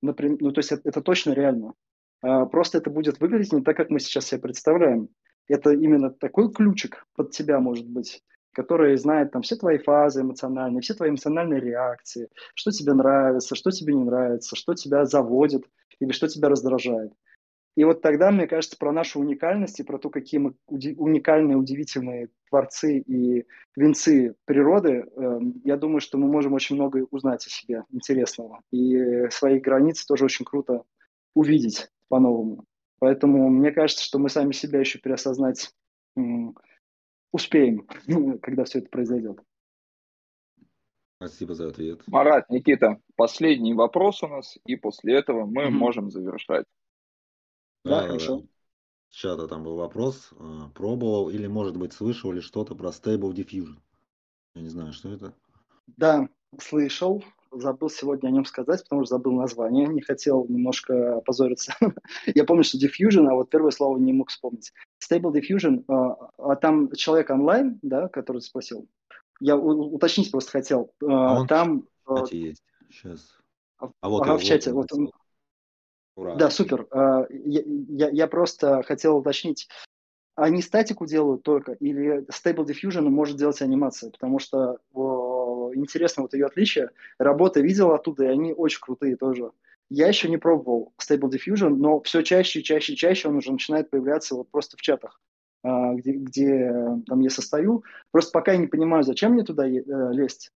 Например, 0.00 0.38
ну, 0.40 0.52
то 0.52 0.60
есть 0.60 0.70
это, 0.70 0.88
это 0.88 1.00
точно 1.00 1.32
реально. 1.32 1.74
А, 2.20 2.46
просто 2.46 2.78
это 2.78 2.88
будет 2.88 3.18
выглядеть 3.18 3.52
не 3.52 3.62
так, 3.62 3.76
как 3.76 3.90
мы 3.90 3.98
сейчас 3.98 4.26
себе 4.26 4.40
представляем. 4.40 5.08
Это 5.52 5.72
именно 5.72 6.08
такой 6.08 6.50
ключик 6.50 7.06
под 7.14 7.32
тебя 7.32 7.60
может 7.60 7.86
быть, 7.86 8.22
который 8.52 8.96
знает 8.96 9.32
там 9.32 9.42
все 9.42 9.54
твои 9.56 9.76
фазы 9.76 10.22
эмоциональные, 10.22 10.80
все 10.80 10.94
твои 10.94 11.10
эмоциональные 11.10 11.60
реакции, 11.60 12.30
что 12.54 12.70
тебе 12.70 12.94
нравится, 12.94 13.54
что 13.54 13.70
тебе 13.70 13.92
не 13.92 14.04
нравится, 14.04 14.56
что 14.56 14.72
тебя 14.72 15.04
заводит 15.04 15.64
или 16.00 16.10
что 16.12 16.26
тебя 16.26 16.48
раздражает. 16.48 17.12
И 17.76 17.84
вот 17.84 18.00
тогда, 18.00 18.30
мне 18.30 18.46
кажется, 18.46 18.78
про 18.78 18.92
нашу 18.92 19.20
уникальность 19.20 19.78
и 19.78 19.82
про 19.82 19.98
то, 19.98 20.08
какие 20.08 20.40
мы 20.40 20.54
уникальные, 20.68 21.58
удивительные 21.58 22.30
творцы 22.48 23.00
и 23.00 23.44
венцы 23.76 24.34
природы, 24.46 25.04
э, 25.04 25.40
я 25.64 25.76
думаю, 25.76 26.00
что 26.00 26.16
мы 26.16 26.28
можем 26.28 26.54
очень 26.54 26.76
много 26.76 27.06
узнать 27.10 27.46
о 27.46 27.50
себе 27.50 27.84
интересного. 27.90 28.62
И 28.70 29.28
свои 29.30 29.60
границы 29.60 30.06
тоже 30.06 30.24
очень 30.24 30.46
круто 30.46 30.84
увидеть 31.34 31.90
по-новому. 32.08 32.64
Поэтому 33.02 33.48
мне 33.48 33.72
кажется, 33.72 34.04
что 34.04 34.20
мы 34.20 34.28
сами 34.28 34.52
себя 34.52 34.78
еще 34.78 35.00
переосознать 35.00 35.74
успеем, 37.32 37.88
когда 38.42 38.62
все 38.62 38.78
это 38.78 38.90
произойдет. 38.90 39.40
Спасибо 41.16 41.56
за 41.56 41.66
ответ. 41.66 42.00
Марат, 42.06 42.48
Никита, 42.48 43.00
последний 43.16 43.74
вопрос 43.74 44.22
у 44.22 44.28
нас, 44.28 44.56
и 44.66 44.76
после 44.76 45.16
этого 45.16 45.46
мы 45.46 45.64
mm-hmm. 45.64 45.70
можем 45.70 46.10
завершать. 46.12 46.64
Да, 47.84 48.02
да 48.02 48.06
хорошо. 48.06 48.36
Да. 48.38 48.46
С 49.08 49.14
чата 49.16 49.48
там 49.48 49.64
был 49.64 49.74
вопрос. 49.74 50.30
А, 50.38 50.68
пробовал 50.68 51.28
или, 51.28 51.48
может 51.48 51.76
быть, 51.76 51.92
слышал 51.92 52.30
ли 52.30 52.40
что-то 52.40 52.76
про 52.76 52.90
Stable 52.90 53.32
Diffusion? 53.32 53.80
Я 54.54 54.62
не 54.62 54.68
знаю, 54.68 54.92
что 54.92 55.12
это. 55.12 55.34
Да, 55.96 56.28
слышал. 56.56 57.24
Забыл 57.52 57.90
сегодня 57.90 58.28
о 58.28 58.30
нем 58.30 58.44
сказать, 58.44 58.82
потому 58.82 59.04
что 59.04 59.16
забыл 59.16 59.32
название. 59.32 59.86
Не 59.86 60.00
хотел 60.00 60.46
немножко 60.48 61.16
опозориться. 61.18 61.74
Я 62.26 62.44
помню, 62.44 62.64
что 62.64 62.78
Diffusion, 62.78 63.28
а 63.28 63.34
вот 63.34 63.50
первое 63.50 63.70
слово 63.70 63.98
не 63.98 64.12
мог 64.12 64.30
вспомнить. 64.30 64.72
Stable 65.02 65.32
Diffusion, 65.32 65.84
а, 65.88 66.30
а 66.38 66.56
там 66.56 66.90
человек 66.92 67.30
онлайн, 67.30 67.78
да, 67.82 68.08
который 68.08 68.40
спросил. 68.40 68.88
Я 69.40 69.56
уточнить 69.56 70.30
просто 70.30 70.50
хотел. 70.50 70.92
А, 71.02 71.06
а 71.06 71.40
он 71.40 71.46
там... 71.46 71.88
Кстати, 72.04 72.34
есть. 72.34 72.62
Сейчас. 72.90 73.38
А 73.78 74.08
вот 74.08 74.22
ага, 74.22 74.38
в 74.38 74.42
чате. 74.42 74.72
Вот 74.72 74.92
он, 74.92 75.10
Ура. 76.16 76.36
Да, 76.36 76.50
супер. 76.50 76.86
А, 76.90 77.26
я, 77.30 77.62
я, 77.66 78.10
я 78.10 78.26
просто 78.26 78.82
хотел 78.82 79.16
уточнить, 79.18 79.68
они 80.34 80.62
статику 80.62 81.06
делают 81.06 81.42
только 81.42 81.72
или 81.72 82.24
Stable 82.28 82.64
Diffusion 82.64 83.02
может 83.02 83.36
делать 83.36 83.60
анимация? 83.62 84.10
Потому 84.10 84.38
что 84.38 84.78
интересно 85.74 86.22
вот 86.22 86.34
ее 86.34 86.46
отличие. 86.46 86.90
Работы 87.18 87.62
видел 87.62 87.92
оттуда, 87.92 88.24
и 88.24 88.28
они 88.28 88.52
очень 88.52 88.80
крутые 88.80 89.16
тоже. 89.16 89.50
Я 89.90 90.08
еще 90.08 90.28
не 90.28 90.38
пробовал 90.38 90.92
Stable 91.00 91.30
Diffusion, 91.30 91.70
но 91.76 92.00
все 92.00 92.22
чаще 92.22 92.60
и 92.60 92.64
чаще 92.64 92.94
и 92.94 92.96
чаще 92.96 93.28
он 93.28 93.36
уже 93.36 93.52
начинает 93.52 93.90
появляться 93.90 94.34
вот 94.34 94.50
просто 94.50 94.76
в 94.76 94.80
чатах, 94.80 95.20
а, 95.62 95.94
где, 95.94 96.12
где 96.12 96.72
там 97.06 97.20
я 97.20 97.30
состою. 97.30 97.84
Просто 98.10 98.32
пока 98.32 98.52
я 98.52 98.58
не 98.58 98.68
понимаю, 98.68 99.02
зачем 99.02 99.32
мне 99.32 99.44
туда 99.44 99.68
э, 99.68 99.82
лезть. 100.12 100.50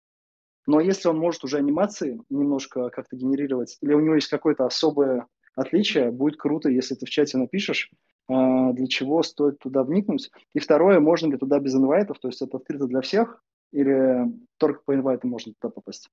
Но 0.67 0.79
если 0.79 1.09
он 1.09 1.17
может 1.17 1.43
уже 1.43 1.57
анимации 1.57 2.21
немножко 2.29 2.89
как-то 2.89 3.15
генерировать, 3.15 3.77
или 3.81 3.93
у 3.93 3.99
него 3.99 4.15
есть 4.15 4.29
какое-то 4.29 4.65
особое 4.65 5.27
отличие. 5.55 6.11
Будет 6.11 6.37
круто, 6.37 6.69
если 6.69 6.95
ты 6.95 7.05
в 7.05 7.09
чате 7.09 7.37
напишешь, 7.37 7.89
а, 8.27 8.73
для 8.73 8.87
чего 8.87 9.23
стоит 9.23 9.59
туда 9.59 9.83
вникнуть. 9.83 10.31
И 10.53 10.59
второе, 10.59 10.99
можно 10.99 11.31
ли 11.31 11.37
туда 11.37 11.59
без 11.59 11.75
инвайтов, 11.75 12.19
то 12.19 12.27
есть 12.27 12.41
это 12.41 12.57
открыто 12.57 12.87
для 12.87 13.01
всех, 13.01 13.43
или 13.75 14.31
только 14.57 14.81
по 14.83 14.95
инвайтам 14.95 15.31
можно 15.31 15.53
туда 15.53 15.69
попасть? 15.69 16.09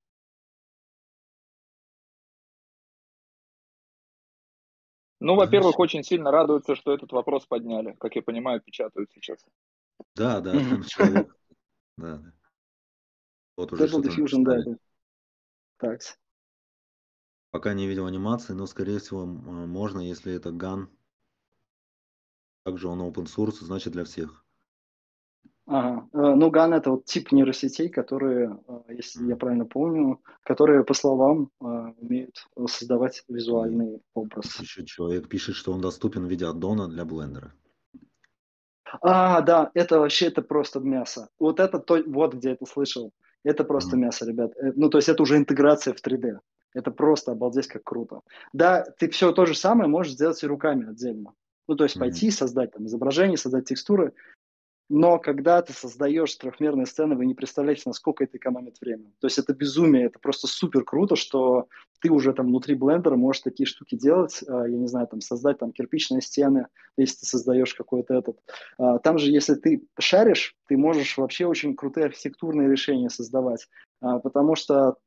Ну, 5.21 5.35
во-первых, 5.35 5.79
очень 5.79 6.03
сильно 6.03 6.31
радуется, 6.31 6.75
что 6.75 6.93
этот 6.93 7.13
вопрос 7.13 7.45
подняли. 7.45 7.93
Как 7.93 8.17
я 8.17 8.21
понимаю, 8.21 8.59
печатают 8.59 9.09
сейчас. 9.13 9.39
Да, 10.15 10.41
да, 10.41 10.51
там 10.51 10.83
человек. 10.83 11.33
Да, 11.95 12.17
да. 12.17 12.33
Вот 13.55 13.71
уже 13.71 13.85
Diffusion, 13.85 14.43
да. 14.43 14.77
Так. 15.77 16.01
Пока 17.51 17.73
не 17.73 17.87
видел 17.87 18.07
анимации, 18.07 18.51
но 18.51 18.65
скорее 18.65 18.99
всего 18.99 19.25
можно, 19.25 20.01
если 20.01 20.33
это 20.33 20.51
ган. 20.51 20.89
Также 22.65 22.89
он 22.89 23.01
open 23.01 23.25
source, 23.25 23.63
значит 23.63 23.93
для 23.93 24.03
всех. 24.03 24.42
Ага. 25.73 26.07
Э, 26.13 26.35
ну, 26.35 26.51
GAN 26.51 26.75
это 26.75 26.91
вот 26.91 27.05
тип 27.05 27.31
нейросетей, 27.31 27.89
которые, 27.89 28.59
э, 28.67 28.93
если 28.93 29.25
я 29.25 29.35
правильно 29.35 29.65
помню, 29.65 30.21
которые, 30.43 30.83
по 30.83 30.93
словам, 30.93 31.49
э, 31.59 31.65
умеют 31.97 32.47
создавать 32.67 33.23
визуальный 33.27 33.99
образ. 34.13 34.59
Еще 34.59 34.85
человек 34.85 35.27
пишет, 35.27 35.55
что 35.55 35.73
он 35.73 35.81
доступен 35.81 36.27
в 36.27 36.29
виде 36.29 36.45
аддона 36.45 36.87
для 36.87 37.05
блендера. 37.05 37.53
А, 39.01 39.41
да, 39.41 39.71
это 39.73 39.99
вообще 39.99 40.27
это 40.27 40.43
просто 40.43 40.79
мясо. 40.79 41.29
Вот 41.39 41.59
это 41.59 41.79
то, 41.79 42.03
вот 42.05 42.35
где 42.35 42.49
я 42.49 42.53
это 42.53 42.67
слышал. 42.67 43.11
Это 43.43 43.63
просто 43.63 43.95
mm-hmm. 43.95 43.99
мясо, 43.99 44.25
ребят. 44.27 44.51
Ну, 44.75 44.89
то 44.89 44.99
есть 44.99 45.09
это 45.09 45.23
уже 45.23 45.37
интеграция 45.37 45.95
в 45.95 46.05
3D. 46.05 46.37
Это 46.75 46.91
просто 46.91 47.31
обалдеть 47.31 47.67
как 47.67 47.83
круто. 47.83 48.21
Да, 48.53 48.85
ты 48.99 49.09
все 49.09 49.31
то 49.31 49.47
же 49.47 49.55
самое 49.55 49.89
можешь 49.89 50.13
сделать 50.13 50.43
и 50.43 50.47
руками 50.47 50.87
отдельно. 50.87 51.33
Ну, 51.67 51.75
то 51.75 51.83
есть 51.83 51.95
mm-hmm. 51.95 51.99
пойти 51.99 52.29
создать 52.29 52.73
там 52.73 52.85
изображение, 52.85 53.37
создать 53.37 53.65
текстуры, 53.65 54.13
но 54.89 55.17
когда 55.17 55.61
ты 55.61 55.73
создаешь 55.73 56.35
трехмерные 56.35 56.85
сцены, 56.85 57.15
вы 57.15 57.25
не 57.25 57.33
представляете, 57.33 57.83
насколько 57.85 58.23
это 58.23 58.37
экономит 58.37 58.79
время. 58.81 59.11
То 59.19 59.27
есть 59.27 59.37
это 59.37 59.53
безумие, 59.53 60.05
это 60.05 60.19
просто 60.19 60.47
супер 60.47 60.83
круто, 60.83 61.15
что 61.15 61.67
ты 62.01 62.11
уже 62.11 62.33
там 62.33 62.47
внутри 62.47 62.75
блендера 62.75 63.15
можешь 63.15 63.41
такие 63.41 63.65
штуки 63.65 63.95
делать, 63.95 64.43
а, 64.47 64.67
я 64.67 64.77
не 64.77 64.87
знаю, 64.87 65.07
там 65.07 65.21
создать 65.21 65.59
там 65.59 65.71
кирпичные 65.71 66.21
стены, 66.21 66.67
если 66.97 67.19
ты 67.19 67.25
создаешь 67.25 67.73
какой-то 67.73 68.13
этот. 68.13 68.39
А, 68.77 68.99
там 68.99 69.17
же, 69.17 69.31
если 69.31 69.55
ты 69.55 69.87
шаришь, 69.99 70.55
ты 70.67 70.77
можешь 70.77 71.17
вообще 71.17 71.45
очень 71.45 71.75
крутые 71.75 72.07
архитектурные 72.07 72.69
решения 72.69 73.09
создавать, 73.09 73.67
а, 74.01 74.19
потому 74.19 74.55
что 74.55 74.97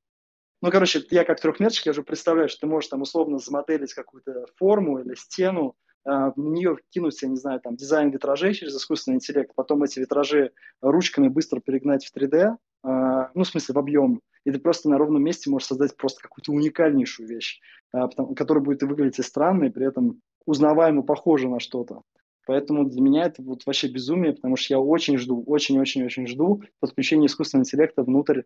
ну, 0.62 0.70
короче, 0.70 1.04
я 1.10 1.24
как 1.24 1.38
трехмерчик, 1.38 1.86
я 1.86 1.92
уже 1.92 2.02
представляю, 2.02 2.48
что 2.48 2.60
ты 2.60 2.66
можешь 2.66 2.88
там 2.88 3.02
условно 3.02 3.38
замоделить 3.38 3.92
какую-то 3.92 4.46
форму 4.56 4.98
или 4.98 5.14
стену, 5.14 5.76
в 6.06 6.34
нее 6.36 6.76
кинуть, 6.90 7.20
я 7.20 7.28
не 7.28 7.36
знаю, 7.36 7.60
там, 7.60 7.74
дизайн 7.74 8.10
витражей 8.10 8.54
через 8.54 8.76
искусственный 8.76 9.16
интеллект, 9.16 9.52
потом 9.56 9.82
эти 9.82 9.98
витражи 9.98 10.52
ручками 10.80 11.28
быстро 11.28 11.60
перегнать 11.60 12.06
в 12.06 12.16
3D, 12.16 12.56
а, 12.86 13.30
ну, 13.34 13.42
в 13.42 13.48
смысле, 13.48 13.74
в 13.74 13.78
объем, 13.78 14.20
и 14.44 14.52
ты 14.52 14.60
просто 14.60 14.88
на 14.88 14.96
ровном 14.96 15.22
месте 15.22 15.50
можешь 15.50 15.66
создать 15.66 15.96
просто 15.96 16.22
какую-то 16.22 16.52
уникальнейшую 16.52 17.28
вещь, 17.28 17.60
а, 17.92 18.08
которая 18.08 18.62
будет 18.62 18.82
выглядеть 18.84 19.18
и 19.18 19.22
странно, 19.22 19.64
и 19.64 19.70
при 19.70 19.88
этом 19.88 20.20
узнаваемо 20.46 21.02
похожа 21.02 21.48
на 21.48 21.58
что-то. 21.58 22.02
Поэтому 22.46 22.88
для 22.88 23.00
меня 23.00 23.24
это 23.24 23.42
вот 23.42 23.66
вообще 23.66 23.88
безумие, 23.88 24.34
потому 24.34 24.54
что 24.54 24.74
я 24.74 24.78
очень 24.78 25.18
жду, 25.18 25.42
очень-очень-очень 25.44 26.28
жду 26.28 26.62
подключения 26.78 27.26
искусственного 27.26 27.64
интеллекта 27.64 28.04
внутрь 28.04 28.42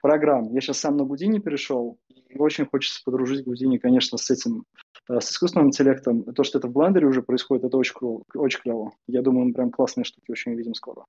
программ. 0.00 0.50
Я 0.54 0.62
сейчас 0.62 0.78
сам 0.78 0.96
на 0.96 1.04
Гудини 1.04 1.38
перешел, 1.38 1.98
и 2.08 2.38
очень 2.38 2.64
хочется 2.64 3.02
подружить 3.04 3.44
Гудини, 3.44 3.76
конечно, 3.76 4.16
с 4.16 4.30
этим, 4.30 4.60
э, 4.60 4.81
с 5.08 5.30
искусственным 5.30 5.68
интеллектом. 5.68 6.24
То, 6.34 6.44
что 6.44 6.58
это 6.58 6.68
в 6.68 6.72
блендере 6.72 7.06
уже 7.06 7.22
происходит, 7.22 7.64
это 7.64 7.76
очень, 7.76 7.94
клево, 7.94 8.24
очень 8.34 8.60
клево. 8.60 8.92
Я 9.06 9.22
думаю, 9.22 9.46
мы 9.46 9.54
прям 9.54 9.70
классные 9.70 10.04
штуки 10.04 10.30
очень 10.30 10.52
увидим 10.52 10.74
скоро. 10.74 11.06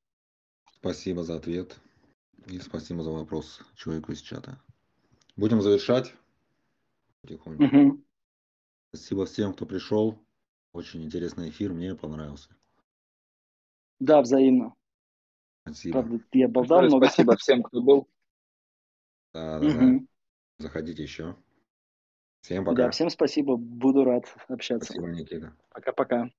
Спасибо 0.75 1.23
за 1.23 1.35
ответ. 1.35 1.79
И 2.47 2.59
спасибо 2.59 3.03
за 3.03 3.11
вопрос 3.11 3.61
человеку 3.75 4.11
из 4.11 4.21
чата. 4.21 4.59
Будем 5.35 5.61
завершать 5.61 6.13
потихоньку. 7.21 7.63
Угу. 7.63 8.03
Спасибо 8.89 9.25
всем, 9.25 9.53
кто 9.53 9.65
пришел. 9.65 10.19
Очень 10.73 11.03
интересный 11.03 11.49
эфир, 11.49 11.71
мне 11.71 11.95
понравился. 11.95 12.49
Да, 13.99 14.21
взаимно. 14.21 14.73
Спасибо. 15.61 16.01
Правда, 16.01 16.25
я 16.33 16.47
болтал 16.49 16.81
много. 16.81 17.05
Спасибо 17.05 17.37
всем, 17.37 17.63
кто 17.63 17.81
был. 17.81 18.09
Да, 19.33 19.59
да, 19.59 19.71
да. 19.71 19.99
Заходите 20.59 21.03
еще. 21.03 21.35
Всем 22.43 22.65
пока. 22.65 22.83
Да, 22.83 22.91
всем 22.91 23.09
спасибо. 23.09 23.55
Буду 23.55 24.03
рад 24.03 24.25
общаться. 24.49 24.85
Спасибо, 24.85 25.07
Никита. 25.07 25.53
Пока-пока. 25.69 26.29